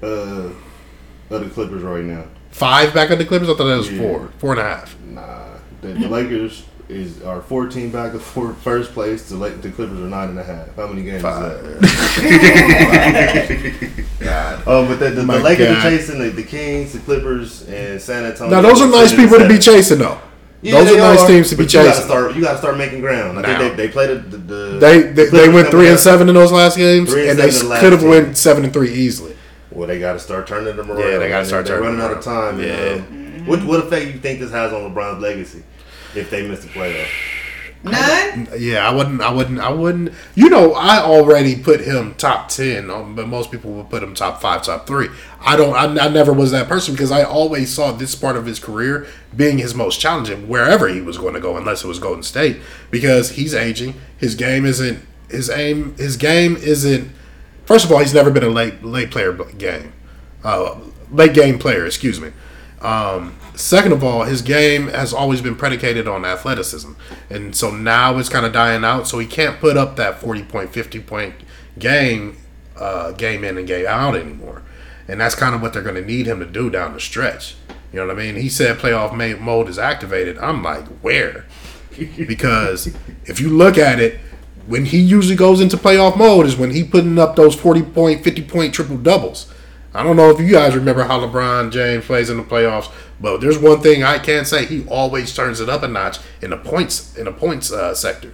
uh, 0.03 0.07
of 0.07 1.41
the 1.45 1.49
Clippers 1.51 1.83
right 1.83 2.05
now. 2.05 2.25
five 2.51 2.93
back 2.95 3.11
of 3.11 3.19
the 3.19 3.25
Clippers. 3.25 3.49
I 3.49 3.55
thought 3.55 3.65
that 3.65 3.77
was 3.79 3.91
Yeah. 3.91 3.99
four, 3.99 4.29
four 4.39 4.51
and 4.53 4.61
a 4.61 4.65
half. 4.65 4.97
Nah, 5.05 5.45
the, 5.83 5.89
the 5.89 6.09
Lakers 6.09 6.65
is 6.89 7.23
are 7.23 7.41
14 7.41 7.91
back 7.91 8.15
of 8.15 8.23
four, 8.23 8.53
first 8.53 8.93
place. 8.93 9.29
The 9.29 9.37
Lake, 9.37 9.61
the 9.63 9.71
Clippers 9.71 10.01
are 10.01 10.09
nine 10.09 10.31
and 10.31 10.39
a 10.41 10.43
half. 10.43 10.75
How 10.75 10.89
many 10.89 11.05
games 11.05 11.23
Five. 11.23 11.53
is 11.53 11.81
that? 11.81 13.01
Oh, 14.67 14.87
but 14.87 14.99
the, 14.99 15.11
the, 15.11 15.23
the 15.23 15.39
Lakers 15.39 15.69
God. 15.69 15.79
are 15.79 15.83
chasing 15.91 16.19
the, 16.19 16.29
the 16.31 16.43
Kings, 16.43 16.93
the 16.93 16.99
Clippers, 17.01 17.67
and 17.69 18.01
San 18.01 18.25
Antonio. 18.25 18.55
Now 18.55 18.61
those 18.61 18.81
are 18.83 18.89
nice 18.91 19.15
people 19.15 19.39
to 19.39 19.49
be 19.49 19.59
chasing, 19.59 19.99
though. 19.99 20.21
Yeah, 20.63 20.73
those 20.81 20.89
are 20.91 20.93
they 20.93 20.99
nice 20.99 21.27
teams 21.27 21.49
to 21.51 21.57
be 21.57 21.65
but 21.65 21.73
You 21.73 21.79
gotta 21.81 21.91
chasing. 21.93 22.05
start. 22.07 22.35
You 22.35 22.43
got 22.43 22.53
to 22.53 22.59
start 22.59 22.77
making 22.77 23.01
ground. 23.01 23.39
I 23.39 23.43
Now. 23.43 23.59
think 23.59 23.77
they, 23.77 23.87
they 23.87 23.93
played 23.93 24.11
the, 24.11 24.37
the, 24.37 24.39
the 24.39 24.79
They 24.79 25.03
they, 25.03 25.25
they 25.27 25.49
went 25.49 25.69
three 25.71 25.89
and 25.89 25.99
seven 25.99 26.29
in 26.29 26.35
those 26.35 26.53
last 26.53 26.77
games, 26.77 27.13
and 27.13 27.31
and 27.31 27.39
they 27.39 27.51
seven 27.51 27.61
in 27.63 27.69
the 27.69 27.71
last 27.71 27.81
could 27.81 27.93
have 27.93 28.01
two. 28.03 28.09
went 28.11 28.37
seven 28.37 28.65
and 28.65 28.73
three 28.73 28.93
easily. 28.93 29.35
Well, 29.71 29.87
they 29.89 29.99
got 29.99 30.15
to 30.15 30.19
start 30.19 30.47
turning 30.47 30.77
them 30.77 30.91
around. 30.91 31.01
Yeah, 31.11 31.19
they 31.19 31.29
gotta 31.29 31.47
start 31.47 31.65
They're 31.65 31.79
turning 31.81 31.99
running 31.99 32.05
out 32.13 32.19
of 32.19 32.25
time. 32.25 32.59
around. 32.59 32.61
Yeah. 32.61 32.95
Yeah. 32.97 33.45
What 33.47 33.65
what 33.65 33.81
effect 33.81 34.07
you 34.07 34.19
think 34.21 34.41
this 34.41 34.51
has 34.51 34.73
on 34.73 34.93
LeBron's 34.93 35.23
legacy 35.23 35.63
if 36.15 36.29
they 36.29 36.47
miss 36.47 36.61
the 36.61 36.69
playoffs? 36.69 37.07
None. 37.83 38.49
Yeah, 38.59 38.87
I 38.87 38.95
wouldn't. 38.95 39.23
I 39.23 39.33
wouldn't. 39.33 39.59
I 39.59 39.71
wouldn't. 39.71 40.13
You 40.35 40.51
know, 40.51 40.75
I 40.75 40.99
already 40.99 41.57
put 41.57 41.81
him 41.81 42.15
top 42.15 42.49
ten, 42.49 42.91
um, 42.91 43.15
but 43.15 43.27
most 43.27 43.51
people 43.51 43.73
would 43.73 43.89
put 43.89 44.03
him 44.03 44.15
top 44.15 44.41
five, 44.41 44.63
top 44.63 44.87
three. 44.87 45.09
I 45.41 45.57
don't. 45.57 45.75
I, 45.75 46.05
I 46.05 46.09
never 46.09 46.33
was 46.33 46.51
that 46.51 46.69
person 46.69 46.95
because 46.95 47.11
I 47.11 47.23
always 47.23 47.73
saw 47.73 47.93
this 47.93 48.15
part 48.15 48.37
of 48.37 48.45
his 48.45 48.59
career 48.59 49.07
being 49.35 49.59
his 49.59 49.75
most 49.75 49.99
challenging 49.99 50.47
wherever 50.47 50.89
he 50.89 51.01
was 51.01 51.17
going 51.17 51.33
to 51.33 51.41
go, 51.41 51.57
unless 51.57 51.83
it 51.83 51.89
was 51.89 51.99
Golden 51.99 52.23
State, 52.23 52.59
because 52.91 53.31
he's 53.31 53.55
aging. 53.55 53.95
His 54.19 54.35
game 54.35 54.67
isn't. 54.67 55.03
His 55.31 55.49
aim. 55.49 55.97
His 55.97 56.19
game 56.19 56.57
isn't. 56.57 57.11
First 57.65 57.87
of 57.87 57.93
all, 57.93 58.01
he's 58.01 58.13
never 58.13 58.31
been 58.31 58.45
a 58.45 58.49
late 58.49 58.85
late 58.85 59.11
player 59.11 59.33
game, 59.33 59.95
uh, 60.45 60.79
late 61.11 61.33
game 61.33 61.59
player. 61.59 61.87
Excuse 61.87 62.21
me. 62.21 62.33
Um, 62.83 63.37
second 63.55 63.93
of 63.93 64.03
all, 64.05 64.25
his 64.25 64.43
game 64.43 64.89
has 64.89 65.13
always 65.13 65.41
been 65.41 65.57
predicated 65.57 66.07
on 66.09 66.25
athleticism, 66.25 66.93
and 67.29 67.55
so 67.55 67.71
now 67.71 68.19
it's 68.19 68.29
kind 68.29 68.47
of 68.47 68.53
dying 68.53 68.85
out. 68.85 69.07
So 69.07 69.19
he 69.19 69.27
can't 69.27 69.61
put 69.61 69.77
up 69.77 69.97
that 69.97 70.21
forty 70.21 70.43
point, 70.43 70.73
fifty 70.73 71.01
point 71.01 71.35
game, 71.79 72.37
uh, 72.77 73.13
game 73.13 73.45
in 73.45 73.59
and 73.59 73.67
game 73.67 73.87
out 73.87 74.17
anymore, 74.17 74.63
and 75.09 75.21
that's 75.21 75.35
kind 75.35 75.55
of 75.55 75.63
what 75.63 75.73
they're 75.73 75.83
going 75.83 75.95
to 75.97 76.05
need 76.05 76.27
him 76.27 76.41
to 76.41 76.47
do 76.47 76.71
down 76.71 76.95
the 76.95 77.01
stretch. 77.01 77.57
You 77.93 78.01
know 78.01 78.07
what 78.07 78.17
I 78.17 78.19
mean? 78.19 78.37
He 78.37 78.49
said 78.49 78.79
playoff 78.79 79.41
mode 79.41 79.69
is 79.69 79.79
activated. 79.79 80.39
I'm 80.39 80.63
like, 80.63 80.87
where? 81.03 81.47
because 82.17 82.95
if 83.25 83.41
you 83.41 83.49
look 83.49 83.79
at 83.79 83.99
it, 83.99 84.21
when 84.67 84.85
he 84.85 84.99
usually 84.99 85.35
goes 85.35 85.61
into 85.61 85.77
playoff 85.77 86.17
mode 86.17 86.47
is 86.47 86.57
when 86.57 86.71
he 86.71 86.85
putting 86.85 87.19
up 87.19 87.35
those 87.35 87.55
40 87.57 87.83
point, 87.83 88.23
50 88.23 88.43
point 88.43 88.75
triple 88.75 88.97
doubles. 88.97 89.53
I 89.93 90.03
don't 90.03 90.17
know 90.17 90.31
if 90.31 90.39
you 90.39 90.51
guys 90.51 90.77
remember 90.77 91.03
how 91.03 91.19
LeBron 91.19 91.73
James 91.73 92.05
plays 92.05 92.31
in 92.31 92.37
the 92.37 92.45
playoffs, 92.45 92.93
but 93.21 93.39
there's 93.39 93.59
one 93.59 93.81
thing 93.81 94.05
I 94.05 94.19
can 94.19 94.45
say: 94.45 94.65
he 94.65 94.87
always 94.87 95.35
turns 95.35 95.61
it 95.61 95.69
up 95.69 95.83
a 95.83 95.89
notch 95.89 96.19
in 96.41 96.51
the 96.51 96.57
points 96.57 97.17
in 97.17 97.25
the 97.25 97.33
points 97.33 97.73
uh, 97.73 97.95
sector, 97.95 98.33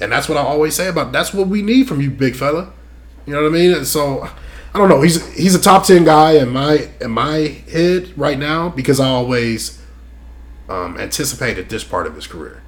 and 0.00 0.12
that's 0.12 0.28
what 0.28 0.36
I 0.36 0.42
always 0.42 0.74
say 0.76 0.88
about. 0.88 1.12
That's 1.12 1.32
what 1.32 1.48
we 1.48 1.62
need 1.62 1.88
from 1.88 2.00
you, 2.00 2.10
big 2.10 2.36
fella. 2.36 2.72
You 3.26 3.34
know 3.34 3.42
what 3.42 3.48
I 3.48 3.52
mean? 3.52 3.72
And 3.72 3.86
so 3.86 4.28
I 4.74 4.78
don't 4.78 4.88
know. 4.88 5.00
He's 5.00 5.26
he's 5.34 5.54
a 5.54 5.60
top 5.60 5.84
ten 5.84 6.04
guy 6.04 6.32
in 6.32 6.50
my 6.50 6.90
in 7.00 7.10
my 7.10 7.62
head 7.70 8.16
right 8.18 8.38
now 8.38 8.68
because 8.68 9.00
I 9.00 9.08
always 9.08 9.82
um, 10.68 10.98
anticipated 10.98 11.70
this 11.70 11.84
part 11.84 12.06
of 12.06 12.14
his 12.14 12.26
career. 12.26 12.62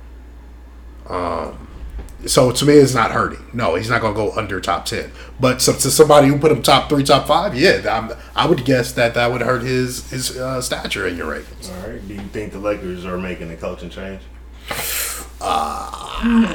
Um, 1.08 1.68
so 2.26 2.50
to 2.52 2.64
me, 2.64 2.74
it's 2.74 2.94
not 2.94 3.12
hurting. 3.12 3.44
No, 3.52 3.74
he's 3.74 3.88
not 3.88 4.00
going 4.00 4.14
to 4.14 4.20
go 4.20 4.32
under 4.32 4.60
top 4.60 4.84
ten. 4.84 5.10
But 5.38 5.62
so, 5.62 5.72
to 5.72 5.90
somebody 5.90 6.28
who 6.28 6.38
put 6.38 6.52
him 6.52 6.62
top 6.62 6.88
three, 6.88 7.04
top 7.04 7.26
five, 7.26 7.54
yeah, 7.54 7.82
I'm, 7.90 8.16
I 8.34 8.46
would 8.46 8.64
guess 8.64 8.92
that 8.92 9.14
that 9.14 9.30
would 9.32 9.40
hurt 9.40 9.62
his 9.62 10.10
his 10.10 10.36
uh, 10.36 10.60
stature 10.60 11.06
in 11.06 11.16
your 11.16 11.30
ratings. 11.30 11.70
All 11.70 11.88
right. 11.88 12.06
Do 12.06 12.14
you 12.14 12.20
think 12.20 12.52
the 12.52 12.58
Lakers 12.58 13.04
are 13.04 13.18
making 13.18 13.50
a 13.50 13.56
coaching 13.56 13.90
change? 13.90 14.20
Uh, 15.40 16.50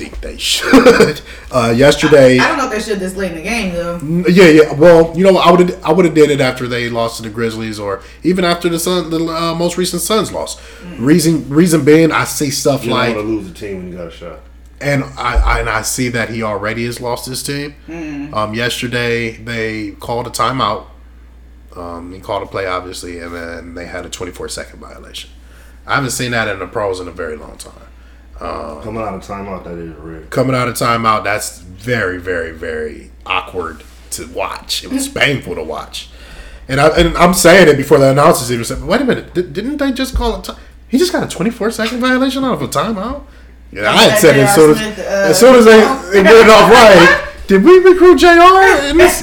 think 0.00 0.20
they 0.20 0.38
should. 0.38 1.20
uh, 1.50 1.74
yesterday, 1.76 2.38
I 2.38 2.48
don't 2.48 2.58
know 2.58 2.66
if 2.66 2.72
they 2.72 2.80
should 2.80 3.00
this 3.00 3.16
late 3.16 3.32
in 3.32 3.38
the 3.38 3.42
game 3.42 3.72
though. 3.72 3.98
yeah, 4.28 4.48
yeah. 4.48 4.72
Well, 4.72 5.16
you 5.16 5.24
know, 5.24 5.36
I 5.38 5.50
would 5.50 5.68
have 5.68 5.84
I 5.84 5.92
would 5.92 6.04
have 6.04 6.14
did 6.14 6.30
it 6.30 6.40
after 6.40 6.66
they 6.66 6.88
lost 6.88 7.18
to 7.18 7.22
the 7.22 7.30
Grizzlies, 7.30 7.78
or 7.78 8.02
even 8.22 8.44
after 8.44 8.68
the 8.68 8.78
Sun, 8.78 9.10
the 9.10 9.24
uh, 9.26 9.54
most 9.54 9.76
recent 9.76 10.02
Suns 10.02 10.32
loss. 10.32 10.60
Reason 10.98 11.48
reason 11.48 11.84
being, 11.84 12.12
I 12.12 12.24
see 12.24 12.50
stuff 12.50 12.84
You 12.84 12.92
like 12.92 13.14
don't 13.14 13.26
want 13.26 13.28
to 13.28 13.34
lose 13.34 13.50
a 13.50 13.54
team 13.54 13.76
when 13.78 13.88
you 13.92 13.96
got 13.96 14.08
a 14.08 14.10
shot. 14.10 14.40
And 14.80 15.04
I, 15.18 15.36
I 15.36 15.60
and 15.60 15.68
I 15.68 15.82
see 15.82 16.08
that 16.10 16.30
he 16.30 16.42
already 16.42 16.84
has 16.86 17.00
lost 17.00 17.26
his 17.26 17.42
team. 17.42 17.74
Um, 18.34 18.54
yesterday 18.54 19.32
they 19.32 19.92
called 19.92 20.26
a 20.26 20.30
timeout. 20.30 20.86
Um, 21.76 22.12
he 22.12 22.20
called 22.20 22.42
a 22.42 22.46
play 22.46 22.66
obviously, 22.66 23.18
and 23.20 23.34
then 23.34 23.74
they 23.74 23.86
had 23.86 24.04
a 24.04 24.08
24 24.10 24.48
second 24.48 24.80
violation. 24.80 25.30
I 25.86 25.94
haven't 25.96 26.10
seen 26.10 26.30
that 26.32 26.48
in 26.48 26.58
the 26.58 26.66
pros 26.66 27.00
in 27.00 27.08
a 27.08 27.12
very 27.12 27.36
long 27.36 27.56
time. 27.56 27.72
Coming 28.82 29.02
out 29.02 29.14
of 29.14 29.22
timeout, 29.22 29.64
that 29.64 29.76
is 29.78 29.94
real. 29.96 30.22
Coming 30.30 30.56
out 30.56 30.66
of 30.68 30.74
timeout, 30.74 31.24
that's 31.24 31.58
very, 31.60 32.18
very, 32.18 32.52
very 32.52 33.10
awkward 33.26 33.82
to 34.12 34.26
watch. 34.28 34.82
It 34.82 34.90
was 34.90 35.08
painful 35.22 35.54
to 35.56 35.62
watch, 35.62 36.08
and 36.68 36.80
I 36.80 36.88
and 36.98 37.16
I'm 37.18 37.34
saying 37.34 37.68
it 37.68 37.76
before 37.76 37.98
the 37.98 38.10
announcers 38.10 38.50
even 38.50 38.64
said, 38.64 38.82
"Wait 38.82 39.00
a 39.00 39.04
minute, 39.04 39.34
di- 39.34 39.42
didn't 39.42 39.76
they 39.76 39.92
just 39.92 40.14
call 40.16 40.38
it? 40.38 40.44
Ti- 40.44 40.52
he 40.88 40.96
just 40.98 41.12
got 41.12 41.22
a 41.22 41.28
24 41.28 41.70
second 41.70 42.00
violation 42.00 42.42
out 42.44 42.54
of 42.54 42.62
a 42.62 42.68
timeout." 42.68 43.24
Yeah, 43.72 43.90
I 43.90 44.02
had 44.02 44.18
said 44.18 44.36
it 44.36 44.42
as 44.42 44.54
soon 44.54 44.70
as 44.70 44.98
uh, 44.98 45.02
as 45.30 45.38
soon 45.38 45.54
as 45.54 45.64
they, 45.64 45.80
they 46.12 46.22
get 46.22 46.46
it 46.46 46.50
off 46.50 46.70
right. 46.70 47.26
Did 47.46 47.64
we 47.64 47.78
recruit 47.78 48.18
Jr. 48.18 48.28
And 48.28 48.98
this 48.98 49.22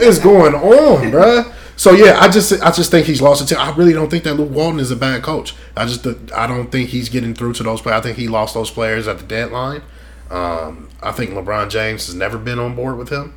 is 0.00 0.18
going 0.18 0.54
on, 0.54 1.10
bruh. 1.10 1.52
So 1.76 1.92
yeah, 1.92 2.18
I 2.20 2.28
just 2.28 2.52
I 2.62 2.70
just 2.70 2.90
think 2.90 3.06
he's 3.06 3.20
lost 3.20 3.50
it. 3.50 3.56
I 3.56 3.74
really 3.76 3.92
don't 3.92 4.10
think 4.10 4.24
that 4.24 4.34
Luke 4.34 4.50
Walton 4.50 4.80
is 4.80 4.90
a 4.90 4.96
bad 4.96 5.22
coach. 5.22 5.54
I 5.76 5.84
just 5.84 6.06
I 6.32 6.46
don't 6.46 6.72
think 6.72 6.88
he's 6.88 7.10
getting 7.10 7.34
through 7.34 7.52
to 7.54 7.62
those 7.62 7.82
players. 7.82 7.98
I 7.98 8.02
think 8.02 8.16
he 8.16 8.28
lost 8.28 8.54
those 8.54 8.70
players 8.70 9.06
at 9.06 9.18
the 9.18 9.24
deadline. 9.24 9.82
Um, 10.30 10.88
I 11.02 11.12
think 11.12 11.30
LeBron 11.30 11.70
James 11.70 12.06
has 12.06 12.14
never 12.14 12.38
been 12.38 12.58
on 12.58 12.74
board 12.74 12.96
with 12.96 13.10
him. 13.10 13.34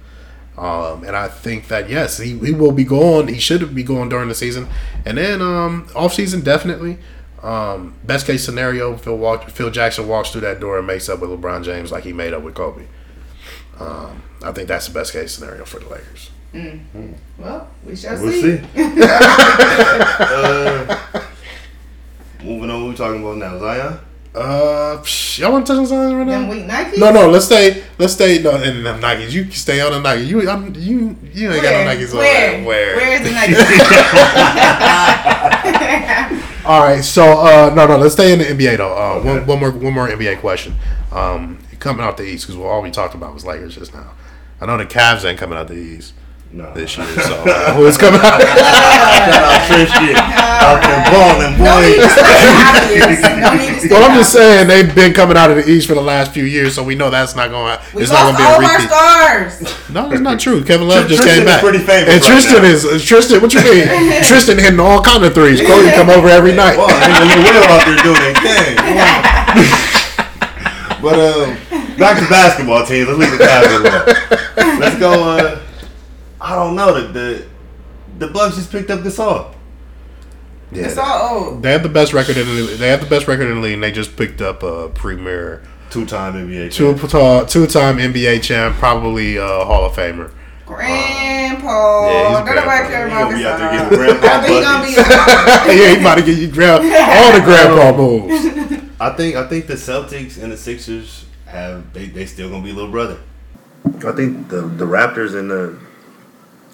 Um, 0.57 1.03
and 1.05 1.15
I 1.15 1.29
think 1.29 1.67
that 1.69 1.89
yes, 1.89 2.17
he, 2.17 2.37
he 2.39 2.51
will 2.51 2.73
be 2.73 2.83
going. 2.83 3.27
He 3.27 3.39
should 3.39 3.73
be 3.73 3.83
going 3.83 4.09
during 4.09 4.27
the 4.27 4.35
season, 4.35 4.67
and 5.05 5.17
then 5.17 5.41
um, 5.41 5.87
off 5.95 6.13
season 6.13 6.41
definitely. 6.41 6.97
Um, 7.41 7.95
best 8.04 8.25
case 8.28 8.43
scenario, 8.43 8.97
Phil 8.97 9.17
walk, 9.17 9.49
Phil 9.49 9.69
Jackson 9.69 10.08
walks 10.08 10.32
through 10.32 10.41
that 10.41 10.60
door 10.60 10.78
and 10.78 10.86
makes 10.88 11.08
up 11.10 11.19
with 11.19 11.30
LeBron 11.30 11.63
James 11.63 11.91
like 11.91 12.04
he 12.04 12.12
made 12.13 12.34
up 12.34 12.41
with 12.43 12.54
Kobe. 12.56 12.86
Um, 13.80 14.21
I 14.43 14.52
think 14.52 14.67
that's 14.67 14.88
the 14.88 14.93
best 14.93 15.13
case 15.13 15.32
scenario 15.34 15.63
for 15.65 15.80
the 15.80 15.88
Lakers. 15.88 16.32
Well, 17.38 17.67
we 17.86 17.95
shall 17.95 18.19
We'll 18.21 18.32
see. 18.32 18.58
see. 18.58 18.62
uh, 20.19 20.97
moving 22.43 22.69
on, 22.69 22.82
what 22.84 22.89
we 22.89 22.95
talking 22.95 23.21
about 23.21 23.38
now? 23.38 23.58
Zion? 23.60 23.99
Uh, 24.36 24.97
psh, 25.02 25.39
y'all 25.39 25.52
want 25.52 25.65
to 25.65 25.71
touch 25.73 25.80
on 25.80 25.88
something 25.88 26.15
right 26.17 26.28
now? 26.28 26.49
weak 26.49 26.65
Nikes. 26.65 26.97
No, 26.97 27.12
no. 27.12 27.30
Let's 27.30 27.45
stay. 27.45 27.84
Let's 27.97 28.13
stay. 28.13 28.41
No, 28.41 28.52
and 28.56 28.86
the 28.86 28.93
Nikes. 28.93 29.32
You 29.32 29.43
can 29.43 29.52
stay 29.54 29.82
on 29.82 29.91
the 29.91 29.99
Nikes. 30.08 30.28
You, 30.28 30.47
I'm, 30.49 30.73
you, 30.75 31.15
you 31.34 31.52
ain't 31.52 31.63
got 31.63 31.71
no 31.86 31.91
Nikes 31.91 32.12
on. 32.12 32.17
Where? 32.19 32.52
there. 32.52 32.63
Where? 32.65 32.95
Where 32.97 33.13
is 33.13 33.21
the 33.23 33.30
Nikes? 36.30 36.45
All 36.65 36.83
right, 36.83 37.01
so 37.03 37.23
uh, 37.23 37.73
no, 37.73 37.87
no, 37.87 37.97
let's 37.97 38.13
stay 38.13 38.33
in 38.33 38.39
the 38.39 38.45
NBA 38.45 38.77
though. 38.77 38.93
Uh, 38.93 39.21
one, 39.23 39.45
one 39.45 39.59
more, 39.59 39.71
one 39.71 39.93
more 39.93 40.07
NBA 40.09 40.39
question. 40.39 40.75
Um, 41.11 41.59
coming 41.79 42.03
out 42.03 42.17
the 42.17 42.23
East 42.23 42.47
because 42.47 42.61
all 42.61 42.81
we 42.81 42.91
talked 42.91 43.15
about 43.15 43.33
was 43.33 43.45
Lakers 43.45 43.75
just 43.75 43.93
now. 43.93 44.11
I 44.59 44.65
know 44.65 44.77
the 44.77 44.85
Cavs 44.85 45.23
ain't 45.23 45.39
coming 45.39 45.57
out 45.57 45.69
the 45.69 45.75
East 45.75 46.13
No. 46.51 46.73
this 46.73 46.97
year, 46.97 47.05
so 47.21 47.35
who 47.77 47.85
is 47.85 47.95
coming 47.95 48.19
out? 48.23 48.41
Shout 48.41 49.45
out 49.45 49.62
Tristan. 49.69 50.17
There 50.17 51.05
balling, 51.13 51.53
no 51.62 51.77
need 51.79 51.97
boy. 51.97 52.01
to 52.01 52.09
stay 52.09 52.49
obvious. 52.49 53.21
No 53.21 53.53
need 53.53 53.69
to 53.69 53.77
stay 53.79 53.89
well, 53.93 54.01
I'm 54.09 54.17
just 54.17 54.33
saying 54.33 54.65
they've 54.67 54.89
been 54.95 55.13
coming 55.13 55.38
out 55.38 55.51
of 55.51 55.57
the 55.57 55.69
East 55.69 55.85
for 55.88 55.93
the 55.93 56.01
last 56.01 56.31
few 56.33 56.45
years, 56.45 56.73
so 56.73 56.81
we 56.83 56.95
know 56.95 57.12
that's 57.12 57.35
not 57.35 57.51
going. 57.51 57.77
We 57.93 58.01
It's 58.01 58.12
not 58.12 58.33
going 58.33 58.38
to 58.41 58.49
all 58.49 58.57
be 58.59 58.65
of 58.65 58.71
a 58.71 58.73
our 58.73 58.79
repeat. 59.45 59.62
stars. 59.62 59.89
No, 59.93 60.09
that's 60.09 60.21
not 60.21 60.39
true. 60.39 60.63
Kevin 60.63 60.88
Love 60.88 61.07
just 61.07 61.21
Tristan 61.21 61.45
came 61.45 61.47
is 61.47 61.53
back. 61.53 61.62
pretty 61.62 61.77
famous 61.85 62.09
and 62.13 62.21
right 62.23 62.31
Tristan 62.33 62.63
now. 62.63 62.69
is 62.69 62.83
uh, 62.85 62.97
Tristan. 62.99 63.41
What 63.41 63.53
you 63.53 63.62
mean? 63.62 63.88
Tristan 64.25 64.57
hitting 64.57 64.79
all 64.79 65.03
kind 65.03 65.23
of 65.23 65.35
threes. 65.35 65.62
Cody 65.62 65.91
come 65.91 66.09
over 66.09 66.29
every 66.29 66.55
night. 66.55 66.77
Wow, 66.81 66.88
nigga 66.89 67.29
Lil 67.29 67.43
Will 67.45 67.63
out 67.69 67.85
there 67.85 67.95
doing 68.01 68.21
their 68.25 68.33
thing. 68.41 68.73
but 71.05 71.13
um, 71.13 71.53
back 72.01 72.17
to 72.17 72.25
basketball 72.27 72.81
teams. 72.85 73.05
Let's 73.07 73.19
leave 73.21 73.31
the 73.38 73.38
basketball. 73.38 74.01
Let's 74.81 74.97
go. 74.99 75.13
Uh, 75.29 75.59
I 76.41 76.56
don't 76.56 76.75
know. 76.75 76.93
The, 76.93 77.08
the 77.12 77.47
the 78.19 78.28
Bucks 78.34 78.56
just 78.56 78.71
picked 78.71 78.89
up 78.89 79.02
this 79.02 79.19
all. 79.19 79.56
Yeah, 80.71 80.86
It's 80.86 80.97
all 80.97 81.36
old. 81.45 81.47
Oh. 81.58 81.60
they 81.62 81.71
have 81.71 81.84
the 81.84 81.89
best 81.89 82.13
record 82.13 82.38
in 82.38 82.45
the 82.47 82.75
they 82.78 82.89
have 82.89 83.02
the 83.02 83.08
best 83.10 83.28
record 83.28 83.47
in 83.49 83.56
the 83.56 83.62
league. 83.62 83.73
and 83.73 83.84
They 83.84 83.91
just 83.91 84.15
picked 84.15 84.41
up 84.41 84.62
a 84.63 84.89
premier 84.89 85.63
Two 85.89 86.06
time 86.06 86.34
NBA. 86.36 86.71
two 86.71 86.95
champ. 86.95 87.49
two 87.49 87.65
time 87.67 87.97
NBA 87.97 88.43
champ, 88.43 88.75
probably 88.75 89.38
a 89.38 89.45
Hall 89.47 89.86
of 89.86 89.93
Famer. 89.93 90.32
Grandpa. 90.65 92.06
Yeah, 92.08 92.30
he's 92.30 92.38
Don't 92.38 92.45
nobody 92.56 92.62
grandpa. 92.62 92.88
care 92.89 93.08
about 93.08 93.19
gonna 93.23 93.32
this. 93.32 93.41
be 93.41 93.47
out 93.47 93.58
there 93.58 93.71
getting 93.71 93.97
grandpa 93.97 94.28
I 94.28 94.41
think 94.41 94.58
he 94.58 94.62
gonna 94.62 94.86
be. 94.86 94.91
yeah, 95.82 95.93
he 95.95 95.99
about 95.99 96.15
to 96.15 96.21
get 96.23 96.38
you 96.38 96.47
grab 96.52 96.82
all 96.82 97.34
the 97.34 97.43
grandpa 97.43 97.97
moves. 97.97 98.84
I 99.02 99.10
think 99.15 99.36
I 99.36 99.47
think 99.47 99.65
the 99.67 99.73
Celtics 99.75 100.41
and 100.41 100.52
the 100.52 100.58
Sixers 100.58 101.25
have 101.47 101.91
they 101.93 102.06
they 102.08 102.25
still 102.28 102.49
gonna 102.49 102.63
be 102.63 102.71
little 102.71 102.91
brother. 102.91 103.17
I 104.06 104.12
think 104.12 104.49
the 104.49 104.62
the 104.62 104.86
Raptors 104.86 105.34
and 105.36 105.49
the 105.49 105.80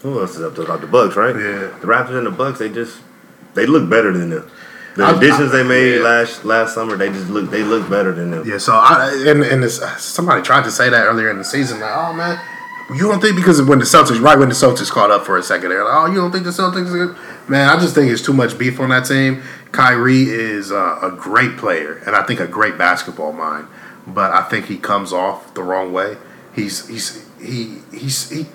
who 0.06 0.20
else 0.22 0.36
is 0.36 0.44
up 0.44 0.56
to 0.56 0.62
about 0.62 0.82
The 0.82 0.88
Bucks, 0.88 1.16
right? 1.16 1.36
Yeah. 1.36 1.78
The 1.80 1.88
Raptors 1.88 2.18
and 2.18 2.28
the 2.28 2.32
Bucks, 2.32 2.60
they 2.60 2.70
just 2.70 3.00
they 3.56 3.66
look 3.66 3.90
better 3.90 4.12
than 4.12 4.30
them. 4.30 4.52
The 4.96 5.18
additions 5.18 5.52
they 5.52 5.64
made 5.64 5.96
yeah. 5.96 6.04
last 6.04 6.46
last 6.46 6.74
summer, 6.74 6.96
they 6.96 7.10
just 7.10 7.30
look 7.30 7.50
they 7.50 7.64
look 7.64 7.90
better 7.90 8.14
than 8.14 8.32
them. 8.32 8.48
Yeah, 8.48 8.60
so 8.60 8.74
I 8.74 9.12
and 9.28 9.44
and 9.44 9.64
this, 9.64 9.82
somebody 9.98 10.42
tried 10.42 10.64
to 10.64 10.72
say 10.72 10.90
that 10.90 11.06
earlier 11.06 11.30
in 11.30 11.38
the 11.38 11.44
season, 11.44 11.82
like, 11.82 11.92
oh 11.94 12.14
man, 12.14 12.40
you 12.92 13.10
don't 13.10 13.20
think 13.20 13.36
because 13.36 13.62
when 13.62 13.80
the 13.80 13.86
Celtics, 13.86 14.22
right 14.22 14.40
when 14.40 14.48
the 14.48 14.56
Celtics 14.56 14.90
caught 14.90 15.12
up 15.12 15.26
for 15.26 15.38
a 15.38 15.44
second, 15.44 15.70
they're 15.70 15.84
like, 15.84 15.94
oh, 15.94 16.06
you 16.06 16.16
don't 16.16 16.32
think 16.32 16.46
the 16.46 16.52
Celtics? 16.52 16.94
Are 16.94 17.08
good? 17.08 17.18
Man, 17.50 17.68
I 17.68 17.78
just 17.80 17.94
think 17.94 18.10
it's 18.10 18.22
too 18.22 18.34
much 18.34 18.58
beef 18.58 18.80
on 18.80 18.90
that 18.90 19.06
team. 19.06 19.44
Kyrie 19.74 20.24
is 20.24 20.72
uh, 20.72 21.00
a 21.02 21.12
great 21.12 21.58
player, 21.58 22.02
and 22.06 22.16
I 22.16 22.24
think 22.24 22.40
a 22.40 22.48
great 22.48 22.78
basketball 22.78 23.34
mind, 23.34 23.68
but 24.08 24.32
I 24.32 24.44
think 24.44 24.68
he 24.68 24.78
comes 24.78 25.12
off 25.12 25.54
the 25.56 25.64
wrong 25.64 25.92
way. 25.92 26.16
He's 26.54 26.88
he's 26.88 27.28
he 27.42 27.80
he's 27.92 28.30
he. 28.30 28.46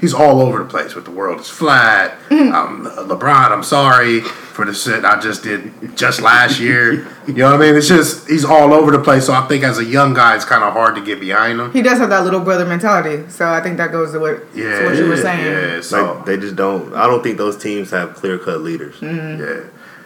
He's 0.00 0.14
all 0.14 0.40
over 0.40 0.58
the 0.58 0.64
place 0.64 0.94
with 0.94 1.04
the 1.04 1.10
world 1.10 1.40
is 1.40 1.48
flat. 1.48 2.16
Um, 2.30 2.86
LeBron, 2.86 3.50
I'm 3.50 3.64
sorry 3.64 4.20
for 4.20 4.64
the 4.64 4.72
shit 4.72 5.04
I 5.04 5.18
just 5.20 5.42
did 5.42 5.96
just 5.96 6.20
last 6.20 6.60
year. 6.60 7.06
You 7.26 7.34
know 7.34 7.50
what 7.50 7.60
I 7.60 7.66
mean? 7.66 7.74
It's 7.74 7.88
just 7.88 8.28
he's 8.28 8.44
all 8.44 8.72
over 8.72 8.92
the 8.92 9.00
place. 9.02 9.26
So 9.26 9.32
I 9.32 9.46
think 9.48 9.64
as 9.64 9.78
a 9.78 9.84
young 9.84 10.14
guy, 10.14 10.36
it's 10.36 10.44
kind 10.44 10.62
of 10.62 10.72
hard 10.72 10.94
to 10.94 11.04
get 11.04 11.18
behind 11.20 11.58
him. 11.60 11.72
He 11.72 11.82
does 11.82 11.98
have 11.98 12.10
that 12.10 12.22
little 12.24 12.40
brother 12.40 12.64
mentality, 12.64 13.28
so 13.28 13.48
I 13.48 13.60
think 13.60 13.76
that 13.78 13.90
goes 13.90 14.12
to 14.12 14.20
what, 14.20 14.44
Yeah, 14.54 14.78
to 14.80 14.84
what 14.86 14.96
you 14.96 15.08
were 15.08 15.16
saying. 15.16 15.44
Yeah, 15.44 15.80
so 15.80 16.14
Like 16.14 16.26
they 16.26 16.36
just 16.36 16.54
don't. 16.54 16.94
I 16.94 17.06
don't 17.08 17.22
think 17.22 17.36
those 17.36 17.56
teams 17.56 17.90
have 17.90 18.14
clear 18.14 18.38
cut 18.38 18.60
leaders. 18.60 18.96
yeah, 19.02 19.64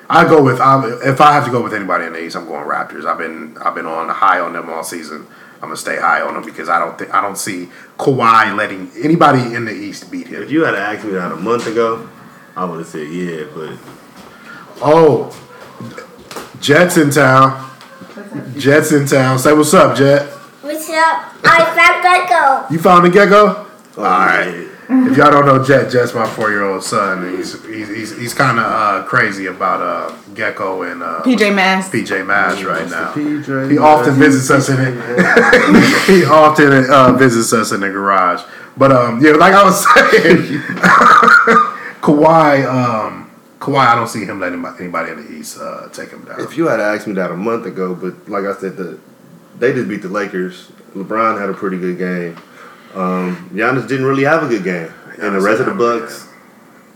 I 0.09 0.25
go 0.25 0.43
with 0.43 0.59
I'm, 0.61 0.85
if 1.03 1.21
I 1.21 1.33
have 1.35 1.45
to 1.45 1.51
go 1.51 1.63
with 1.63 1.75
anybody 1.75 2.07
in 2.07 2.15
the 2.15 2.23
East, 2.25 2.37
I'm 2.37 2.47
going 2.47 2.67
Raptors. 2.67 3.05
I've 3.05 3.19
been 3.19 3.59
I've 3.59 3.75
been 3.75 3.87
on 3.87 4.09
high 4.09 4.41
on 4.41 4.55
them 4.55 4.71
all 4.71 4.85
season. 4.85 5.27
I'm 5.63 5.69
gonna 5.69 5.77
stay 5.77 5.97
high 5.97 6.21
on 6.23 6.35
them 6.35 6.45
because 6.45 6.69
I 6.69 6.79
don't 6.81 6.99
think 6.99 7.15
I 7.15 7.21
don't 7.21 7.39
see 7.39 7.69
Kawhi 7.97 8.55
letting 8.57 8.91
anybody 9.01 9.55
in 9.55 9.65
the 9.65 9.73
East 9.73 10.11
beat 10.11 10.27
him. 10.27 10.43
If 10.43 10.51
you 10.51 10.65
had 10.65 10.75
asked 10.75 11.05
me 11.05 11.13
that 11.13 11.31
a 11.31 11.37
month 11.37 11.67
ago, 11.69 12.09
I 12.57 12.65
would 12.65 12.79
have 12.81 12.89
said 12.89 13.09
yeah, 13.09 13.45
but 13.55 13.79
Oh, 14.85 15.31
Jets 16.61 16.97
in 16.97 17.11
town. 17.11 17.71
Jets 18.57 18.91
in 18.93 19.07
town. 19.07 19.39
Say 19.39 19.53
what's 19.53 19.73
up, 19.75 19.97
Jet. 19.97 20.27
What's 20.63 20.89
up? 20.91 21.33
I 21.45 21.65
found 21.77 22.03
Gecko. 22.03 22.73
You 22.75 22.81
found 22.81 23.05
the 23.05 23.11
gecko? 23.11 23.67
oh, 23.97 23.99
All 23.99 24.03
right. 24.05 24.69
If 24.89 25.17
y'all 25.17 25.31
don't 25.31 25.47
know 25.47 25.65
Jet, 25.65 25.91
Jet's 25.91 26.13
my 26.13 26.27
four 26.27 26.51
year 26.51 26.65
old 26.65 26.83
son. 26.83 27.37
He's 27.37 27.65
he's 27.65 27.89
he's, 27.89 28.19
he's 28.19 28.35
kind 28.35 28.59
of 28.59 28.65
uh, 28.65 29.07
crazy 29.07 29.47
about 29.47 29.81
uh, 29.81 30.17
Gecko 30.35 30.83
and 30.83 31.03
uh, 31.03 31.23
PJ 31.23 31.55
Masks. 31.55 31.95
PJ 31.95 32.27
Masks 32.27 32.63
right 32.63 32.89
now. 32.91 33.13
PJ 33.13 33.71
He 33.71 33.79
often 33.79 34.15
visits 34.15 34.51
us 34.51 34.69
in 34.69 34.79
it. 34.81 36.07
he 36.07 36.25
often 36.25 36.91
uh, 36.91 37.13
visits 37.13 37.53
us 37.53 37.73
in 37.73 37.81
the 37.81 37.91
garage. 37.91 38.43
But 38.77 38.91
um, 38.93 39.25
yeah, 39.25 39.33
like 39.33 39.55
I 39.55 39.65
was 39.65 39.85
saying, 39.95 40.61
Kawhi, 42.01 42.67
um, 42.67 43.31
Kawhi, 43.61 43.87
I 43.87 43.95
don't 43.95 44.09
see 44.09 44.25
him 44.25 44.41
letting 44.41 44.65
anybody 44.65 45.13
in 45.13 45.25
the 45.25 45.33
East 45.33 45.59
uh, 45.61 45.89
take 45.91 46.11
him 46.11 46.25
down. 46.25 46.41
If 46.41 46.57
you 46.57 46.69
had 46.69 46.81
asked 46.81 47.07
me 47.07 47.15
that 47.15 47.31
a 47.31 47.37
month 47.37 47.67
ago, 47.67 47.95
but 47.95 48.29
like 48.29 48.45
I 48.45 48.59
said, 48.59 48.77
the 48.77 48.99
they 49.59 49.73
just 49.73 49.89
beat 49.89 50.03
the 50.03 50.09
Lakers. 50.09 50.73
LeBron 50.95 51.41
had 51.41 51.49
a 51.49 51.55
pretty 51.55 51.79
good 51.79 51.99
game. 51.99 52.37
Um, 52.95 53.51
Giannis 53.53 53.89
didn't 53.89 54.07
really 54.07 54.25
have 54.25 54.43
a 54.43 54.49
good 54.49 54.65
game, 54.65 54.93
and 55.21 55.35
the 55.35 55.41
rest 55.41 55.61
of 55.61 55.67
the 55.67 55.73
didn't 55.73 55.81
have 55.81 55.97
a 55.97 55.99
good 55.99 56.01
Bucks 56.01 56.29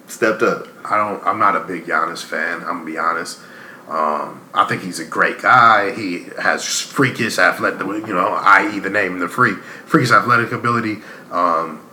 stepped 0.07 0.43
up. 0.43 0.69
I 0.85 0.97
don't. 0.97 1.23
I'm 1.27 1.39
not 1.39 1.57
a 1.57 1.61
big 1.61 1.87
Giannis 1.87 2.23
fan. 2.23 2.61
I'm 2.61 2.79
gonna 2.79 2.85
be 2.85 2.99
honest. 2.99 3.41
Um, 3.89 4.43
I 4.53 4.65
think 4.69 4.83
he's 4.83 4.99
a 4.99 5.05
great 5.05 5.41
guy. 5.41 5.95
He 5.95 6.27
has 6.41 6.67
freakish 6.81 7.39
athletic, 7.39 7.87
you 7.87 8.15
know, 8.15 8.35
i.e. 8.43 8.81
the 8.81 8.91
name 8.91 9.21
the 9.21 9.29
freak, 9.29 9.59
freakish 9.59 10.11
athletic 10.11 10.51
ability. 10.51 10.99
Um, 11.31 11.87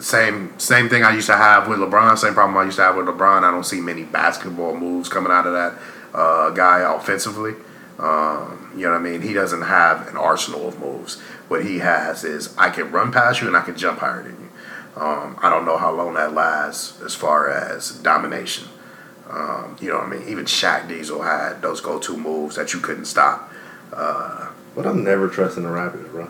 same 0.00 0.58
same 0.58 0.88
thing 0.88 1.02
I 1.02 1.14
used 1.14 1.26
to 1.26 1.36
have 1.36 1.68
with 1.68 1.78
LeBron. 1.78 2.16
Same 2.16 2.34
problem 2.34 2.56
I 2.56 2.64
used 2.64 2.76
to 2.76 2.82
have 2.82 2.96
with 2.96 3.06
LeBron. 3.06 3.42
I 3.42 3.50
don't 3.50 3.66
see 3.66 3.80
many 3.80 4.04
basketball 4.04 4.76
moves 4.76 5.08
coming 5.08 5.32
out 5.32 5.46
of 5.46 5.52
that 5.52 5.74
uh, 6.14 6.50
guy 6.50 6.80
offensively. 6.94 7.54
Um, 8.00 8.72
you 8.74 8.84
know 8.84 8.92
what 8.92 9.00
I 9.00 9.02
mean? 9.02 9.20
He 9.20 9.34
doesn't 9.34 9.62
have 9.62 10.08
an 10.08 10.16
arsenal 10.16 10.66
of 10.66 10.80
moves. 10.80 11.20
What 11.48 11.64
he 11.64 11.78
has 11.80 12.24
is 12.24 12.56
I 12.56 12.70
can 12.70 12.90
run 12.90 13.12
past 13.12 13.42
you 13.42 13.46
and 13.46 13.56
I 13.56 13.60
can 13.60 13.76
jump 13.76 13.98
higher 13.98 14.22
than 14.22 14.32
you. 14.32 15.00
Um, 15.00 15.38
I 15.42 15.50
don't 15.50 15.64
know 15.66 15.76
how 15.76 15.92
long 15.92 16.14
that 16.14 16.32
lasts 16.32 17.00
as 17.02 17.14
far 17.14 17.50
as 17.50 17.90
domination. 17.98 18.68
Um, 19.28 19.76
you 19.80 19.90
know 19.90 19.98
what 19.98 20.06
I 20.06 20.10
mean? 20.10 20.28
Even 20.28 20.46
Shaq 20.46 20.88
Diesel 20.88 21.22
had 21.22 21.60
those 21.62 21.80
go-to 21.80 22.16
moves 22.16 22.56
that 22.56 22.72
you 22.72 22.80
couldn't 22.80 23.04
stop. 23.04 23.52
But 24.74 24.86
I'm 24.86 25.04
never 25.04 25.28
trusting 25.28 25.62
the 25.62 25.68
Raptors, 25.68 26.10
bro. 26.10 26.28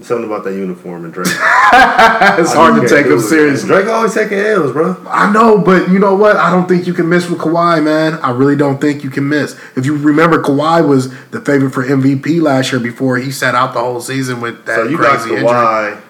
There's 0.00 0.08
something 0.08 0.24
about 0.24 0.44
that 0.44 0.54
uniform 0.54 1.04
and 1.04 1.12
Drake. 1.12 1.26
it's 1.28 2.54
hard 2.54 2.80
to 2.80 2.88
take 2.88 3.04
him 3.04 3.20
seriously. 3.20 3.68
Drake 3.68 3.86
always 3.86 4.14
taking 4.14 4.38
L's, 4.38 4.72
bro. 4.72 4.96
I 5.06 5.30
know, 5.30 5.58
but 5.58 5.90
you 5.90 5.98
know 5.98 6.14
what? 6.14 6.38
I 6.38 6.48
don't 6.50 6.66
think 6.66 6.86
you 6.86 6.94
can 6.94 7.06
miss 7.06 7.28
with 7.28 7.38
Kawhi, 7.38 7.84
man. 7.84 8.14
I 8.14 8.30
really 8.30 8.56
don't 8.56 8.80
think 8.80 9.04
you 9.04 9.10
can 9.10 9.28
miss. 9.28 9.60
If 9.76 9.84
you 9.84 9.98
remember, 9.98 10.42
Kawhi 10.42 10.88
was 10.88 11.10
the 11.32 11.42
favorite 11.42 11.72
for 11.72 11.84
MVP 11.84 12.40
last 12.40 12.72
year 12.72 12.80
before 12.80 13.18
he 13.18 13.30
sat 13.30 13.54
out 13.54 13.74
the 13.74 13.80
whole 13.80 14.00
season 14.00 14.40
with 14.40 14.64
that 14.64 14.76
So 14.76 14.84
you 14.84 14.96
got 14.96 15.18
crazy 15.18 15.36
injury. 15.36 16.02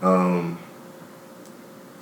Um, 0.00 0.56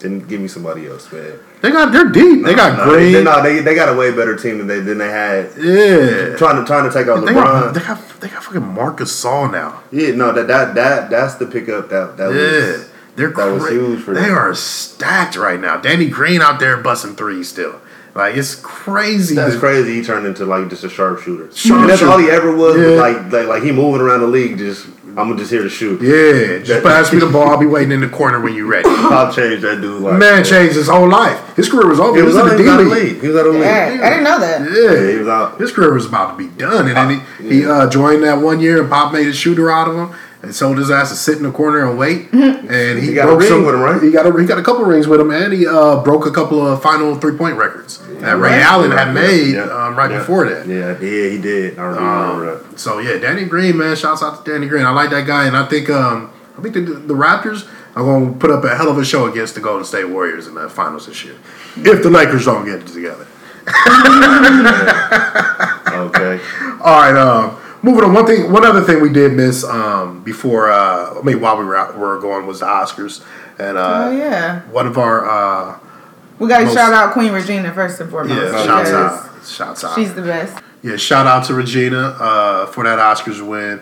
didn't 0.00 0.28
give 0.28 0.42
me 0.42 0.48
somebody 0.48 0.86
else, 0.86 1.10
man. 1.10 1.38
They 1.64 1.70
got 1.70 1.92
they're 1.92 2.10
deep. 2.10 2.44
They 2.44 2.54
got 2.54 2.76
No, 2.76 2.84
Green. 2.92 3.12
They, 3.14 3.22
no, 3.24 3.42
they, 3.42 3.60
they 3.60 3.74
got 3.74 3.88
a 3.88 3.96
way 3.96 4.10
better 4.10 4.36
team 4.36 4.58
than 4.58 4.66
they 4.66 4.80
than 4.80 4.98
they 4.98 5.08
had. 5.08 5.46
yeah. 5.56 6.36
Trying 6.36 6.56
to 6.60 6.64
trying 6.66 6.86
to 6.86 6.92
take 6.92 7.08
out 7.08 7.24
They 7.24 7.32
got, 7.32 7.72
LeBron. 7.72 7.74
they 7.74 7.80
got 7.80 8.20
they 8.20 8.28
got 8.28 8.44
fucking 8.44 8.62
Marc 8.74 8.98
Gasol 8.98 9.50
now. 9.50 9.82
yeah, 9.90 10.14
no, 10.14 10.30
that 10.32 10.46
that 10.48 10.74
that 10.74 11.08
that's 11.08 11.36
the 11.36 11.46
pickup 11.46 11.88
that 11.88 12.18
that 12.18 12.28
Yeah. 12.34 12.36
was. 12.76 12.90
They're 13.16 13.30
that 13.30 13.46
was 13.52 13.68
huge 13.70 14.00
for 14.02 14.12
They 14.12 14.22
them. 14.22 14.36
are 14.36 14.54
stacked 14.54 15.36
right 15.36 15.58
now. 15.58 15.78
Danny 15.78 16.08
Green 16.10 16.42
out 16.42 16.60
there 16.60 16.76
busting 16.76 17.14
threes 17.16 17.48
still. 17.48 17.80
Like 18.14 18.36
it's 18.36 18.54
crazy. 18.56 19.34
That's 19.34 19.54
the- 19.54 19.60
crazy. 19.60 19.94
He 19.94 20.04
turned 20.04 20.26
into 20.26 20.44
like 20.44 20.68
just 20.68 20.84
a 20.84 20.90
sharpshooter. 20.90 21.44
And 21.44 21.88
that's 21.88 22.02
all 22.02 22.18
he 22.18 22.28
ever 22.28 22.54
was. 22.54 22.76
Yeah. 22.76 23.00
Like, 23.00 23.32
like 23.32 23.46
like 23.46 23.62
he 23.62 23.72
moving 23.72 24.00
around 24.02 24.20
the 24.20 24.26
league. 24.26 24.58
Just 24.58 24.86
I'm 25.16 25.36
just 25.38 25.50
here 25.50 25.62
to 25.62 25.68
shoot. 25.68 26.00
Yeah, 26.02 26.62
just 26.64 26.84
pass 26.84 27.12
me 27.12 27.18
the 27.20 27.26
ball. 27.26 27.48
I'll 27.48 27.58
be 27.58 27.66
waiting 27.66 27.92
in 27.92 28.00
the 28.00 28.08
corner 28.08 28.40
when 28.40 28.54
you're 28.54 28.66
ready. 28.66 28.88
Pop 28.88 29.34
changed 29.34 29.62
that 29.62 29.80
dude. 29.80 30.02
Like 30.02 30.18
Man 30.18 30.44
changed 30.44 30.74
his 30.76 30.88
whole 30.88 31.08
life. 31.08 31.54
His 31.56 31.68
career 31.70 31.88
was 31.88 32.00
over. 32.00 32.14
He 32.16 32.20
He 32.20 32.26
was, 32.26 32.34
was 32.34 32.44
in 32.44 32.50
out, 32.52 32.56
the 32.56 32.62
he 32.62 32.68
was 32.68 32.72
out 32.72 32.78
D 32.78 32.82
of 32.84 32.88
the 32.88 32.94
League. 32.94 33.12
league. 33.14 33.20
He 33.22 33.28
was 33.28 33.36
out 33.36 33.46
of 33.46 33.52
the 33.52 33.58
league. 33.60 33.68
Yeah, 33.68 34.00
I 34.02 34.10
didn't 34.10 34.24
know 34.24 34.40
that. 34.40 34.60
Yeah, 34.62 35.10
he 35.12 35.18
was 35.18 35.28
out. 35.28 35.60
his 35.60 35.72
career 35.72 35.92
was 35.92 36.06
about 36.06 36.32
to 36.32 36.36
be 36.36 36.48
done, 36.56 36.88
and 36.88 36.96
then 36.96 37.20
he, 37.40 37.48
he 37.60 37.66
uh, 37.66 37.88
joined 37.88 38.22
that 38.24 38.38
one 38.40 38.60
year, 38.60 38.80
and 38.80 38.90
Pop 38.90 39.12
made 39.12 39.26
a 39.28 39.32
shooter 39.32 39.70
out 39.70 39.88
of 39.88 39.96
him, 39.96 40.16
and 40.42 40.54
told 40.54 40.78
his 40.78 40.90
ass 40.90 41.10
to 41.10 41.16
sit 41.16 41.36
in 41.38 41.44
the 41.44 41.52
corner 41.52 41.88
and 41.88 41.98
wait. 41.98 42.28
And 42.64 42.98
he, 42.98 43.08
He 43.08 43.14
got 43.14 43.28
a 43.28 43.36
ring 43.36 43.48
some, 43.48 43.66
with 43.66 43.74
him, 43.74 43.82
right? 43.82 44.02
He 44.02 44.10
got 44.10 44.26
a 44.26 44.40
he 44.40 44.46
got 44.46 44.58
a 44.58 44.62
couple 44.62 44.84
rings 44.84 45.06
with 45.06 45.20
him, 45.20 45.30
and 45.30 45.52
he 45.52 45.66
uh, 45.66 46.02
broke 46.02 46.24
a 46.26 46.30
couple 46.30 46.66
of 46.66 46.82
final 46.82 47.14
three 47.16 47.36
point 47.36 47.56
records 47.58 47.98
that 48.24 48.38
Ray 48.38 48.60
Allen 48.62 48.90
had 48.90 49.12
made 49.14 49.54
Yeah. 49.54 49.62
um, 49.64 49.96
right 49.96 50.10
Yeah. 50.10 50.18
before 50.18 50.48
that. 50.48 50.66
Yeah, 50.66 50.98
yeah, 51.00 51.28
he 51.30 51.38
did. 51.38 51.78
I 51.78 51.82
remember 51.84 52.46
that. 52.46 52.64
Um, 52.64 52.76
so 52.76 52.98
yeah, 52.98 53.18
Danny 53.18 53.44
Green, 53.44 53.76
man, 53.78 53.96
shouts 53.96 54.22
out 54.22 54.44
to 54.44 54.52
Danny 54.52 54.66
Green. 54.66 54.84
I 54.84 54.90
like 54.90 55.10
that 55.10 55.26
guy, 55.26 55.46
and 55.46 55.56
I 55.56 55.66
think 55.66 55.88
um, 55.90 56.30
I 56.58 56.62
think 56.62 56.74
the, 56.74 56.80
the 56.82 57.14
Raptors 57.14 57.68
are 57.96 58.02
going 58.02 58.32
to 58.34 58.38
put 58.38 58.50
up 58.50 58.64
a 58.64 58.74
hell 58.74 58.88
of 58.88 58.98
a 58.98 59.04
show 59.04 59.26
against 59.26 59.54
the 59.54 59.60
Golden 59.60 59.84
State 59.84 60.08
Warriors 60.08 60.46
in 60.48 60.54
the 60.54 60.68
finals 60.68 61.06
this 61.06 61.24
year, 61.24 61.34
if 61.76 62.02
the 62.02 62.10
Lakers 62.10 62.44
don't 62.44 62.64
get 62.64 62.80
it 62.80 62.86
together. 62.88 63.26
Okay. 65.94 66.40
All 66.80 66.98
right, 67.00 67.16
um, 67.16 67.56
moving 67.82 68.04
on. 68.04 68.14
One 68.14 68.26
thing, 68.26 68.50
one 68.52 68.64
other 68.64 68.82
thing 68.82 69.00
we 69.00 69.10
did 69.12 69.32
miss 69.32 69.64
um, 69.64 70.22
before, 70.24 70.70
uh, 70.70 71.18
I 71.18 71.22
mean, 71.22 71.40
while 71.40 71.56
we 71.56 71.64
were 71.64 71.76
out, 71.76 71.94
we 71.94 72.00
were 72.00 72.18
going 72.20 72.46
was 72.46 72.60
the 72.60 72.66
Oscars, 72.66 73.24
and 73.58 73.76
uh, 73.78 74.08
Oh 74.08 74.16
yeah, 74.16 74.60
one 74.62 74.86
of 74.86 74.98
our 74.98 75.28
uh, 75.28 75.78
we 76.44 76.48
got 76.48 76.60
to 76.60 76.72
shout 76.72 76.92
out 76.92 77.12
Queen 77.12 77.32
Regina 77.32 77.72
first 77.72 78.00
and 78.00 78.10
foremost. 78.10 78.40
yeah, 78.40 78.64
shouts 78.64 78.90
out, 78.90 79.46
shouts 79.46 79.84
out. 79.84 79.94
She's 79.94 80.14
the 80.14 80.22
best. 80.22 80.62
Yeah, 80.82 80.96
shout 80.96 81.26
out 81.26 81.46
to 81.46 81.54
Regina 81.54 82.16
uh, 82.20 82.66
for 82.66 82.84
that 82.84 82.98
Oscars 82.98 83.46
win. 83.46 83.80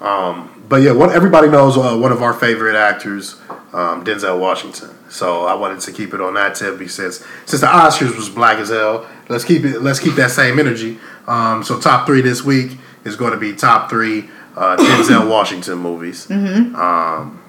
Um, 0.00 0.64
but 0.68 0.82
yeah, 0.82 0.92
what 0.92 1.10
everybody 1.10 1.48
knows 1.48 1.76
uh, 1.76 1.96
one 1.96 2.10
of 2.10 2.22
our 2.22 2.32
favorite 2.32 2.74
actors, 2.74 3.40
um, 3.72 4.04
Denzel 4.04 4.40
Washington. 4.40 4.90
So 5.08 5.44
I 5.46 5.54
wanted 5.54 5.80
to 5.80 5.92
keep 5.92 6.14
it 6.14 6.20
on 6.20 6.34
that 6.34 6.54
tip 6.54 6.78
because 6.78 7.24
since 7.46 7.60
the 7.60 7.66
Oscars 7.66 8.16
was 8.16 8.28
black 8.28 8.58
as 8.58 8.70
hell, 8.70 9.08
let's 9.28 9.44
keep 9.44 9.64
it. 9.64 9.82
Let's 9.82 10.00
keep 10.00 10.14
that 10.14 10.30
same 10.30 10.58
energy. 10.58 10.98
Um, 11.26 11.62
so 11.62 11.78
top 11.78 12.06
three 12.06 12.20
this 12.20 12.42
week 12.42 12.78
is 13.04 13.14
going 13.14 13.32
to 13.32 13.38
be 13.38 13.54
top 13.54 13.88
three 13.88 14.28
uh, 14.56 14.76
Denzel 14.78 15.30
Washington 15.30 15.78
movies. 15.78 16.26
Mm-hmm. 16.26 16.74
Um, 16.74 17.42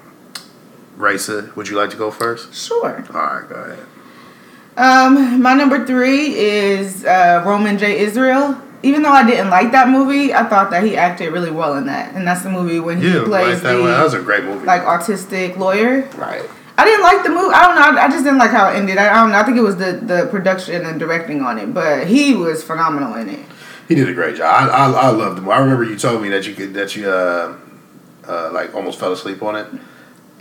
Raisa, 0.95 1.51
would 1.55 1.68
you 1.68 1.76
like 1.78 1.89
to 1.89 1.97
go 1.97 2.12
first? 2.12 2.53
Sure. 2.53 2.86
All 2.86 3.39
right, 3.39 3.49
go 3.49 3.55
ahead. 3.55 3.86
Um, 4.82 5.42
my 5.44 5.54
number 5.54 5.86
three 5.86 6.34
is 6.36 7.06
uh, 7.06 7.44
Roman 7.46 7.78
J. 7.78 8.00
Israel. 8.00 8.60
Even 8.82 9.04
though 9.04 9.12
I 9.12 9.24
didn't 9.24 9.52
like 9.52 9.72
that 9.74 9.90
movie, 9.90 10.34
I 10.34 10.44
thought 10.50 10.72
that 10.72 10.84
he 10.84 10.98
acted 10.98 11.32
really 11.32 11.52
well 11.52 11.76
in 11.76 11.86
that, 11.86 12.16
and 12.16 12.26
that's 12.28 12.42
the 12.42 12.50
movie 12.50 12.80
when 12.80 13.00
he 13.00 13.10
Yeah, 13.14 13.26
plays 13.26 13.54
like 13.54 13.62
that, 13.62 13.74
the 13.76 13.82
one. 13.82 13.92
that 13.92 14.04
was 14.04 14.16
a 14.16 14.22
great 14.24 14.44
movie. 14.44 14.66
like 14.66 14.82
autistic 14.82 15.56
lawyer. 15.58 16.02
right. 16.18 16.44
I 16.80 16.86
didn't 16.86 17.04
like 17.04 17.22
the 17.24 17.30
movie. 17.30 17.54
I 17.54 17.62
don't 17.68 17.76
know. 17.76 18.02
I, 18.02 18.06
I 18.06 18.10
just 18.10 18.24
didn't 18.24 18.40
like 18.40 18.50
how 18.50 18.72
it 18.72 18.76
ended. 18.78 18.98
I, 18.98 19.12
I 19.12 19.22
don't 19.22 19.32
know. 19.32 19.38
I 19.38 19.44
think 19.44 19.58
it 19.58 19.62
was 19.62 19.78
the 19.78 19.92
the 20.02 20.28
production 20.32 20.84
and 20.84 21.00
directing 21.00 21.42
on 21.44 21.60
it, 21.60 21.72
but 21.76 22.08
he 22.08 22.34
was 22.34 22.64
phenomenal 22.64 23.14
in 23.22 23.30
it. 23.30 23.40
He 23.88 23.94
did 23.94 24.10
a 24.10 24.14
great 24.16 24.36
job. 24.38 24.50
I, 24.72 24.86
I, 24.88 24.90
I 24.90 25.10
loved 25.12 25.38
him. 25.38 25.48
I 25.50 25.60
remember 25.60 25.84
you 25.84 25.96
told 25.96 26.24
me 26.24 26.30
that 26.30 26.48
you 26.48 26.56
could 26.56 26.74
that 26.74 26.96
you 26.96 27.08
uh, 27.08 27.56
uh, 28.28 28.50
like 28.52 28.74
almost 28.74 28.98
fell 29.00 29.12
asleep 29.14 29.44
on 29.44 29.56
it. 29.58 29.68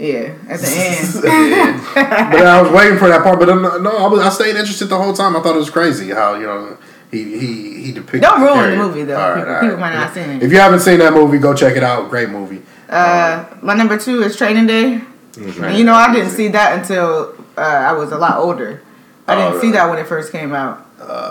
Yeah, 0.00 0.32
at 0.48 0.60
the 0.60 0.66
end. 0.66 1.08
Yeah. 1.24 2.30
but 2.32 2.46
I 2.46 2.62
was 2.62 2.72
waiting 2.72 2.98
for 2.98 3.08
that 3.08 3.22
part. 3.22 3.38
But 3.38 3.46
no, 3.54 3.76
no 3.78 3.90
I, 3.98 4.06
was, 4.08 4.20
I 4.20 4.30
stayed 4.30 4.56
interested 4.56 4.86
the 4.86 4.96
whole 4.96 5.12
time. 5.12 5.36
I 5.36 5.40
thought 5.42 5.54
it 5.54 5.58
was 5.58 5.68
crazy 5.68 6.08
how 6.10 6.34
you 6.36 6.46
know 6.46 6.78
he 7.10 7.38
he 7.38 7.82
he 7.82 7.92
depicted. 7.92 8.22
Don't 8.22 8.40
ruin 8.40 8.54
the 8.56 8.62
character. 8.62 8.82
movie, 8.86 9.02
though. 9.04 9.20
All 9.20 9.30
right, 9.30 9.38
People- 9.40 9.54
all 9.54 9.60
people 9.60 9.76
might 9.76 9.92
not 9.94 10.04
have 10.04 10.14
seen 10.14 10.30
it. 10.30 10.42
If 10.42 10.50
you 10.52 10.58
haven't 10.58 10.80
seen 10.80 10.98
that 11.00 11.12
movie, 11.12 11.36
go 11.38 11.52
check 11.54 11.76
it 11.76 11.82
out. 11.82 12.08
Great 12.08 12.30
movie. 12.30 12.62
Uh, 12.88 13.44
my 13.62 13.74
number 13.74 13.98
two 13.98 14.22
is 14.22 14.36
Training 14.36 14.66
Day. 14.66 15.02
And 15.36 15.76
you 15.78 15.84
know, 15.84 15.94
I 15.94 16.12
didn't 16.14 16.30
see 16.30 16.48
that 16.48 16.78
until 16.78 17.34
uh, 17.56 17.60
I 17.60 17.92
was 17.92 18.10
a 18.12 18.18
lot 18.18 18.38
older. 18.38 18.80
I 19.28 19.34
didn't 19.36 19.54
Oh, 19.58 19.60
see 19.60 19.70
that 19.72 19.88
when 19.90 19.98
it 19.98 20.06
first 20.08 20.32
came 20.32 20.52
out. 20.54 20.86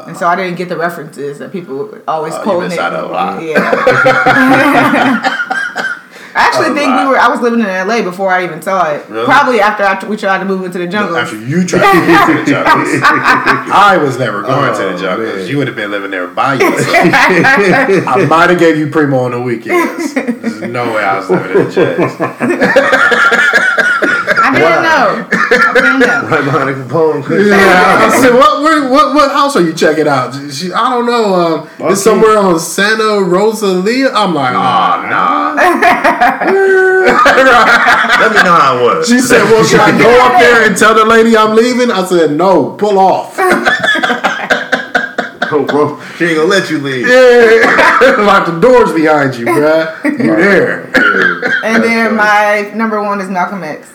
and 0.07 0.15
so 0.15 0.27
I 0.27 0.35
didn't 0.35 0.55
get 0.57 0.69
the 0.69 0.77
references 0.77 1.37
that 1.39 1.51
people 1.51 1.97
always 2.07 2.33
you 2.35 2.39
quoting 2.41 2.69
missed 2.69 2.79
it. 2.79 2.81
out 2.81 2.93
a 2.93 3.07
lot. 3.07 3.41
Yeah. 3.43 3.65
I 6.39 6.47
actually 6.47 6.71
A 6.71 6.73
think 6.73 6.87
lot. 6.89 7.03
we 7.05 7.11
were. 7.11 7.19
I 7.19 7.27
was 7.27 7.41
living 7.41 7.59
in 7.59 7.65
LA 7.67 8.01
before 8.01 8.31
I 8.31 8.43
even 8.45 8.61
saw 8.61 8.89
it. 8.89 9.05
Really? 9.09 9.25
Probably 9.25 9.59
after 9.59 9.83
I, 9.83 9.99
we 10.07 10.15
tried 10.15 10.39
to 10.39 10.45
move 10.45 10.63
into 10.63 10.77
the 10.79 10.87
jungle. 10.87 11.17
After 11.17 11.35
you 11.37 11.65
tried 11.65 11.79
to 11.91 12.07
get 12.07 12.25
to 12.27 12.33
the 12.33 12.45
jungles, 12.51 13.01
I 13.03 13.97
was 14.01 14.17
never 14.17 14.41
going 14.43 14.73
to 14.73 14.83
Oh, 14.83 14.91
the 14.93 14.97
jungle. 15.01 15.45
You 15.45 15.57
would 15.57 15.67
have 15.67 15.75
been 15.75 15.91
living 15.91 16.11
there 16.11 16.27
by 16.27 16.53
yourself. 16.53 16.87
I 16.95 18.25
might 18.29 18.49
have 18.49 18.59
gave 18.59 18.77
you 18.77 18.89
primo 18.89 19.19
on 19.19 19.31
the 19.31 19.41
weekends. 19.41 20.13
There's 20.13 20.61
no 20.61 20.93
way 20.93 21.03
I 21.03 21.17
was 21.19 21.29
living 21.29 21.51
in 21.57 21.63
the 21.65 21.71
J's. 21.71 23.45
I 24.49 24.59
didn't 24.59 24.83
know. 24.83 25.27
I 25.31 25.73
didn't 25.73 25.99
know. 25.99 26.27
Right 26.29 26.43
behind 26.43 26.69
the 26.69 26.73
Capone. 26.83 27.47
Yeah, 27.47 28.09
I 28.09 28.21
said, 28.21 28.33
what, 28.33 28.61
where, 28.63 28.89
what, 28.89 29.13
what 29.13 29.31
house 29.31 29.55
are 29.55 29.61
you 29.61 29.73
checking 29.73 30.07
out? 30.07 30.33
She, 30.51 30.71
I 30.73 30.89
don't 30.89 31.05
know. 31.05 31.33
Um, 31.33 31.91
it's 31.91 32.01
somewhere 32.01 32.37
on 32.37 32.59
Santa 32.59 33.23
Rosalia. 33.23 34.11
I'm 34.13 34.33
like, 34.33 34.53
oh, 34.53 35.09
nah. 35.09 35.55
Let 38.19 38.31
me 38.31 38.43
know 38.43 38.55
how 38.55 38.77
it 38.77 38.83
was. 38.83 39.07
She 39.07 39.19
said, 39.19 39.43
well, 39.43 39.63
should 39.63 39.79
I 39.79 39.91
go 40.01 40.09
up 40.25 40.39
there 40.39 40.67
and 40.67 40.77
tell 40.77 40.93
the 40.93 41.05
lady 41.05 41.37
I'm 41.37 41.55
leaving? 41.55 41.91
I 41.91 42.03
said, 42.05 42.31
no, 42.31 42.71
pull 42.71 42.97
off. 42.99 43.35
Oh, 45.51 45.65
bro, 45.65 45.99
she 46.17 46.25
ain't 46.25 46.35
gonna 46.35 46.47
let 46.47 46.69
you 46.69 46.77
leave. 46.77 47.07
Yeah, 47.07 48.17
lock 48.19 48.45
the 48.45 48.59
doors 48.59 48.93
behind 48.93 49.35
you, 49.35 49.47
bruh. 49.47 50.03
You 50.03 50.35
there? 50.35 50.85
And 51.65 51.83
then 51.83 52.15
my 52.15 52.71
number 52.75 53.01
one 53.01 53.19
is 53.19 53.29
Malcolm 53.29 53.63
X. 53.63 53.91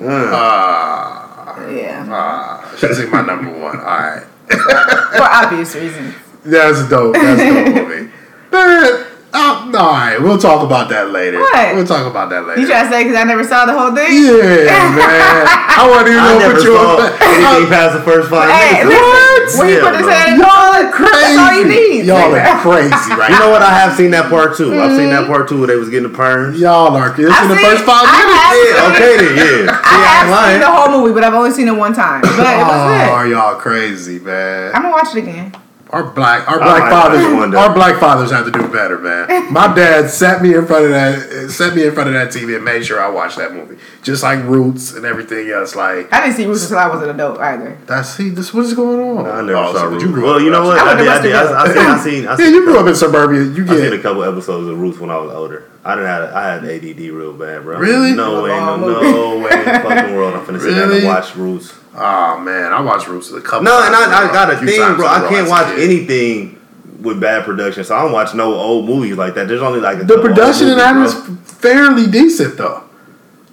Ah, 0.00 1.66
Yeah, 1.70 2.06
ah, 2.08 2.74
she's 2.78 2.98
like 3.00 3.10
my 3.10 3.22
number 3.22 3.50
one. 3.50 3.78
All 3.80 3.84
right, 3.84 4.24
for 4.48 5.22
obvious 5.22 5.74
reasons. 5.74 6.14
that's 6.44 6.88
dope. 6.88 7.14
That's 7.14 7.42
dope 7.42 7.74
movie. 7.88 8.10
Man, 9.32 9.74
uh, 9.74 9.78
all 9.78 9.92
right, 9.92 10.16
we'll 10.20 10.38
talk 10.38 10.64
about 10.64 10.88
that 10.88 11.10
later. 11.10 11.38
What? 11.40 11.76
We'll 11.76 11.86
talk 11.86 12.06
about 12.08 12.30
that 12.30 12.46
later. 12.48 12.60
You 12.60 12.66
trying 12.66 12.86
to 12.86 12.90
say 12.90 13.04
because 13.04 13.16
I 13.20 13.24
never 13.24 13.44
saw 13.44 13.66
the 13.68 13.76
whole 13.76 13.92
thing? 13.92 14.08
Yeah, 14.08 14.88
man. 14.96 15.44
I 15.48 15.84
wasn't 15.84 16.16
even 16.16 16.24
I 16.24 16.26
gonna 16.32 16.40
never 16.48 16.54
put 16.56 16.64
you 16.64 16.72
saw 16.72 16.96
on. 16.96 17.12
anything 17.20 17.66
past 17.68 17.92
the 17.92 18.04
first 18.08 18.26
five 18.32 18.48
Hey, 18.48 18.82
minutes. 18.88 18.96
listen, 18.96 19.58
when 19.60 19.66
he 19.68 19.74
Hell 19.76 19.84
put 19.84 19.94
his 20.00 20.06
no. 20.08 20.12
head 20.16 20.28
in 20.32 20.38
the 20.40 20.48
Y'all 20.48 20.72
are 20.80 20.88
crazy. 20.88 21.12
that's 21.12 21.38
all 21.38 21.52
you 21.60 21.66
need. 21.68 22.02
Y'all 22.08 22.32
are 22.32 22.58
crazy, 22.64 23.10
right? 23.20 23.28
You 23.30 23.38
know 23.38 23.50
what? 23.52 23.60
I 23.62 23.72
have 23.76 23.92
seen 23.94 24.10
that 24.16 24.32
part 24.32 24.56
too. 24.56 24.72
I've 24.80 24.96
seen 24.96 25.10
that 25.12 25.28
part 25.28 25.44
too 25.48 25.58
where 25.60 25.68
they 25.68 25.76
was 25.76 25.88
getting 25.92 26.08
the 26.10 26.16
perms. 26.16 26.56
Y'all 26.58 26.96
are. 26.96 27.12
This 27.12 27.28
I 27.28 27.44
in 27.44 27.48
the 27.52 27.60
first 27.60 27.84
five 27.84 28.08
minutes. 28.08 28.32
have- 28.32 28.56
Yeah, 28.58 28.90
okay 28.96 29.12
then, 29.20 29.32
yeah. 29.36 29.76
I 29.76 29.92
See, 29.92 30.02
have 30.08 30.24
ain't 30.24 30.32
lying. 30.32 30.52
seen 30.56 30.60
the 30.64 30.72
whole 30.72 30.90
movie, 30.98 31.12
but 31.12 31.22
I've 31.22 31.34
only 31.36 31.52
seen 31.52 31.68
it 31.68 31.76
one 31.76 31.92
time. 31.92 32.22
But 32.24 32.32
it 32.32 32.56
was 32.58 32.64
Oh, 32.64 32.88
good. 32.96 33.08
are 33.12 33.26
y'all 33.28 33.54
crazy, 33.60 34.18
man? 34.18 34.72
I'm 34.74 34.82
gonna 34.88 34.96
watch 34.96 35.12
it 35.14 35.20
again. 35.20 35.52
Our 35.90 36.10
black, 36.10 36.46
our 36.50 36.58
black 36.58 36.82
might 36.82 36.90
fathers, 36.90 37.22
watch 37.24 37.32
it 37.32 37.36
one 37.36 37.50
day. 37.50 37.56
our 37.56 37.72
black 37.72 37.98
fathers 37.98 38.30
have 38.30 38.44
to 38.44 38.50
do 38.50 38.68
better, 38.68 38.98
man. 38.98 39.50
My 39.52 39.72
dad 39.74 40.10
sat 40.10 40.42
me 40.42 40.54
in 40.54 40.66
front 40.66 40.84
of 40.84 40.90
that, 40.90 41.48
set 41.50 41.74
me 41.74 41.86
in 41.86 41.94
front 41.94 42.08
of 42.08 42.14
that 42.14 42.28
TV 42.28 42.56
and 42.56 42.64
made 42.64 42.84
sure 42.84 43.00
I 43.00 43.08
watched 43.08 43.38
that 43.38 43.54
movie, 43.54 43.78
just 44.02 44.22
like 44.22 44.44
Roots 44.44 44.92
and 44.92 45.06
everything 45.06 45.48
else. 45.50 45.74
Like 45.74 46.12
I 46.12 46.20
didn't 46.22 46.36
see 46.36 46.44
Roots 46.46 46.64
until 46.64 46.78
I 46.78 46.88
was 46.88 47.02
an 47.02 47.08
adult 47.10 47.38
either. 47.38 47.78
that's 47.86 48.10
see, 48.10 48.28
this 48.28 48.52
what 48.52 48.66
is 48.66 48.74
going 48.74 49.00
on? 49.00 49.26
I 49.26 49.40
never 49.40 49.56
Oh, 49.56 49.72
saw 49.72 49.78
so 49.80 49.88
Roots. 49.88 50.04
You 50.04 50.12
grew 50.12 50.24
well, 50.24 50.34
up 50.36 50.42
you 50.42 50.50
know 50.50 50.64
what? 50.66 50.78
I 50.78 50.82
I, 50.82 50.86
went 50.94 50.98
did. 50.98 51.04
to 51.06 51.10
I, 51.12 51.22
did. 51.22 51.34
I, 51.34 51.62
I, 51.62 51.66
seen, 51.72 51.78
I 51.78 51.98
seen. 51.98 52.26
I 52.28 52.36
Yeah, 52.36 52.48
you 52.50 52.64
grew 52.64 52.78
up 52.78 52.86
in 52.86 52.94
suburbia. 52.94 53.42
You 53.44 53.64
I 53.64 53.76
seen 53.76 53.92
a 53.94 54.02
couple 54.02 54.24
episodes 54.24 54.68
of 54.68 54.78
Roots 54.78 54.98
when 54.98 55.08
I 55.10 55.16
was 55.16 55.32
older. 55.32 55.70
I 55.88 55.94
didn't 55.94 56.10
have 56.10 56.34
I 56.34 56.52
had 56.52 56.64
ADD 56.64 56.98
real 56.98 57.32
bad, 57.32 57.62
bro. 57.62 57.78
Really? 57.78 58.12
No 58.12 58.42
way, 58.42 58.50
no, 58.50 58.76
no 58.76 59.38
way 59.38 59.52
in 59.52 59.64
the 59.64 59.80
fucking 59.80 60.14
world. 60.14 60.34
I'm 60.34 60.44
finna 60.44 60.60
sit 60.60 60.74
down 60.74 60.92
and 60.92 61.02
watch 61.06 61.34
Roots. 61.34 61.72
oh 61.94 62.38
man, 62.40 62.74
I 62.74 62.80
watched 62.82 63.08
Roots 63.08 63.32
a 63.32 63.40
couple. 63.40 63.62
No, 63.62 63.82
and 63.82 63.94
I, 63.94 64.28
I 64.28 64.30
got 64.30 64.52
a 64.52 64.58
few 64.58 64.68
thing, 64.68 64.96
bro. 64.96 65.06
I 65.06 65.26
can't 65.30 65.48
watch 65.48 65.74
kid. 65.74 65.88
anything 65.88 66.60
with 67.00 67.18
bad 67.18 67.44
production, 67.46 67.84
so 67.84 67.96
I 67.96 68.02
don't 68.02 68.12
watch 68.12 68.34
no 68.34 68.52
old 68.52 68.84
movies 68.84 69.16
like 69.16 69.34
that. 69.36 69.48
There's 69.48 69.62
only 69.62 69.80
like 69.80 70.02
a 70.02 70.04
The 70.04 70.20
production 70.20 70.68
in 70.68 70.76
that 70.76 70.94
movies, 70.94 71.14
fairly 71.54 72.06
decent 72.06 72.58
though. 72.58 72.84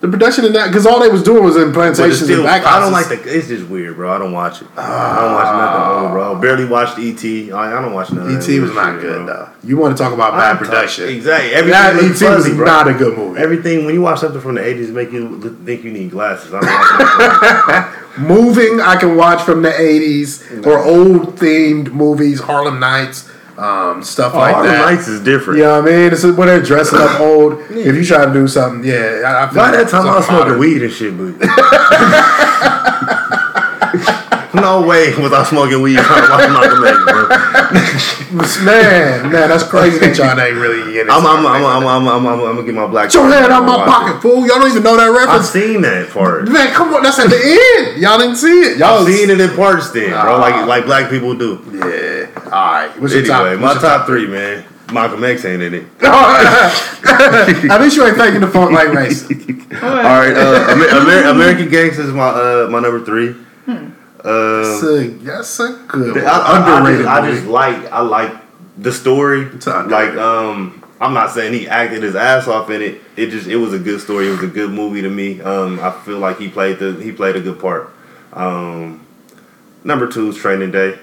The 0.06 0.12
production 0.12 0.46
in 0.46 0.54
that 0.54 0.68
because 0.68 0.86
all 0.86 1.00
they 1.00 1.10
was 1.10 1.24
doing 1.24 1.44
was 1.44 1.58
in 1.58 1.74
plantations 1.74 2.22
still, 2.22 2.42
and 2.42 2.46
back 2.46 2.64
I 2.64 2.80
don't 2.80 2.92
like 2.92 3.08
the. 3.08 3.16
It's 3.26 3.48
just 3.48 3.68
weird, 3.68 3.96
bro. 3.96 4.14
I 4.14 4.20
don't 4.20 4.34
watch 4.34 4.62
it. 4.62 4.68
I 4.78 5.20
don't 5.20 5.34
watch 5.34 5.46
nothing 5.46 5.82
ah. 5.82 6.02
old, 6.04 6.12
bro. 6.12 6.40
Barely 6.40 6.66
watched 6.66 7.00
ET. 7.00 7.52
I, 7.52 7.76
I 7.76 7.82
don't 7.82 7.92
watch 7.92 8.12
nothing. 8.12 8.36
ET 8.36 8.62
was 8.62 8.76
not 8.76 9.02
good 9.02 9.28
though. 9.28 9.50
You 9.64 9.78
want 9.78 9.98
to 9.98 10.04
talk 10.04 10.14
about 10.14 10.34
bad 10.34 10.60
production? 10.60 11.06
talking- 11.06 11.18
Exactly. 11.18 11.54
Everything 11.56 12.08
looks 12.08 12.22
ET 12.22 12.26
fuzzy, 12.28 12.50
was 12.50 12.58
bro. 12.58 12.66
not 12.68 12.88
a 12.88 12.94
good 12.94 13.18
movie. 13.18 13.40
Everything 13.40 13.86
when 13.86 13.96
you 13.96 14.02
watch 14.02 14.20
something 14.20 14.40
from 14.40 14.54
the 14.54 14.62
'80s, 14.62 14.92
make 14.92 15.12
you 15.12 15.28
look- 15.28 15.66
think 15.66 15.84
you 15.84 15.92
need 15.92 16.12
glasses. 16.12 16.52
Moving, 18.20 18.80
I 18.82 18.98
can 19.00 19.18
watch 19.18 19.42
from 19.42 19.64
the 19.64 19.72
'80s 19.72 20.44
mm. 20.44 20.68
or 20.68 20.84
old 20.84 21.38
themed 21.38 21.92
movies, 21.94 22.42
Harlem 22.42 22.80
Nights, 22.80 23.28
um, 23.58 24.04
stuff 24.04 24.34
like 24.34 24.54
Harlem 24.54 24.72
that. 24.72 24.92
Nights 24.94 25.08
is 25.08 25.22
different. 25.22 25.60
You 25.60 25.66
know 25.66 25.82
what 25.82 25.92
I 25.92 25.96
mean? 25.96 26.10
This 26.10 26.24
is 26.24 26.36
when 26.36 26.48
they're 26.48 26.62
dressing 26.62 27.00
up 27.00 27.20
old. 27.20 27.62
If 27.76 27.96
you 27.96 28.04
try 28.04 28.26
to 28.26 28.34
do 28.34 28.48
something, 28.48 28.84
yeah, 28.84 29.22
I, 29.26 29.46
I 29.46 29.48
feel 29.48 29.56
By 29.58 29.72
like 29.72 29.86
that 29.86 29.90
time, 29.90 30.08
I 30.08 30.16
was 30.18 30.26
smoking 30.26 30.58
weed 30.58 30.82
and 30.82 30.92
shit, 30.92 31.16
but. 31.16 31.36
no 34.56 34.82
way 34.88 35.14
was 35.16 35.32
I 35.32 35.44
smoking 35.44 35.82
weed 35.82 36.00
trying 36.00 36.26
to 36.26 36.32
watch 36.32 36.50
Malcolm 36.50 36.84
X, 36.84 36.98
bro. 37.06 37.28
Man, 38.66 39.32
man, 39.32 39.48
that's 39.48 39.64
crazy 39.64 40.00
that 40.00 40.18
y'all 40.18 40.38
ain't 40.38 40.58
really 40.58 40.92
getting. 40.92 41.10
I'm, 41.10 41.26
I'm, 41.26 41.46
I'm, 41.46 41.64
I'm, 41.64 41.88
I'm, 41.88 42.08
I'm, 42.08 42.28
I'm, 42.28 42.40
I'm 42.42 42.56
gonna 42.56 42.64
get 42.64 42.76
my 42.76 42.88
black. 42.88 43.08
Get 43.10 43.14
your 43.14 43.32
hand 43.32 43.52
out 43.52 43.64
my 43.64 43.86
pocket, 43.86 44.22
fool! 44.22 44.46
Y'all 44.46 44.60
don't 44.60 44.70
even 44.70 44.84
know 44.84 44.98
that 44.98 45.08
it. 45.08 45.12
I've 45.12 45.28
reference. 45.28 45.50
seen 45.50 45.82
that 45.82 46.10
part. 46.10 46.50
Man, 46.50 46.74
come 46.74 46.94
on, 46.94 47.04
that's 47.04 47.20
at 47.20 47.30
the 47.30 47.38
end. 47.38 48.02
Y'all 48.02 48.18
didn't 48.18 48.36
see 48.36 48.74
it. 48.74 48.78
Y'all 48.78 49.00
I've 49.00 49.08
seen 49.08 49.30
it 49.30 49.40
in 49.40 49.56
parts, 49.56 49.92
then, 49.92 50.10
bro. 50.10 50.36
Ah. 50.36 50.40
Like, 50.40 50.68
like 50.68 50.86
black 50.86 51.10
people 51.10 51.36
do. 51.36 51.62
Yeah. 51.72 52.15
All 52.36 52.52
right. 52.52 52.92
What's 53.00 53.14
your 53.14 53.24
Anyway, 53.24 53.54
top? 53.54 53.60
my 53.62 53.72
your 53.74 53.82
top 53.82 54.06
three, 54.08 54.28
man. 54.28 54.66
Malcolm 54.94 55.24
X 55.24 55.44
ain't 55.46 55.64
in 55.64 55.74
it. 55.74 55.86
At 56.04 57.82
least 57.82 57.96
you 57.96 58.06
ain't 58.06 58.18
faking 58.18 58.42
the 58.42 58.48
funk 58.48 58.72
like 58.72 58.90
race. 58.94 59.24
All 59.82 59.90
right, 59.90 60.34
uh, 60.36 60.68
Amer- 60.72 60.90
Amer- 60.90 61.30
American 61.30 61.70
Gangster 61.70 62.04
is 62.04 62.12
my 62.14 62.28
uh, 62.30 62.68
my 62.70 62.80
number 62.80 63.04
three. 63.04 63.36
That's 63.66 64.84
Uh, 64.84 64.88
a, 64.88 65.08
that's 65.24 65.60
a 65.60 65.84
good, 65.88 66.18
I, 66.18 66.22
one. 66.24 66.26
I, 66.26 66.76
I, 66.76 66.78
underrated 66.78 67.06
just, 67.06 67.10
I 67.10 67.32
just 67.32 67.46
like 67.48 67.92
I 67.92 68.02
like 68.02 68.34
the 68.78 68.92
story. 68.92 69.46
Like 69.66 70.16
um, 70.18 70.84
I'm 71.02 71.14
not 71.14 71.32
saying 71.32 71.54
he 71.54 71.68
acted 71.68 72.04
his 72.04 72.16
ass 72.16 72.48
off 72.48 72.70
in 72.70 72.82
it. 72.82 73.02
It 73.18 73.30
just 73.32 73.48
it 73.48 73.56
was 73.58 73.74
a 73.74 73.80
good 73.80 74.02
story. 74.02 74.28
It 74.28 74.32
was 74.32 74.44
a 74.44 74.48
good 74.48 74.70
movie 74.72 75.02
to 75.02 75.10
me. 75.10 75.42
Um, 75.42 75.80
I 75.80 75.92
feel 75.92 76.20
like 76.20 76.38
he 76.38 76.50
played 76.50 76.78
the 76.80 76.94
he 76.94 77.12
played 77.12 77.36
a 77.36 77.42
good 77.42 77.60
part. 77.60 77.90
Um, 78.34 79.06
number 79.84 80.08
two 80.08 80.30
is 80.30 80.38
Training 80.38 80.72
Day. 80.72 81.00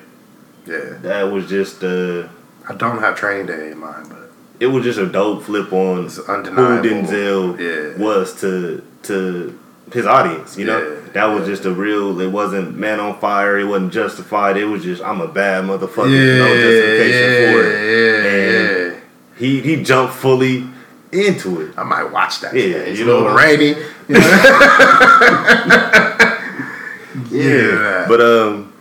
Yeah, 0.67 0.99
That 1.03 1.31
was 1.33 1.47
just 1.49 1.83
uh, 1.85 2.27
I 2.69 2.75
don't 2.77 2.99
have 3.01 3.17
Training 3.17 3.47
Day 3.47 3.71
in 3.73 3.79
mind, 3.79 4.09
but 4.09 4.31
it 4.61 4.67
was 4.67 4.85
just 4.85 4.99
a 4.99 5.07
dope 5.07 5.43
flip 5.43 5.73
on 5.73 6.09
who. 6.09 6.83
Denzel 6.83 7.59
Yeah. 7.59 7.97
was 8.03 8.35
to 8.41 8.83
to 9.05 9.53
his 9.93 10.07
audience. 10.07 10.57
You 10.57 10.67
know, 10.67 10.79
Yeah, 10.79 10.95
that 11.15 11.25
was 11.27 11.43
yeah. 11.43 11.49
just 11.55 11.65
a 11.67 11.73
real. 11.73 12.21
It 12.21 12.31
wasn't 12.31 12.77
man 12.79 13.01
on 13.01 13.19
fire. 13.19 13.59
It 13.59 13.65
wasn't 13.65 13.93
justified. 13.93 14.57
It 14.57 14.67
was 14.67 14.83
just 14.85 15.03
I'm 15.03 15.21
a 15.21 15.27
bad 15.29 15.65
motherfucker. 15.65 16.11
yeah, 16.11 16.39
no 16.39 16.49
justification 16.55 17.33
yeah, 17.33 17.53
for 17.53 17.61
it. 17.65 17.73
yeah, 17.91 18.93
yeah. 18.93 19.01
He 19.37 19.61
he 19.61 19.83
jumped 19.83 20.15
fully 20.15 20.65
into 21.11 21.61
it. 21.63 21.75
I 21.77 21.83
might 21.83 22.05
watch 22.11 22.41
that. 22.41 22.55
Yeah, 22.55 22.63
today. 22.85 22.95
You 22.95 23.05
a 23.05 23.07
little 23.07 23.25
know. 23.29 23.35
rainy. 23.35 23.75
Yeah. 27.31 28.07
But 28.09 28.21
um, 28.21 28.72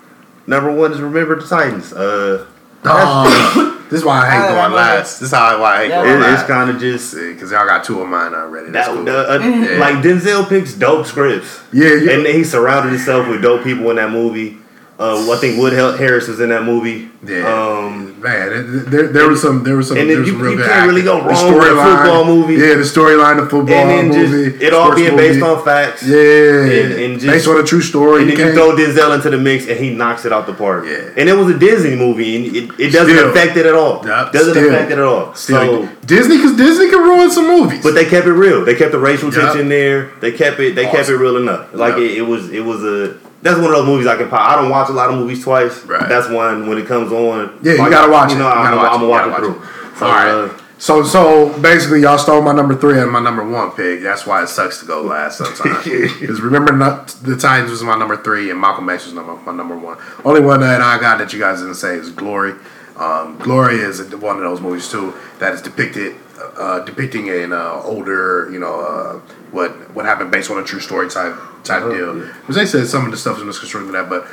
number 0.47 0.71
one 0.71 0.91
is 0.91 1.01
Remember 1.01 1.35
the 1.39 1.47
Titans. 1.47 1.93
Uh, 1.93 2.45
Oh, 2.83 3.77
This 3.91 3.99
is 3.99 4.05
why 4.05 4.25
I 4.25 4.29
hate 4.31 4.37
I 4.37 4.47
going 4.47 4.57
love 4.57 4.71
last. 4.71 5.19
This 5.19 5.27
is 5.29 5.35
how 5.37 5.59
why 5.61 5.73
I 5.73 5.77
hate 5.83 5.89
Yeah. 5.89 6.03
going 6.03 6.23
It, 6.23 6.33
it's 6.33 6.43
kind 6.43 6.69
of 6.69 6.79
just 6.79 7.13
because 7.13 7.51
y'all 7.51 7.67
got 7.67 7.83
two 7.83 8.01
of 8.01 8.07
mine 8.07 8.33
already. 8.33 8.71
That's 8.71 8.87
that. 8.87 8.95
cool. 8.95 9.03
the- 9.03 9.29
uh, 9.29 9.37
Mm-hmm. 9.39 9.79
Like 9.79 9.95
Denzel 9.97 10.47
picks 10.49 10.73
dope 10.73 11.05
scripts. 11.05 11.59
Yeah, 11.73 11.93
yeah. 11.95 12.13
And 12.13 12.25
he 12.25 12.43
surrounded 12.45 12.93
himself 12.93 13.27
with 13.27 13.41
dope 13.41 13.63
people 13.63 13.89
in 13.91 13.97
that 13.97 14.09
movie. 14.09 14.57
Uh, 14.97 15.29
I 15.31 15.35
think 15.37 15.59
Wood 15.59 15.73
Harris 15.73 16.27
was 16.27 16.39
in 16.39 16.49
that 16.49 16.63
movie. 16.63 17.09
Yeah, 17.23 17.43
Um, 17.47 18.10
man, 18.21 18.47
it- 18.53 18.91
there, 18.91 19.07
there 19.07 19.27
was 19.27 19.41
some, 19.41 19.63
there 19.63 19.75
was 19.77 19.87
some, 19.89 19.97
and 19.97 20.09
there 20.09 20.17
then 20.17 20.25
you- 20.25 20.49
you 20.51 20.63
can't 20.63 20.87
really 20.87 21.01
go 21.01 21.17
The 21.21 21.29
wrong 21.29 21.53
with 21.55 21.63
a 21.63 21.75
football 21.75 22.25
movie. 22.25 22.53
Yeah, 22.55 22.75
the 22.75 22.83
storyline, 22.83 23.37
the 23.37 23.47
football 23.49 23.75
and 23.75 23.89
then 23.89 24.07
movie, 24.21 24.51
just 24.51 24.61
it 24.63 24.73
all 24.73 24.93
being 24.95 25.15
based 25.17 25.41
on 25.41 25.63
facts. 25.65 26.03
Yeah, 26.03 26.17
And- 26.17 26.93
and 27.03 27.13
just- 27.19 27.25
based 27.33 27.47
on 27.47 27.57
a 27.59 27.63
true 27.63 27.81
story. 27.81 28.21
And 28.21 28.31
you 28.31 28.37
then 28.37 28.47
you 28.47 28.53
throw 28.53 28.75
Denzel 28.75 29.15
into 29.15 29.29
the 29.29 29.37
mix, 29.37 29.67
and 29.67 29.77
he 29.79 29.89
knocks 29.89 30.25
it 30.25 30.31
out 30.31 30.45
the 30.47 30.53
park. 30.53 30.85
Yeah. 30.87 30.97
And 31.17 31.27
it 31.29 31.35
was 31.37 31.49
a 31.49 31.57
Disney 31.57 31.95
movie, 31.95 32.35
and 32.35 32.55
it, 32.55 32.69
it 32.77 32.89
doesn't 32.91 33.15
Still. 33.15 33.29
affect 33.29 33.57
it 33.57 33.65
at 33.65 33.73
all. 33.75 34.03
Yup, 34.05 34.31
doesn't 34.31 34.53
still. 34.53 34.69
affect 34.69 34.91
it 34.91 34.97
at 34.97 35.03
all. 35.03 35.33
Still, 35.35 35.57
So, 35.57 35.89
Disney, 36.05 36.37
because 36.37 36.55
Disney 36.55 36.89
can 36.89 36.99
ruin 36.99 37.31
some 37.31 37.47
movies. 37.47 37.81
but 37.83 37.93
they 37.95 38.05
kept 38.05 38.27
it 38.27 38.33
real. 38.33 38.63
They 38.65 38.75
kept 38.75 38.91
the 38.91 38.99
racial 38.99 39.33
Yup. 39.33 39.41
tension 39.53 39.69
there. 39.69 40.09
They 40.19 40.31
kept 40.31 40.59
it. 40.59 40.75
They 40.75 40.85
kept 40.85 41.09
it 41.09 41.15
real 41.17 41.37
enough. 41.37 41.67
Like 41.73 41.93
Yup. 41.93 42.01
it, 42.01 42.11
it 42.17 42.27
was. 42.27 42.49
It 42.51 42.63
was 42.65 42.83
a. 42.83 43.13
That's 43.41 43.57
one 43.57 43.65
of 43.71 43.71
those 43.77 43.87
movies 43.87 44.07
I 44.07 44.17
can 44.17 44.29
pop. 44.29 44.39
I 44.49 44.55
don't 44.61 44.69
watch 44.69 44.89
a 44.89 44.93
lot 44.93 45.09
of 45.09 45.15
movies 45.17 45.43
twice. 45.43 45.83
Right. 45.85 46.07
That's 46.07 46.29
one 46.29 46.67
when 46.67 46.77
it 46.77 46.85
comes 46.85 47.11
on. 47.11 47.59
Yeah, 47.63 47.73
you 47.73 47.77
like, 47.79 47.91
gotta 47.91 48.11
watch 48.11 48.29
You 48.31 48.35
it. 48.35 48.39
know, 48.39 48.45
You 48.47 48.51
I'm, 48.53 48.63
gotta 48.77 48.97
gonna- 48.97 49.07
watch 49.09 49.23
I'm 49.25 49.31
it. 49.31 49.39
gonna 49.39 49.53
watch 49.57 49.59
it 49.59 49.59
through. 49.59 49.89
watch 49.89 49.97
So, 49.99 50.05
All 50.05 50.11
right. 50.11 50.27
uh, 50.27 50.57
So 50.77 51.03
so 51.03 51.59
basically, 51.61 52.01
y'all 52.01 52.17
stole 52.17 52.41
my 52.41 52.53
number 52.53 52.75
three 52.75 52.99
and 52.99 53.11
my 53.11 53.19
number 53.19 53.43
one 53.47 53.71
pick. 53.71 54.01
That's 54.01 54.25
why 54.25 54.41
it 54.43 54.47
sucks 54.47 54.79
to 54.79 54.85
go 54.85 55.01
last 55.03 55.37
sometimes. 55.39 55.85
Because 56.19 56.41
remember, 56.41 56.71
not, 56.71 57.07
the 57.23 57.35
Titans 57.35 57.69
was 57.71 57.83
my 57.83 57.95
number 57.97 58.17
three 58.17 58.49
and 58.51 58.59
Malcolm 58.59 58.89
X 58.89 59.05
was 59.05 59.13
number, 59.13 59.35
my 59.35 59.51
number 59.53 59.77
one. 59.77 59.97
Only 60.25 60.41
one 60.41 60.59
that 60.61 60.81
I 60.81 60.99
got 60.99 61.17
that 61.19 61.33
you 61.33 61.39
guys 61.39 61.59
didn't 61.59 61.75
say 61.75 61.95
is 61.95 62.09
Glory. 62.09 62.53
Um, 63.01 63.37
Glory 63.39 63.77
is 63.79 63.99
one 64.15 64.37
of 64.37 64.43
those 64.43 64.61
movies 64.61 64.89
too 64.89 65.13
that 65.39 65.53
is 65.53 65.61
depicted 65.61 66.15
uh, 66.57 66.79
depicting 66.81 67.29
an 67.29 67.53
uh, 67.53 67.81
older, 67.83 68.49
you 68.51 68.59
know, 68.59 68.81
uh, 68.81 69.19
what 69.51 69.71
what 69.93 70.05
happened 70.05 70.31
based 70.31 70.49
on 70.51 70.57
a 70.57 70.63
true 70.63 70.79
story 70.79 71.09
type 71.09 71.35
type 71.63 71.83
deal. 71.83 72.19
Because 72.41 72.55
they 72.55 72.65
said 72.65 72.87
some 72.87 73.05
of 73.05 73.11
the 73.11 73.17
stuff 73.17 73.37
is 73.37 73.43
misconstrued 73.43 73.85
in 73.85 73.91
that, 73.93 74.09
but 74.09 74.27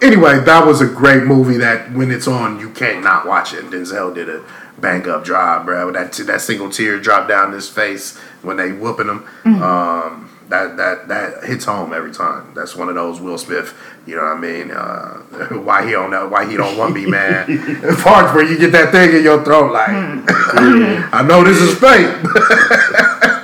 anyway, 0.00 0.40
that 0.40 0.66
was 0.66 0.80
a 0.80 0.86
great 0.86 1.24
movie. 1.24 1.58
That 1.58 1.92
when 1.92 2.10
it's 2.10 2.28
on, 2.28 2.58
you 2.60 2.70
can't 2.70 3.02
not 3.02 3.26
watch 3.26 3.54
it. 3.54 3.64
Denzel 3.66 4.14
did 4.14 4.28
a 4.28 4.44
bang 4.78 5.08
up 5.08 5.24
job, 5.24 5.66
bro. 5.66 5.92
That 5.92 6.12
that 6.12 6.40
single 6.40 6.70
tear 6.70 6.98
dropped 6.98 7.28
down 7.28 7.52
his 7.52 7.68
face 7.68 8.18
when 8.42 8.56
they 8.56 8.72
whooping 8.72 9.08
him. 9.08 9.62
Um, 9.62 10.30
that 10.52 10.76
that 10.76 11.08
that 11.08 11.44
hits 11.44 11.64
home 11.64 11.92
every 11.92 12.12
time. 12.12 12.52
That's 12.54 12.76
one 12.76 12.88
of 12.88 12.94
those 12.94 13.20
Will 13.20 13.38
Smith. 13.38 13.74
You 14.06 14.16
know 14.16 14.22
what 14.22 14.36
I 14.36 14.40
mean? 14.40 14.70
Uh, 14.70 15.18
why 15.64 15.84
he 15.84 15.92
don't 15.92 16.10
know? 16.10 16.28
Why 16.28 16.48
he 16.48 16.56
don't 16.56 16.76
want 16.76 16.94
me, 16.94 17.06
man? 17.06 17.46
Parts 18.02 18.34
where 18.34 18.44
you 18.44 18.58
get 18.58 18.70
that 18.72 18.92
thing 18.92 19.16
in 19.16 19.22
your 19.22 19.42
throat, 19.44 19.72
like 19.72 19.88
I 21.12 21.24
know 21.26 21.42
this 21.42 21.58
is 21.58 21.72
fake. 21.78 22.14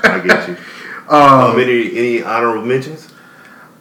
I 0.05 0.23
get 0.25 0.49
you. 0.49 0.57
um, 1.09 1.59
any 1.59 1.97
any 1.97 2.23
honorable 2.23 2.65
mentions? 2.65 3.09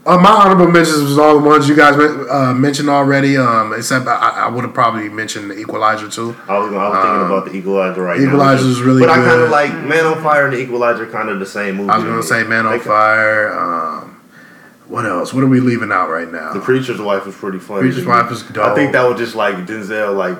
Uh, 0.07 0.17
my 0.17 0.29
honorable 0.29 0.71
mentions 0.71 1.01
was 1.01 1.17
all 1.17 1.37
the 1.37 1.45
ones 1.45 1.67
you 1.67 1.75
guys 1.75 1.95
uh, 1.97 2.53
mentioned 2.53 2.89
already. 2.89 3.35
Um, 3.35 3.73
except 3.73 4.07
I, 4.07 4.45
I 4.45 4.47
would 4.47 4.63
have 4.63 4.73
probably 4.73 5.09
mentioned 5.09 5.51
the 5.51 5.59
Equalizer 5.59 6.09
too. 6.09 6.33
I 6.47 6.57
was, 6.57 6.71
I 6.71 6.89
was 6.89 7.03
thinking 7.03 7.25
about 7.25 7.45
the 7.45 7.53
Equalizer 7.57 8.01
right 8.01 8.17
now. 8.17 8.27
Equalizer 8.27 8.67
is 8.67 8.79
really 8.79 9.01
But 9.01 9.09
I 9.09 9.15
kind 9.15 9.41
of 9.41 9.49
like 9.49 9.73
Man 9.73 10.05
on 10.05 10.23
Fire 10.23 10.45
and 10.45 10.53
the 10.53 10.61
Equalizer, 10.61 11.05
kind 11.11 11.27
of 11.27 11.39
the 11.39 11.45
same 11.45 11.75
movie. 11.75 11.89
I 11.89 11.97
was 11.97 12.05
gonna 12.05 12.23
say 12.23 12.45
Man 12.45 12.65
on 12.65 12.71
Like, 12.71 12.83
Fire. 12.83 13.51
Um, 13.51 14.21
what 14.87 15.05
else? 15.05 15.33
What 15.33 15.43
are 15.43 15.47
we 15.47 15.59
leaving 15.59 15.91
out 15.91 16.07
right 16.07 16.31
now? 16.31 16.53
The 16.53 16.61
Preacher's 16.61 17.01
Wife 17.01 17.25
was 17.25 17.35
pretty 17.35 17.59
funny. 17.59 17.81
Preacher's. 17.81 18.05
Wife 18.05 18.29
was 18.29 18.43
dope. 18.43 18.65
I 18.65 18.75
think 18.75 18.93
that 18.93 19.03
was 19.03 19.19
just 19.19 19.35
like 19.35 19.55
Denzel, 19.65 20.15
like 20.15 20.37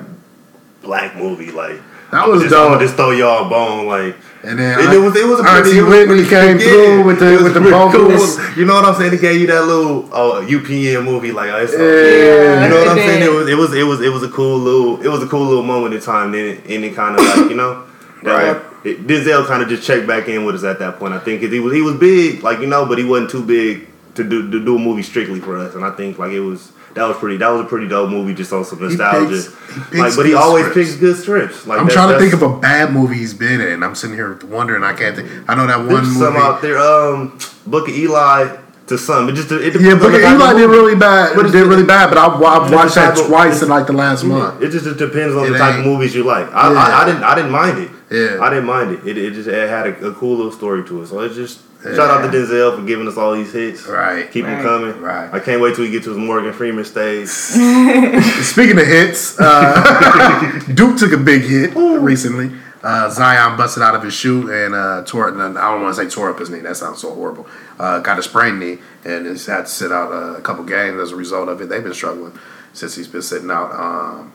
black 0.80 1.14
movie, 1.14 1.50
like 1.50 1.78
That 2.10 2.22
I'ma 2.24 2.32
was 2.32 2.42
just, 2.42 2.54
I'ma 2.54 2.70
dope. 2.70 2.80
just 2.80 2.94
throw 2.96 3.10
y'all 3.10 3.46
a 3.46 3.50
bone, 3.50 3.86
like. 3.86 4.16
and 4.42 4.58
then 4.58 4.80
And 4.80 4.92
it 4.94 4.98
was 4.98 5.14
it 5.16 5.26
was 5.26 5.40
a 5.40 5.42
pretty, 5.42 5.78
it 5.78 5.82
was 5.82 5.90
Whitney 5.90 6.24
pretty- 6.24 6.28
came 6.30 6.58
yeah, 6.58 6.64
through 6.64 7.04
with 7.04 7.18
the 7.20 7.30
with 7.44 7.54
the 7.54 7.60
pretty 7.60 7.76
cool. 7.92 8.56
You 8.58 8.64
know 8.64 8.74
what 8.74 8.84
I'm 8.86 8.94
saying? 8.94 9.12
It 9.12 9.20
gave 9.20 9.40
you 9.40 9.46
that 9.48 9.64
little 9.66 10.04
uh, 10.12 10.40
oh, 10.40 10.46
UPN 10.46 11.04
movie, 11.04 11.32
like 11.32 11.50
oh, 11.50 11.58
it's 11.58 11.74
all- 11.74 11.80
Yeah. 11.80 12.64
You 12.64 12.70
know 12.70 12.78
what 12.80 12.88
I'm 12.88 12.98
It 12.98 13.02
saying? 13.06 13.22
It 13.24 13.30
was 13.32 13.48
it 13.48 13.54
was 13.56 13.74
it 13.74 13.82
was 13.82 14.00
it 14.00 14.08
was 14.12 14.22
a 14.22 14.30
cool 14.30 14.56
little 14.58 15.02
it 15.02 15.08
was 15.08 15.22
a 15.22 15.26
cool 15.26 15.44
little 15.44 15.62
moment 15.62 15.92
in 15.94 16.00
time. 16.00 16.32
Then 16.32 16.44
it, 16.46 16.64
and 16.70 16.84
it 16.84 16.94
kind 16.94 17.14
of 17.18 17.20
like 17.26 17.50
you 17.50 17.56
know, 17.56 17.84
Right. 18.22 18.54
was- 18.54 18.64
it, 18.84 19.06
Denzel 19.06 19.44
kind 19.46 19.60
of 19.62 19.68
just 19.68 19.82
checked 19.86 20.06
back 20.06 20.28
in 20.28 20.44
with 20.44 20.54
us 20.54 20.64
at 20.64 20.78
that 20.78 20.98
point. 20.98 21.12
I 21.12 21.18
think 21.18 21.42
'cause 21.42 21.50
he 21.50 21.60
was 21.60 21.74
he 21.74 21.82
was 21.82 21.96
big, 21.96 22.42
like 22.42 22.60
you 22.60 22.66
know, 22.68 22.86
but 22.86 22.96
he 22.96 23.04
wasn't 23.04 23.30
too 23.30 23.42
big 23.44 23.86
to 24.14 24.24
do 24.24 24.50
to 24.50 24.64
do 24.64 24.76
a 24.76 24.78
movie 24.78 25.02
strictly 25.02 25.40
for 25.40 25.58
us. 25.58 25.74
And 25.74 25.84
I 25.84 25.90
think 25.90 26.16
like 26.18 26.32
it 26.32 26.40
was 26.40 26.72
that 26.98 27.08
was 27.08 27.16
pretty 27.16 27.36
that 27.38 27.48
was 27.48 27.62
a 27.62 27.64
pretty 27.64 27.88
dope 27.88 28.10
movie 28.10 28.34
just 28.34 28.52
on 28.52 28.64
some 28.64 28.80
nostalgia. 28.80 29.28
picks- 29.28 29.46
he 29.68 29.80
picks 29.80 29.98
like, 29.98 30.16
but 30.16 30.26
he 30.26 30.34
always 30.34 30.66
scripts. 30.66 30.90
picks 30.90 31.00
good 31.00 31.16
strips. 31.16 31.66
Like 31.66 31.78
I'm 31.80 31.86
that- 31.86 31.92
trying 31.92 32.12
to 32.12 32.18
think 32.18 32.32
of 32.34 32.42
a 32.42 32.56
bad 32.58 32.92
movie 32.92 33.16
he's 33.16 33.34
been 33.34 33.60
in. 33.60 33.82
I'm 33.82 33.94
sitting 33.94 34.16
here 34.16 34.38
wondering. 34.46 34.82
I 34.82 34.92
can't 34.92 35.16
think. 35.16 35.28
I 35.48 35.54
know 35.54 35.66
that 35.66 35.78
one 35.78 36.04
movie. 36.04 36.18
some 36.18 36.36
out 36.36 36.60
there. 36.62 36.78
Um, 36.78 37.38
Book 37.66 37.88
of 37.88 37.94
Eli 37.94 38.56
to 38.88 38.96
some. 38.98 39.28
It 39.28 39.32
just 39.34 39.50
it 39.52 39.72
depends 39.72 39.84
yeah, 39.86 39.92
on 39.92 39.98
but 39.98 40.08
the 40.10 40.18
type 40.20 40.34
of 40.34 40.40
Eli 40.40 40.52
did 40.54 40.66
really 40.70 40.94
bad. 40.96 41.36
But 41.36 41.44
it's 41.46 41.52
did 41.52 41.66
really 41.66 41.84
bad. 41.84 42.08
But 42.08 42.18
I, 42.18 42.26
I 42.26 42.70
watched 42.70 42.94
that 42.94 43.16
twice 43.16 43.62
in 43.62 43.68
like 43.68 43.86
the 43.86 43.92
last 43.92 44.24
month. 44.24 44.62
It 44.62 44.70
just 44.70 44.86
it 44.86 44.96
depends 44.98 45.36
on 45.36 45.46
It 45.46 45.50
the 45.50 45.58
type 45.58 45.78
of 45.80 45.84
movies 45.84 46.14
you 46.14 46.24
like. 46.24 46.48
I, 46.52 46.72
Yeah. 46.72 46.78
I, 46.78 47.02
I 47.02 47.06
didn't 47.06 47.22
I 47.22 47.34
didn't 47.34 47.50
mind 47.52 47.78
it. 47.78 47.90
Yeah. 48.10 48.38
I 48.40 48.48
didn't 48.48 48.66
mind 48.66 48.92
it. 48.92 49.06
It, 49.06 49.18
it 49.18 49.34
just 49.34 49.48
it 49.48 49.68
had 49.68 49.86
a, 49.86 50.06
a 50.08 50.14
cool 50.14 50.36
little 50.36 50.52
story 50.52 50.84
to 50.88 51.02
it. 51.02 51.06
So 51.08 51.20
it's 51.20 51.34
just 51.34 51.60
shout 51.82 51.98
out 51.98 52.30
to 52.30 52.36
Denzel 52.36 52.76
for 52.76 52.84
giving 52.84 53.06
us 53.06 53.16
all 53.16 53.34
these 53.34 53.52
hits. 53.52 53.86
Right. 53.86 54.30
Keep 54.30 54.46
them 54.46 54.62
coming. 54.62 55.00
Right. 55.00 55.32
I 55.32 55.40
can't 55.40 55.60
wait 55.60 55.74
till 55.76 55.84
we 55.84 55.90
get 55.90 56.04
to 56.04 56.10
his 56.10 56.18
Morgan 56.18 56.52
Freeman 56.52 56.84
stage. 56.84 57.28
Speaking 58.44 58.78
of 58.78 58.86
hits, 58.86 59.38
uh, 59.38 60.60
Duke 60.74 60.96
took 60.98 61.12
a 61.12 61.18
big 61.18 61.42
hit 61.42 61.74
recently. 61.76 62.50
Uh, 62.82 63.10
Zion 63.10 63.56
busted 63.56 63.82
out 63.82 63.94
of 63.96 64.02
his 64.02 64.14
shoe 64.14 64.52
and 64.52 64.74
uh, 64.74 65.02
tore. 65.04 65.28
And 65.28 65.58
I 65.58 65.72
don't 65.72 65.82
want 65.82 65.96
to 65.96 66.02
say 66.02 66.08
tore 66.08 66.30
up 66.30 66.38
his 66.38 66.48
knee. 66.48 66.60
That 66.60 66.76
sounds 66.76 67.00
so 67.00 67.12
horrible. 67.12 67.46
Uh, 67.78 67.98
got 68.00 68.18
a 68.18 68.22
sprained 68.22 68.60
knee 68.60 68.78
and 69.04 69.26
has 69.26 69.46
had 69.46 69.62
to 69.62 69.66
sit 69.66 69.92
out 69.92 70.12
uh, 70.12 70.36
a 70.36 70.40
couple 70.40 70.64
games 70.64 70.98
as 71.00 71.12
a 71.12 71.16
result 71.16 71.48
of 71.48 71.60
it. 71.60 71.68
They've 71.68 71.82
been 71.82 71.94
struggling 71.94 72.38
since 72.72 72.94
he's 72.94 73.08
been 73.08 73.22
sitting 73.22 73.50
out. 73.50 73.72
Um, 73.72 74.32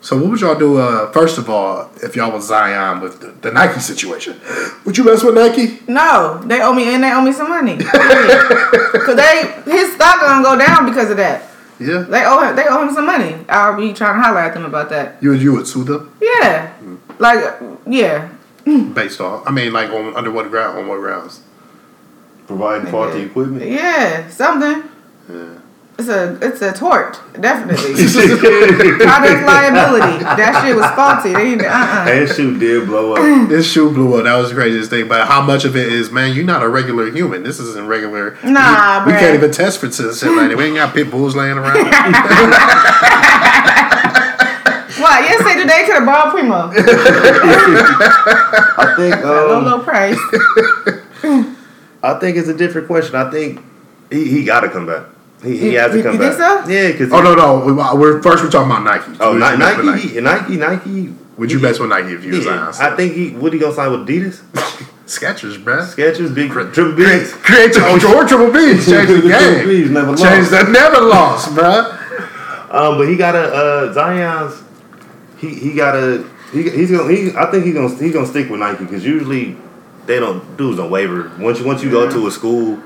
so 0.00 0.16
what 0.16 0.30
would 0.30 0.40
y'all 0.40 0.58
do? 0.58 0.78
Uh, 0.78 1.10
first 1.12 1.36
of 1.38 1.50
all, 1.50 1.90
if 2.02 2.16
y'all 2.16 2.32
was 2.32 2.46
Zion 2.48 3.00
with 3.00 3.20
the, 3.20 3.28
the 3.42 3.52
Nike 3.52 3.80
situation, 3.80 4.40
would 4.84 4.96
you 4.96 5.04
mess 5.04 5.22
with 5.22 5.34
Nike? 5.34 5.78
No, 5.88 6.40
they 6.46 6.62
owe 6.62 6.72
me 6.72 6.94
and 6.94 7.02
they 7.04 7.12
owe 7.12 7.20
me 7.20 7.32
some 7.32 7.48
money. 7.50 7.76
Cause 7.84 9.16
they 9.16 9.52
his 9.66 9.92
stock 9.94 10.20
gonna 10.20 10.42
go 10.42 10.56
down 10.58 10.86
because 10.86 11.10
of 11.10 11.16
that. 11.18 11.42
Yeah. 11.78 12.00
They 12.02 12.24
owe 12.24 12.42
him, 12.42 12.56
they 12.56 12.64
owe 12.66 12.82
him 12.86 12.94
some 12.94 13.06
money. 13.06 13.36
I'll 13.48 13.76
be 13.76 13.92
trying 13.92 14.16
to 14.16 14.22
holler 14.22 14.40
at 14.40 14.54
them 14.54 14.64
about 14.64 14.88
that. 14.90 15.22
You 15.22 15.30
would 15.30 15.42
you 15.42 15.52
would 15.54 15.66
sue 15.66 15.84
them 15.84 16.14
Yeah, 16.20 16.72
like 17.18 17.58
yeah. 17.86 18.28
based 18.64 19.20
off. 19.20 19.46
I 19.46 19.50
mean, 19.50 19.72
like 19.72 19.90
on 19.90 20.14
under 20.16 20.30
what 20.30 20.48
ground? 20.50 20.78
On 20.78 20.88
what 20.88 20.98
grounds? 21.00 21.40
Providing 22.46 22.90
faulty 22.90 23.22
equipment. 23.22 23.64
Yeah, 23.70 24.28
something. 24.28 24.82
Yeah. 25.30 25.59
It's 26.00 26.08
a 26.08 26.38
it's 26.40 26.62
a 26.62 26.72
tort, 26.72 27.20
definitely. 27.38 27.92
Product 27.92 29.44
liability. 29.44 30.24
That 30.24 30.62
shit 30.64 30.74
was 30.74 30.86
faulty. 30.96 31.34
They 31.34 31.58
uh 31.66 31.70
uh 31.70 32.06
And 32.08 32.26
shoe 32.26 32.58
did 32.58 32.86
blow 32.86 33.16
up. 33.16 33.48
This 33.50 33.70
shoe 33.70 33.92
blew 33.92 34.16
up. 34.16 34.24
That 34.24 34.36
was 34.36 34.48
the 34.48 34.54
craziest 34.54 34.88
thing. 34.88 35.08
But 35.08 35.26
how 35.26 35.42
much 35.42 35.66
of 35.66 35.76
it 35.76 35.92
is, 35.92 36.10
man? 36.10 36.34
You're 36.34 36.46
not 36.46 36.62
a 36.62 36.68
regular 36.70 37.10
human. 37.12 37.42
This 37.42 37.60
isn't 37.60 37.86
regular. 37.86 38.38
Nah, 38.42 39.04
we, 39.04 39.12
we 39.12 39.18
can't 39.18 39.34
even 39.34 39.52
test 39.52 39.78
for 39.78 39.88
this 39.88 40.20
shit 40.20 40.32
like 40.32 40.48
that. 40.48 40.56
We 40.56 40.64
ain't 40.64 40.76
got 40.76 40.94
pit 40.94 41.10
bulls 41.10 41.36
laying 41.36 41.58
around. 41.58 41.76
What? 45.00 45.24
Yesterday 45.24 45.60
today 45.62 45.86
to 45.86 45.92
the 46.00 46.04
bought 46.04 46.30
Primo. 46.30 46.70
I 48.76 48.94
think 48.96 49.24
Low 49.24 49.56
um, 49.58 49.64
low 49.64 49.82
price. 49.82 50.18
I 52.02 52.18
think 52.20 52.36
it's 52.36 52.48
a 52.48 52.54
different 52.56 52.86
question. 52.86 53.14
I 53.16 53.30
think 53.30 53.62
he, 54.10 54.28
he 54.30 54.44
got 54.44 54.60
to 54.60 54.68
come 54.68 54.86
back. 54.86 55.06
He, 55.42 55.56
he 55.56 55.72
You- 55.72 55.78
has 55.78 55.92
to 55.92 56.02
come 56.02 56.14
you 56.14 56.18
back. 56.18 56.36
think 56.36 56.66
so? 56.66 56.68
Yeah, 56.68 56.92
because 56.92 57.12
oh 57.12 57.20
no, 57.22 57.34
no. 57.34 57.58
We- 57.64 57.72
We're 57.98 58.22
first. 58.22 58.42
We're 58.44 58.50
talking 58.50 58.70
about 58.70 58.84
Nike. 58.84 59.16
Oh, 59.20 59.32
Would 59.32 59.40
Ni- 59.40 59.50
you 59.50 59.56
mess 59.58 59.76
with 59.76 59.86
Nike, 59.86 60.20
Nike, 60.20 60.56
Nike. 60.56 61.14
Would 61.38 61.50
you 61.52 61.58
mess 61.60 61.78
with 61.78 61.88
Nike 61.88 62.12
if 62.12 62.24
you 62.24 62.32
was 62.36 62.44
Yeah, 62.44 62.70
I 62.80 62.94
think 62.96 63.14
he. 63.14 63.30
would 63.30 63.52
he 63.54 63.58
gonna 63.58 63.72
sign 63.74 63.90
with 63.90 64.06
Adidas? 64.06 64.42
Skechers, 65.06 65.56
bruh. 65.64 65.82
Skechers, 65.92 66.32
big 66.34 66.50
triple 66.52 66.92
Create, 66.94 67.20
B's. 67.22 67.32
create 67.32 67.74
your, 67.74 67.98
your 67.98 68.24
triple 68.28 68.52
B's. 68.52 68.86
Change 68.86 69.08
the 69.08 69.28
game. 69.28 69.66
B's 69.66 69.90
never 69.90 70.10
lost. 70.10 70.22
Change 70.22 70.48
the 70.50 70.62
never 70.64 71.00
lost, 71.00 71.48
bruh. 71.54 71.96
Um, 72.72 72.98
but 72.98 73.08
he 73.08 73.16
got 73.16 73.34
a 73.34 73.40
uh, 73.40 73.92
Zion's. 73.92 74.62
He 75.38 75.54
he 75.54 75.74
got 75.74 75.96
a. 75.96 76.24
He, 76.52 76.68
he's 76.68 76.90
gonna. 76.90 77.10
He, 77.10 77.32
I 77.34 77.50
think 77.50 77.64
he's 77.64 77.74
gonna. 77.74 77.88
He's 77.96 78.12
gonna 78.12 78.26
stick 78.26 78.50
with 78.50 78.60
Nike 78.60 78.84
because 78.84 79.04
usually 79.04 79.56
they 80.06 80.20
don't 80.20 80.56
dudes 80.56 80.76
don't 80.76 80.90
waver. 80.90 81.32
Once 81.38 81.58
you 81.58 81.64
once 81.66 81.82
you 81.82 81.90
go 81.90 82.08
to 82.10 82.26
a 82.26 82.30
school, 82.30 82.78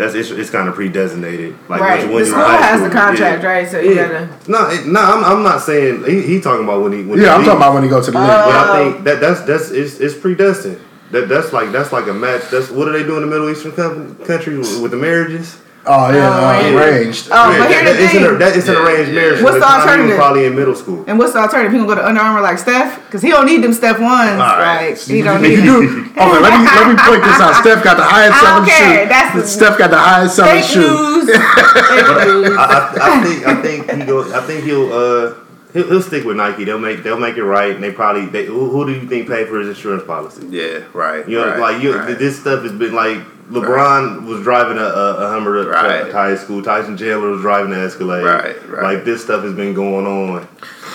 that's 0.00 0.14
it's, 0.14 0.30
it's 0.30 0.50
kind 0.50 0.68
of 0.68 0.74
pre-designated. 0.74 1.54
Like 1.68 1.80
Right. 1.80 1.98
once 1.98 2.04
you, 2.08 2.12
once 2.12 2.28
The 2.30 2.36
you're 2.36 2.40
in 2.40 2.46
school 2.50 2.62
has 2.62 2.82
the 2.82 2.90
contract, 2.90 3.42
yeah. 3.42 3.48
right? 3.48 3.68
So 3.70 3.78
you 3.80 3.94
Yeah. 3.94 4.08
gotta. 4.08 4.50
No, 4.50 4.68
it, 4.70 4.86
no, 4.86 5.00
I'm, 5.00 5.24
I'm 5.24 5.42
not 5.42 5.60
saying 5.62 6.04
he, 6.04 6.22
he 6.22 6.40
talking 6.40 6.64
about 6.64 6.82
when 6.82 6.92
he. 6.92 7.02
When 7.04 7.18
Yeah, 7.20 7.26
he 7.26 7.30
I'm 7.30 7.44
talking 7.44 7.58
about 7.58 7.74
when 7.74 7.84
you 7.84 7.90
go 7.90 8.02
to 8.02 8.10
the 8.10 8.18
league. 8.18 8.26
But 8.28 8.54
I 8.54 8.68
Oh. 8.68 8.92
think 8.92 9.04
that 9.04 9.20
that's 9.20 9.40
that's 9.42 9.70
it's, 9.70 10.00
it's 10.00 10.14
predestined. 10.14 10.78
That 11.12 11.28
that's 11.28 11.52
like 11.52 11.72
that's 11.72 11.92
like 11.92 12.06
a 12.06 12.14
match. 12.14 12.50
That's 12.50 12.70
what 12.70 12.84
do 12.86 12.92
they 12.92 13.02
do 13.02 13.16
in 13.16 13.22
the 13.22 13.26
Middle 13.26 13.50
Eastern 13.50 13.72
com- 13.72 14.14
countries 14.26 14.58
with, 14.58 14.82
with 14.82 14.90
the 14.92 14.96
marriages? 14.96 15.56
Oh 15.92 16.06
yeah, 16.14 16.30
uh, 16.30 16.78
arranged. 16.78 17.28
Oh, 17.32 17.50
Yeah, 17.50 17.58
but 17.58 17.66
here's 17.70 17.82
that- 17.82 17.96
the 17.98 18.04
it's 18.04 18.14
an, 18.14 18.22
thing. 18.22 18.38
that, 18.38 18.56
it's 18.56 18.68
an 18.68 18.74
Yeah, 18.78 18.86
arranged 18.86 19.10
yeah. 19.10 19.20
marriage. 19.20 19.42
What's 19.42 19.58
from 19.58 19.60
the 19.60 19.66
time 19.66 19.74
he 19.74 19.82
was 19.82 19.90
alternative? 19.90 20.16
Probably 20.22 20.44
in 20.46 20.54
middle 20.54 20.76
school. 20.78 21.00
And 21.08 21.18
what's 21.18 21.32
the 21.34 21.40
alternative? 21.42 21.72
He 21.72 21.78
gonna 21.82 21.90
go 21.90 21.98
to 21.98 22.06
Under 22.06 22.20
Armour 22.22 22.40
like 22.46 22.58
Steph? 22.62 22.90
Because 23.06 23.22
he 23.26 23.30
don't 23.34 23.46
need 23.46 23.60
them 23.64 23.72
Steph 23.74 23.98
ones. 23.98 24.38
right. 24.38 24.90
Like 24.94 24.98
he 25.02 25.20
don't 25.22 25.42
You 25.44 25.48
need 25.50 25.62
do- 25.66 25.82
them. 25.82 26.14
Okay, 26.14 26.38
let 26.46 26.52
me 26.54 26.60
let 26.70 26.84
me 26.86 26.96
point 27.02 27.22
this 27.26 27.40
out. 27.42 27.54
Steph 27.58 27.82
got 27.82 27.96
the 27.98 28.06
highest 28.06 28.38
selling 28.38 28.62
Okay, 28.62 29.02
shoe. 29.02 29.08
that's 29.10 29.30
the- 29.34 29.46
Steph 29.48 29.76
got 29.82 29.90
the 29.90 29.98
highest 29.98 30.36
selling 30.36 30.62
Fake 30.62 30.70
shoe. 30.70 30.80
news. 30.80 31.26
Fake 31.26 32.06
news. 32.30 32.54
I, 32.54 32.66
I, 32.70 32.98
I 33.02 33.22
think 33.26 33.38
I 33.46 33.54
think 33.62 33.78
he 33.90 34.06
go. 34.06 34.22
I 34.32 34.40
think 34.46 34.62
he'll 34.64 34.92
uh 34.92 35.34
he'll, 35.72 35.88
he'll 35.88 36.02
stick 36.02 36.22
with 36.24 36.36
Nike. 36.36 36.62
They'll 36.64 36.78
make 36.78 37.02
they'll 37.02 37.18
make 37.18 37.36
it 37.36 37.44
right. 37.44 37.74
And 37.74 37.82
they 37.82 37.90
probably 37.90 38.26
they, 38.26 38.46
who, 38.46 38.70
who 38.70 38.86
do 38.86 38.92
you 38.92 39.08
think 39.08 39.26
paid 39.28 39.48
for 39.48 39.58
his 39.58 39.68
insurance 39.68 40.04
policy? 40.04 40.46
Yeah, 40.50 40.84
right. 40.94 41.26
You 41.28 41.38
know, 41.40 41.48
right, 41.50 41.58
like 41.74 41.82
you, 41.82 41.96
right. 41.96 42.16
this 42.18 42.38
stuff 42.40 42.62
has 42.62 42.72
been 42.72 42.94
like 42.94 43.18
LeBron 43.50 44.26
was 44.26 44.42
driving 44.42 44.78
a, 44.78 44.82
a, 44.82 45.14
a 45.16 45.28
Hummer 45.30 45.64
to, 45.64 45.68
Right. 45.70 46.06
to 46.06 46.12
high 46.12 46.36
school. 46.36 46.62
Tyson 46.62 46.96
Chandler 46.96 47.30
was 47.30 47.40
driving 47.40 47.72
an 47.72 47.80
Escalade. 47.80 48.22
Right, 48.24 48.68
right. 48.68 48.82
Like 48.94 49.04
this 49.04 49.22
stuff 49.24 49.42
has 49.42 49.54
been 49.54 49.74
going 49.74 50.06
on 50.06 50.46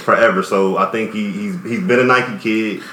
forever. 0.03 0.41
So 0.43 0.77
I 0.77 0.89
think 0.91 1.13
he, 1.13 1.31
he's 1.31 1.61
he's 1.63 1.83
been 1.83 1.99
a 1.99 2.03
Nike 2.03 2.37
kid. 2.39 2.83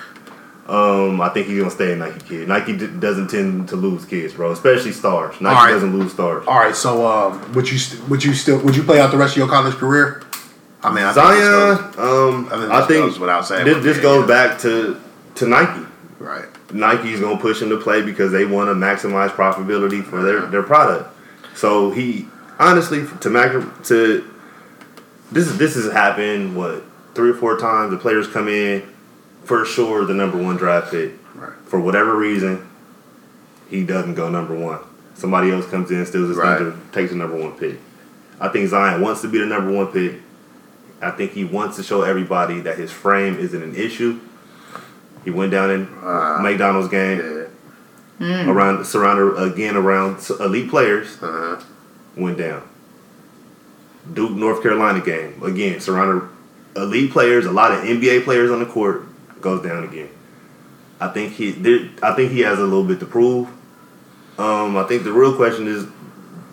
Um, 0.69 1.21
I 1.21 1.29
think 1.29 1.49
he's 1.49 1.59
gonna 1.59 1.71
stay 1.71 1.93
a 1.93 1.97
Nike 1.97 2.21
kid. 2.27 2.49
Nike 2.49 2.77
d- 2.77 2.87
doesn't 2.87 3.29
tend 3.29 3.69
to 3.71 3.77
lose 3.77 4.05
kids, 4.05 4.33
bro, 4.35 4.53
especially 4.53 4.93
stars. 4.93 5.41
Nike 5.41 5.57
All 5.57 5.65
right. 5.67 5.73
doesn't 5.73 5.99
lose 5.99 6.13
stars. 6.13 6.45
All 6.47 6.59
right, 6.59 6.75
so 6.75 7.07
um, 7.07 7.53
would 7.53 7.71
you 7.71 7.79
st- 7.79 8.09
would 8.09 8.23
you 8.25 8.33
still 8.33 8.61
would 8.63 8.77
you 8.77 8.83
play 8.85 9.01
out 9.01 9.11
the 9.11 9.17
rest 9.19 9.33
of 9.35 9.39
your 9.39 9.49
college 9.49 9.75
career? 9.75 10.23
I 10.85 10.93
mean, 10.95 11.05
I 11.05 11.13
think 11.13 11.27
this 11.29 11.45
Zion, 11.45 11.93
goes- 11.93 11.99
um, 11.99 12.47
I 12.53 12.57
think 12.59 12.73
I 12.73 12.87
think 12.87 13.05
goes 13.07 13.19
without 13.19 13.47
saying 13.47 13.65
this, 13.65 13.85
this 13.85 13.99
goes 13.99 14.27
back 14.27 14.59
to 14.61 15.01
to 15.37 15.47
Nike. 15.47 15.87
right. 16.21 16.47
Nike's 16.73 17.21
gonna 17.21 17.39
push 17.39 17.61
him 17.63 17.69
to 17.71 17.77
play 17.79 18.03
because 18.03 18.33
they 18.33 18.45
want 18.45 18.69
to 18.69 18.75
maximize 18.75 19.29
profitability 19.31 20.05
for 20.05 20.23
their, 20.23 20.39
uh-huh. 20.39 20.51
their 20.51 20.63
product. 20.63 21.15
So 21.55 21.91
he 21.91 22.27
honestly 22.59 23.05
to 23.21 23.31
mac 23.31 23.53
to 23.85 24.29
this 25.31 25.47
is 25.49 25.59
this 25.59 25.75
has 25.75 25.93
happened 25.93 26.57
what 26.57 26.85
three 27.15 27.31
or 27.31 27.35
four 27.35 27.57
times. 27.59 27.91
The 27.91 27.99
players 27.99 28.27
come 28.27 28.49
in 28.49 28.83
for 29.45 29.65
sure 29.65 30.05
the 30.05 30.15
number 30.15 30.41
one 30.41 30.57
draft 30.57 30.91
pick 30.91 31.13
Right. 31.35 31.53
for 31.65 31.81
whatever 31.81 32.15
reason 32.17 32.69
he 33.69 33.85
doesn't 33.85 34.15
go 34.15 34.29
number 34.29 34.55
one. 34.55 34.81
Somebody 35.15 35.51
else 35.51 35.67
comes 35.67 35.91
in, 35.91 36.05
steals 36.07 36.29
his 36.29 36.37
Right. 36.37 36.61
number, 36.61 36.77
takes 36.93 37.11
the 37.11 37.17
number 37.17 37.37
one 37.37 37.53
pick. 37.53 37.79
I 38.41 38.49
think 38.49 38.69
Zion 38.69 39.01
wants 39.01 39.21
to 39.23 39.29
be 39.29 39.39
the 39.39 39.47
number 39.47 39.71
one 39.71 39.87
pick. 39.89 40.21
I 41.01 41.11
think 41.11 41.33
he 41.33 41.45
wants 41.45 41.77
to 41.77 41.83
show 41.83 42.03
everybody 42.03 42.61
that 42.61 42.77
his 42.77 42.91
frame 42.91 43.39
isn't 43.39 43.63
an 43.63 43.75
issue. 43.75 44.19
He 45.25 45.31
went 45.31 45.51
down 45.53 45.71
in 45.71 45.89
Uh, 46.03 46.39
McDonald's 46.43 46.89
game 46.89 47.47
Yeah. 48.19 48.49
around 48.51 48.85
surrounded 48.87 49.37
again 49.43 49.77
around 49.77 50.19
elite 50.41 50.69
players 50.71 51.17
Uh-huh. 51.23 51.57
went 52.17 52.39
down. 52.39 52.63
Duke 54.13 54.33
North 54.33 54.63
Carolina 54.63 55.01
game 55.01 55.35
again 55.45 55.81
surrounded 55.81 56.29
elite 56.77 57.11
players, 57.13 57.47
a 57.47 57.53
lot 57.53 57.71
of 57.73 57.85
NBA 57.85 58.25
players 58.25 58.51
on 58.51 58.59
the 58.59 58.67
court 58.67 59.05
goes 59.41 59.63
down 59.63 59.85
again. 59.85 60.09
I 61.01 61.09
think 61.09 61.33
he 61.35 61.51
there, 61.53 61.89
I 62.03 62.13
think 62.15 62.31
he 62.33 62.41
has 62.41 62.59
a 62.59 62.65
little 62.65 62.85
bit 62.85 63.01
to 63.01 63.07
prove. 63.07 63.49
Um, 64.39 64.77
I 64.77 64.85
think 64.85 65.05
the 65.05 65.13
real 65.13 65.35
question 65.37 65.67
is, 65.69 65.87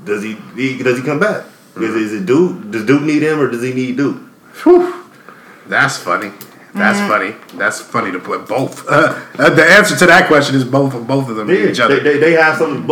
does 0.06 0.22
he, 0.24 0.36
he 0.56 0.82
does 0.84 0.98
he 0.98 1.04
come 1.04 1.20
back? 1.20 1.46
Is, 1.78 1.96
is 1.96 2.14
it 2.14 2.26
Duke? 2.26 2.72
Does 2.72 2.86
Duke 2.86 3.04
need 3.04 3.22
him 3.24 3.40
or 3.40 3.50
does 3.50 3.62
he 3.64 3.74
need 3.74 3.96
Duke? 3.98 4.18
Whew. 4.64 4.94
That's 5.68 5.98
funny. 5.98 6.32
That's 6.74 7.00
funny. 7.00 7.34
That's 7.58 7.82
funny 7.82 8.12
to 8.12 8.20
put 8.20 8.48
both. 8.48 8.86
Uh, 9.40 9.50
the 9.50 9.64
answer 9.64 9.96
to 9.96 10.06
that 10.06 10.28
question 10.28 10.56
is 10.56 10.66
both 10.66 10.94
of 10.94 11.08
both 11.08 11.30
of 11.30 11.36
them 11.38 11.50
Yeah, 11.50 11.68
each 11.70 11.80
other. 11.80 12.00
they, 12.00 12.14
they, 12.14 12.20
they 12.20 12.32
have 12.34 12.58
some. 12.58 12.86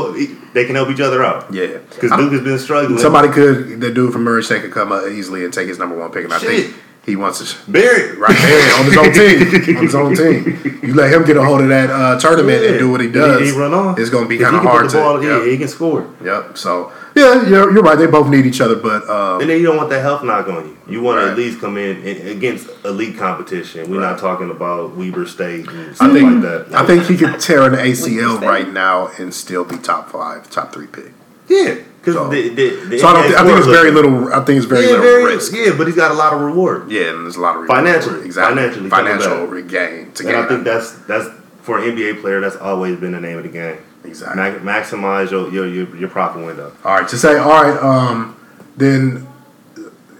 They 0.53 0.65
can 0.65 0.75
help 0.75 0.89
each 0.89 1.01
other 1.01 1.21
out. 1.23 1.53
yeah, 1.53 1.77
Because 1.89 2.11
Duke 2.11 2.31
has 2.31 2.41
been 2.41 2.57
struggling. 2.59 2.97
somebody 2.99 3.27
could 3.29 3.81
the 3.81 3.91
dude 3.91 4.13
from 4.13 4.23
Murray 4.23 4.43
State 4.43 4.61
could 4.61 4.71
come 4.71 4.91
up 4.93 5.05
easily 5.07 5.43
and 5.43 5.53
take 5.53 5.67
his 5.67 5.77
number 5.77 5.97
one 5.97 6.09
pick, 6.11 6.23
and 6.23 6.33
I 6.33 6.39
think 6.39 6.73
he 7.05 7.15
wants 7.17 7.39
to. 7.39 7.71
Barrett, 7.71 8.17
Right 8.17 8.35
there 8.37 8.79
on 8.79 8.85
his 8.85 8.97
own 8.97 9.13
team. 9.13 9.77
on 9.77 9.83
his 9.83 9.95
own 9.95 10.15
team. 10.15 10.79
You 10.83 10.93
let 10.95 11.11
him 11.13 11.25
get 11.25 11.35
a 11.37 11.43
hold 11.43 11.61
of 11.61 11.67
that 11.67 11.89
uh, 11.89 12.17
tournament 12.19 12.63
and 12.63 12.79
do 12.79 12.89
what 12.89 13.01
he 13.01 13.11
does. 13.11 13.41
He, 13.41 13.47
he 13.53 13.59
run 13.59 13.73
off. 13.73 13.99
It's 13.99 14.09
going 14.09 14.23
to 14.23 14.29
be 14.29 14.37
kind 14.37 14.55
of 14.55 14.61
hard 14.63 14.91
ball- 14.91 15.19
to. 15.19 15.25
Yeah, 15.27 15.45
he 15.45 15.57
can 15.57 15.67
score. 15.67 16.07
Yep. 16.23 16.57
So 16.57 16.91
yeah, 17.17 17.47
you're, 17.49 17.73
you're 17.73 17.83
right. 17.83 17.97
They 17.97 18.05
both 18.07 18.29
need 18.29 18.45
each 18.45 18.61
other, 18.61 18.75
but 18.75 19.09
um, 19.09 19.41
And 19.41 19.49
then 19.49 19.57
you 19.59 19.65
don't 19.65 19.77
want 19.77 19.89
that 19.89 20.01
health 20.01 20.23
knock 20.23 20.47
on 20.47 20.65
you. 20.67 20.77
You 20.87 21.01
want 21.01 21.19
to 21.21 21.31
at 21.31 21.37
least 21.37 21.59
come 21.59 21.77
in 21.77 22.01
in- 22.03 22.27
against 22.27 22.69
elite 22.85 23.17
competition. 23.17 23.89
We're 23.91 23.99
Right. 23.99 24.11
not 24.11 24.19
talking 24.19 24.49
about 24.51 24.95
Weber 24.95 25.25
State 25.25 25.67
and 25.67 25.95
I 25.99 26.13
think 26.13 26.31
like 26.33 26.41
that. 26.43 26.67
I 26.73 26.85
think 26.85 27.03
he 27.05 27.17
could 27.17 27.39
tear 27.39 27.63
an 27.63 27.73
ACL 27.73 28.39
right 28.41 28.71
now 28.71 29.09
and 29.19 29.33
still 29.33 29.65
be 29.65 29.77
top 29.77 30.09
five, 30.11 30.49
top 30.49 30.71
three 30.73 30.87
pick. 30.87 31.11
yeah, 31.49 31.75
because 31.99 32.13
So- 32.15 32.29
the, 32.29 32.49
the, 32.49 32.85
the 32.89 32.99
So 32.99 33.07
I 33.07 33.13
don't. 33.13 33.23
NBA 33.23 33.29
Thi- 33.29 33.35
I 33.35 33.43
think 33.45 33.57
it's 33.57 33.67
very 33.67 33.91
little. 33.91 34.33
I 34.33 34.39
think 34.45 34.57
it's 34.57 34.65
very 34.65 34.83
yeah, 34.85 34.91
little 34.91 35.03
very, 35.03 35.23
risk. 35.35 35.53
Yeah, 35.53 35.73
but 35.77 35.87
he's 35.87 35.95
got 35.95 36.11
a 36.11 36.13
lot 36.13 36.31
of 36.33 36.39
reward. 36.41 36.89
Yeah, 36.89 37.09
and 37.11 37.25
there's 37.25 37.35
a 37.35 37.41
lot 37.41 37.55
of 37.55 37.61
reward. 37.63 37.77
Financially. 37.79 38.25
exactly. 38.25 38.55
Financially 38.55 38.89
financial 38.89 39.47
back. 39.47 39.67
gain 39.67 40.11
to 40.13 40.27
And 40.27 40.37
I 40.37 40.47
think 40.47 40.63
that's 40.63 40.91
that's 41.07 41.27
for 41.63 41.79
an 41.79 41.83
NBA 41.95 42.21
player. 42.21 42.39
That's 42.39 42.55
always 42.55 42.97
been 42.97 43.11
the 43.11 43.19
name 43.19 43.37
of 43.37 43.43
the 43.43 43.49
game. 43.49 43.77
Exactly. 44.07 44.41
Ma- 44.63 44.71
maximize 44.71 45.31
your, 45.31 45.49
your 45.51 45.67
your 45.67 45.95
your 45.95 46.09
profit 46.09 46.45
window. 46.45 46.71
All 46.83 46.95
right, 46.99 47.07
to 47.07 47.17
say, 47.17 47.37
all 47.37 47.49
right, 47.63 47.77
um, 47.81 48.35
then 48.75 49.27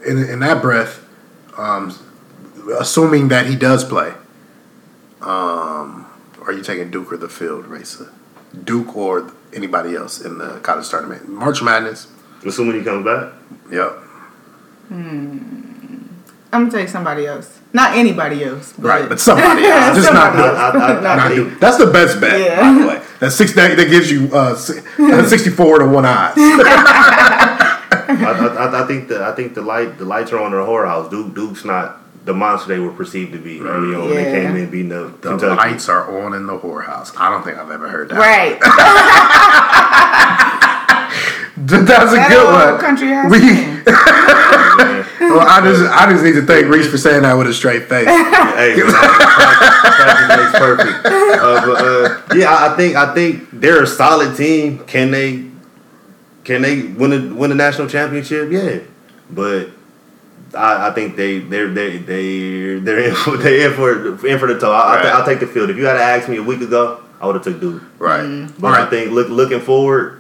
in, 0.06 0.18
in 0.30 0.40
that 0.40 0.62
breath, 0.62 1.06
um, 1.58 1.98
assuming 2.80 3.28
that 3.30 3.46
he 3.48 3.56
does 3.56 3.84
play, 3.84 4.14
um, 5.22 6.06
are 6.46 6.52
you 6.54 6.62
taking 6.64 6.92
Duke 6.92 7.12
or 7.12 7.18
the 7.18 7.30
field, 7.30 7.66
Racer? 7.68 8.12
Duke 8.64 8.96
or 8.96 9.32
anybody 9.54 9.96
else 9.96 10.22
in 10.22 10.38
the 10.38 10.60
college 10.62 10.90
tournament? 10.90 11.28
March 11.28 11.62
Madness. 11.62 12.08
Assuming 12.46 12.78
he 12.80 12.84
comes 12.84 13.04
back. 13.06 13.34
Yep. 13.72 14.04
I'm 14.90 16.10
gonna 16.52 16.72
take 16.72 16.88
somebody 16.88 17.26
else. 17.28 17.60
Not 17.74 17.98
anybody 17.98 18.44
else. 18.44 18.74
But 18.74 18.84
Right, 18.88 19.10
but 19.10 19.20
somebody 19.20 19.66
else. 19.66 19.98
Just 20.02 20.14
not 20.14 20.34
I, 20.34 20.36
Duke. 20.36 20.58
I, 20.58 20.70
I, 20.70 20.98
I 20.98 21.02
Not 21.16 21.28
think 21.32 21.50
Duke. 21.50 21.60
That's 21.60 21.78
the 21.78 21.88
best 21.88 22.22
bet, 22.22 22.40
Yeah. 22.40 23.04
By 23.20 23.26
the 23.26 23.26
way. 23.26 23.28
That's 23.28 23.36
six. 23.36 23.54
That, 23.54 23.76
that 23.78 23.90
gives 23.90 24.10
you 24.12 24.30
uh, 24.34 24.56
uh, 25.00 25.26
sixty-four 25.28 25.80
to 25.80 25.86
one 25.88 26.06
odds. 26.06 26.36
I, 28.10 28.22
I, 28.60 28.84
I 28.84 28.88
think 28.88 29.08
the 29.10 29.24
I 29.24 29.32
think 29.34 29.54
the 29.54 29.62
light 29.62 29.98
the 29.98 30.06
lights 30.06 30.32
are 30.32 30.40
on 30.40 30.52
their 30.52 30.62
whorehouse. 30.62 31.10
Duke 31.10 31.34
Duke's 31.34 31.64
not 31.66 32.00
the 32.26 32.34
monster 32.34 32.68
they 32.76 32.80
were 32.80 32.92
perceived 32.92 33.32
to 33.32 33.38
be 33.40 33.60
early 33.62 33.96
on. 33.96 34.10
They 34.10 34.24
Yeah. 34.26 34.32
came 34.48 34.56
in 34.58 34.70
beating 34.70 34.90
the, 34.90 35.14
The 35.22 35.30
Kentucky. 35.30 35.56
lights 35.56 35.88
are 35.88 36.24
on 36.26 36.34
in 36.34 36.46
the 36.46 36.58
whorehouse. 36.60 37.14
I 37.18 37.30
don't 37.32 37.44
think 37.44 37.58
I've 37.58 37.72
ever 37.72 37.88
heard 37.88 38.10
that. 38.10 38.18
right. 38.20 38.60
That's 41.68 42.12
a 42.14 42.16
That 42.16 42.30
good 42.30 42.46
one. 42.48 42.80
country 42.80 43.12
ass 43.12 43.30
We- 43.32 43.84
Well, 45.30 45.42
I 45.46 45.60
just 45.62 45.82
I 45.92 46.10
just 46.12 46.24
need 46.24 46.36
to 46.36 46.44
thank 46.46 46.68
Reese 46.68 46.88
for 46.90 46.98
saying 46.98 47.24
that 47.24 47.34
with 47.34 47.48
a 47.48 47.54
straight 47.54 47.90
face. 47.90 48.08
Hey, 48.58 48.76
man, 48.76 48.92
practice 48.92 50.38
makes 50.38 50.58
perfect. 50.60 51.06
Uh, 51.06 51.66
but, 51.66 51.78
uh, 51.86 52.36
yeah, 52.36 52.50
I 52.54 52.74
I 52.74 52.76
think 52.76 52.96
I 52.96 53.14
think 53.14 53.50
they're 53.52 53.84
a 53.84 53.88
solid 53.88 54.36
team. 54.38 54.80
Can 54.86 55.12
they 55.12 55.46
can 56.44 56.62
they 56.64 56.84
win 56.84 57.12
a 57.14 57.34
win 57.36 57.52
a 57.52 57.56
national 57.56 57.88
championship? 57.88 58.50
Yeah, 58.52 58.80
but 59.30 59.70
I, 60.56 60.88
I 60.90 60.92
think 60.94 61.16
they 61.18 61.40
they're 61.40 61.68
they 61.72 61.98
they 61.98 62.80
they're 62.80 63.00
in 63.10 63.16
for, 63.16 63.38
they're 63.38 63.70
in 63.70 63.76
for 63.76 64.26
in 64.26 64.40
for 64.40 64.48
the 64.52 64.58
toe. 64.60 64.72
I, 64.72 64.96
Right. 65.04 65.18
will 65.18 65.26
take 65.26 65.40
the 65.40 65.48
field. 65.48 65.70
If 65.70 65.78
you 65.78 65.86
had 65.86 65.98
asked 65.98 66.30
me 66.30 66.38
a 66.38 66.44
week 66.44 66.62
ago, 66.62 67.04
I 67.22 67.26
would 67.28 67.36
have 67.36 67.44
took 67.44 67.60
Duke. 67.60 67.84
Right. 68.00 68.48
But 68.60 68.68
All 68.68 68.74
I 68.74 68.90
think 68.90 69.12
look 69.12 69.30
looking 69.30 69.60
forward. 69.60 70.17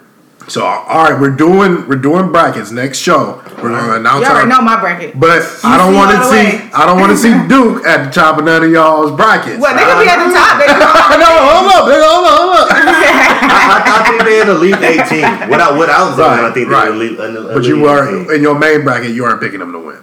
So 0.47 0.63
all 0.63 1.03
right, 1.03 1.19
we're 1.19 1.35
doing 1.35 1.87
we're 1.89 1.99
doing 1.99 2.31
brackets 2.31 2.71
next 2.71 2.99
show. 2.99 3.43
We're 3.59 3.75
going 3.75 3.83
to 3.83 3.95
announce 3.99 4.21
You 4.23 4.31
already 4.31 4.47
know 4.49 4.61
my 4.61 4.79
bracket. 4.79 5.19
But 5.19 5.43
I 5.63 5.75
don't 5.75 5.93
want 5.93 6.11
to 6.15 6.23
see. 6.23 6.71
I 6.71 6.85
don't 6.85 6.99
want 7.01 7.11
to 7.11 7.17
see 7.17 7.33
Duke 7.49 7.83
at 7.85 8.05
the 8.05 8.11
top 8.11 8.37
of 8.39 8.45
none 8.45 8.63
of 8.63 8.71
y'all's 8.71 9.11
brackets. 9.11 9.59
What 9.59 9.75
they 9.75 9.83
could 9.83 9.99
be 9.99 10.07
at 10.07 10.23
the 10.23 10.31
top. 10.31 10.55
They 10.55 10.67
no, 11.19 11.27
hold 11.27 11.67
up, 11.67 11.83
nigga, 11.91 12.07
hold 12.07 12.25
up, 12.27 12.35
hold 12.39 12.53
up. 12.55 12.67
I, 12.71 13.75
I, 13.75 13.77
I 13.91 14.07
think 14.07 14.23
they're 14.23 14.43
an 14.43 14.49
elite 14.55 14.79
eighteen. 14.79 15.49
Without 15.49 15.77
without 15.77 16.15
Zion, 16.15 16.45
I 16.45 16.53
think 16.53 16.69
they're 16.69 16.77
Right, 16.79 16.87
an 16.91 16.95
elite. 16.95 17.19
An, 17.19 17.33
But 17.53 17.63
you 17.65 17.75
elite 17.75 17.89
are 17.89 18.21
18. 18.23 18.35
in 18.35 18.41
your 18.41 18.57
main 18.57 18.83
bracket. 18.85 19.11
You 19.11 19.25
aren't 19.25 19.41
picking 19.41 19.59
them 19.59 19.73
to 19.73 19.79
win. 19.79 20.01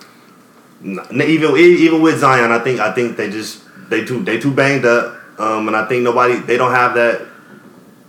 N- 0.85 1.23
even 1.23 1.57
even 1.57 2.03
with 2.03 2.19
Zion, 2.19 2.53
I 2.53 2.59
think 2.59 2.81
I 2.81 2.93
think 2.93 3.17
they 3.17 3.31
just 3.31 3.63
they 3.89 4.05
too 4.05 4.23
they 4.23 4.39
too 4.39 4.53
banged 4.53 4.85
up, 4.85 5.17
um, 5.39 5.69
and 5.69 5.77
I 5.77 5.87
think 5.87 6.03
nobody 6.03 6.35
they 6.37 6.59
don't 6.59 6.73
have 6.73 6.93
that. 6.95 7.29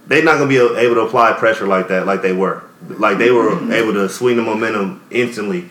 They're 0.07 0.23
not 0.23 0.37
gonna 0.37 0.47
be 0.49 0.57
able 0.57 0.95
to 0.95 1.01
apply 1.01 1.33
pressure 1.33 1.65
like 1.67 1.87
that, 1.87 2.05
like 2.05 2.21
they 2.21 2.33
were, 2.33 2.63
like 2.87 3.17
they 3.17 3.31
were 3.31 3.51
able 3.73 3.93
to 3.93 4.07
swing 4.09 4.35
the 4.37 4.43
momentum 4.43 5.01
instantly 5.11 5.69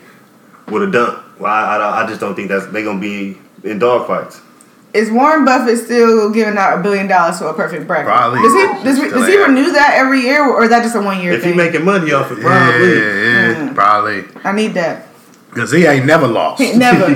with 0.67 0.83
a 0.83 0.91
dunk. 0.91 1.19
Well, 1.39 1.51
I, 1.51 1.77
I, 1.77 2.03
I 2.03 2.07
just 2.07 2.19
don't 2.19 2.35
think 2.35 2.49
that's 2.49 2.65
they're 2.67 2.83
gonna 2.83 2.99
be 2.99 3.37
in 3.63 3.79
dogfights. 3.79 4.41
Is 4.93 5.11
Warren 5.11 5.43
Buffett 5.43 5.77
still 5.79 6.29
giving 6.31 6.57
out 6.57 6.79
a 6.79 6.81
billion 6.81 7.07
dollars 7.07 7.37
for 7.39 7.47
a 7.47 7.53
perfect 7.53 7.85
bracket? 7.87 8.05
Probably. 8.07 8.39
Does 8.41 8.53
he 8.53 8.83
does, 8.83 8.97
he- 8.97 9.07
Still 9.09 9.19
does 9.19 9.27
he 9.29 9.37
renew 9.37 9.71
that 9.73 9.93
every 9.95 10.21
year, 10.21 10.41
or 10.47 10.63
is 10.63 10.69
that 10.69 10.83
just 10.83 10.95
a 10.95 11.01
one 11.01 11.19
year 11.21 11.31
thing? 11.33 11.37
If 11.37 11.43
thing? 11.43 11.51
you 11.51 11.57
making 11.57 11.83
money 11.85 12.11
off 12.13 12.31
it, 12.31 12.37
Yeah, 12.37 12.43
probably. 12.43 12.97
yeah, 12.97 13.73
probably. 13.73 14.23
I 14.45 14.51
need 14.53 14.73
that. 14.75 15.07
Because 15.49 15.71
he 15.71 15.85
ain't 15.85 16.05
never 16.05 16.27
lost. 16.27 16.61
He 16.61 16.73
Never. 16.77 17.05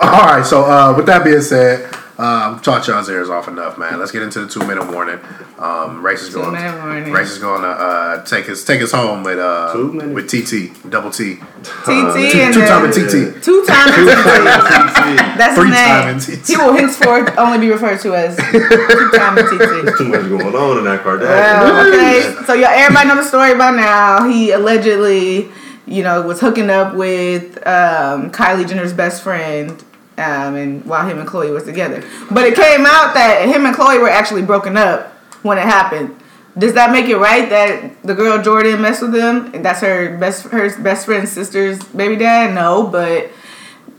All 0.00 0.24
right. 0.26 0.44
So 0.44 0.64
uh, 0.64 0.94
with 0.96 1.06
that 1.06 1.22
being 1.24 1.40
said, 1.40 1.92
Uh, 2.18 2.50
we've 2.52 2.62
taught 2.62 2.86
y'all's 2.86 3.08
ears 3.08 3.30
off 3.30 3.48
enough, 3.48 3.78
man. 3.78 3.98
Let's 3.98 4.12
get 4.12 4.22
into 4.22 4.40
the 4.40 4.46
two 4.46 4.60
minute 4.66 4.90
warning. 4.92 5.18
Um, 5.58 6.04
Race 6.04 6.22
is 6.22 6.34
going. 6.34 6.46
Two-minute 6.46 6.82
warning. 6.82 7.12
Race 7.12 7.30
is 7.30 7.38
going 7.38 7.62
to 7.62 7.68
uh, 7.68 8.24
take 8.24 8.48
us 8.50 8.64
take 8.64 8.82
us 8.82 8.92
home 8.92 9.22
with 9.22 9.38
uh, 9.38 9.72
Two 9.72 9.92
with 10.12 10.28
TT 10.28 10.90
double 10.90 11.10
T. 11.10 11.36
TT 11.36 11.84
Two, 11.86 11.92
and 11.92 12.54
two 12.54 12.66
time 12.66 12.84
and 12.84 12.92
TT. 12.92 13.42
Two 13.42 13.64
times 13.64 13.92
TT. 13.92 15.36
That's 15.38 15.54
Three 15.54 15.68
his 15.68 15.76
time 15.76 16.06
name. 16.06 16.08
and 16.14 16.20
TT. 16.20 16.46
He 16.48 16.56
will 16.56 16.74
henceforth 16.74 17.38
only 17.38 17.58
be 17.58 17.70
referred 17.70 18.00
to 18.00 18.14
as 18.14 18.36
two 18.36 19.10
time 19.16 19.36
TT. 19.36 19.96
Too 19.96 20.08
much 20.08 20.28
going 20.28 20.54
on 20.54 20.78
in 20.78 20.84
that 20.84 21.02
Kardashian. 21.02 21.22
Well, 21.22 21.88
okay, 21.88 22.44
so 22.46 22.54
y'all, 22.54 22.66
everybody 22.70 23.08
know 23.08 23.16
the 23.16 23.24
story 23.24 23.54
by 23.54 23.70
now. 23.70 24.28
He 24.28 24.50
allegedly, 24.50 25.48
you 25.86 26.02
know, 26.02 26.22
was 26.22 26.40
hooking 26.40 26.68
up 26.70 26.94
with 26.94 27.56
um, 27.66 28.30
Kylie 28.32 28.68
Jenner's 28.68 28.92
best 28.92 29.22
friend, 29.22 29.82
um, 30.18 30.56
and 30.56 30.84
while 30.84 31.06
him 31.08 31.18
and 31.18 31.28
Khloé 31.28 31.52
was 31.52 31.64
together. 31.64 32.02
But 32.30 32.44
it 32.44 32.54
came 32.54 32.84
out 32.86 33.14
that 33.14 33.48
him 33.48 33.66
and 33.66 33.74
Khloé 33.74 34.00
were 34.00 34.08
actually 34.10 34.42
broken 34.42 34.76
up 34.76 35.12
when 35.42 35.58
it 35.58 35.64
happened. 35.64 36.16
Does 36.56 36.74
that 36.74 36.92
make 36.92 37.06
it 37.06 37.16
right 37.16 37.48
that 37.48 38.02
the 38.02 38.14
girl 38.14 38.38
Jordyn 38.38 38.80
messed 38.80 39.00
with 39.00 39.14
him? 39.14 39.54
And 39.54 39.64
that's 39.64 39.80
her 39.80 40.18
best 40.18 40.44
her 40.44 40.82
best 40.82 41.06
friend's 41.06 41.32
sister's 41.32 41.82
baby 41.84 42.16
dad? 42.16 42.54
No, 42.54 42.86
but 42.86 43.30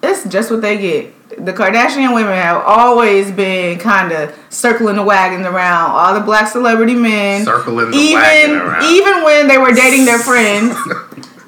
it's 0.03 0.24
just 0.30 0.51
what 0.51 0.61
they 0.61 0.78
get. 0.78 1.14
The 1.43 1.51
Kardashian 1.51 2.14
women 2.14 2.34
have 2.34 2.61
always 2.64 3.32
been 3.32 3.80
kind 3.80 4.11
of 4.11 4.38
circling 4.49 4.97
the 4.97 5.03
wagon 5.03 5.43
around 5.47 5.91
all 5.91 6.14
the 6.14 6.20
black 6.20 6.47
celebrity 6.47 6.93
men. 6.93 7.43
Circling 7.43 7.89
the 7.89 7.97
even, 7.97 8.14
wagon 8.22 8.51
around. 8.57 8.84
Even 8.84 9.24
when 9.24 9.47
they 9.47 9.57
were 9.57 9.72
dating 9.72 10.05
their 10.05 10.20
friends. 10.30 10.76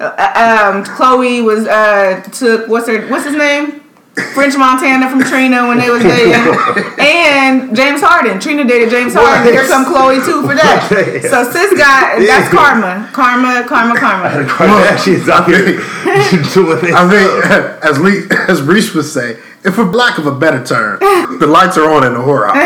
uh, 0.00 0.72
um, 0.74 0.82
Khloé 0.82 1.44
was 1.44 1.68
uh 1.68 2.20
took 2.32 2.66
what's 2.66 2.88
her 2.88 3.06
what's 3.06 3.26
his 3.26 3.36
name? 3.36 3.82
French 4.32 4.56
Montana 4.56 5.10
from 5.10 5.20
Trina 5.22 5.68
when 5.68 5.78
they 5.78 5.90
was 5.90 6.02
dating, 6.02 6.32
and 6.98 7.76
James 7.76 8.00
Harden. 8.00 8.40
Trina 8.40 8.64
dated 8.64 8.88
James 8.88 9.12
Harden. 9.12 9.52
Here 9.52 9.66
come 9.68 9.84
Khloé 9.84 10.24
too 10.24 10.40
for 10.40 10.54
that. 10.54 10.88
So 11.26 11.44
sis 11.50 11.76
got 11.76 12.20
that's 12.20 12.48
karma, 12.48 13.10
karma, 13.12 13.64
karma, 13.68 13.98
karma. 13.98 14.28
Kardashians 14.48 15.28
out 15.28 15.46
here 15.48 15.76
doing 16.54 16.80
this. 16.80 16.94
I 16.94 17.04
mean, 17.04 17.28
as 17.82 18.00
Lee, 18.00 18.24
as 18.48 18.62
Reese 18.62 18.94
would 18.94 19.04
say, 19.04 19.38
if 19.64 19.74
for 19.74 19.84
lack 19.84 20.16
of 20.18 20.26
a 20.26 20.34
better 20.34 20.64
term, 20.64 20.98
the 21.38 21.46
lights 21.46 21.76
are 21.76 21.90
on 21.92 22.06
in 22.06 22.14
the 22.14 22.20
whorehouse. 22.20 22.56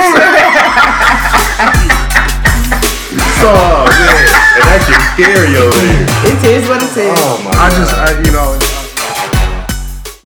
Oh 3.43 3.89
man, 3.89 4.23
and 4.55 4.65
that 4.69 4.85
shit's 4.87 5.03
scary 5.19 5.57
over 5.57 5.75
there. 5.75 6.07
It 6.31 6.41
is 6.45 6.69
what 6.69 6.79
it 6.85 6.93
is. 6.95 7.11
Oh 7.19 7.43
my 7.43 7.51
I 7.57 7.71
just, 7.73 7.91
I, 7.97 8.15
you 8.23 8.31
know, 8.31 8.70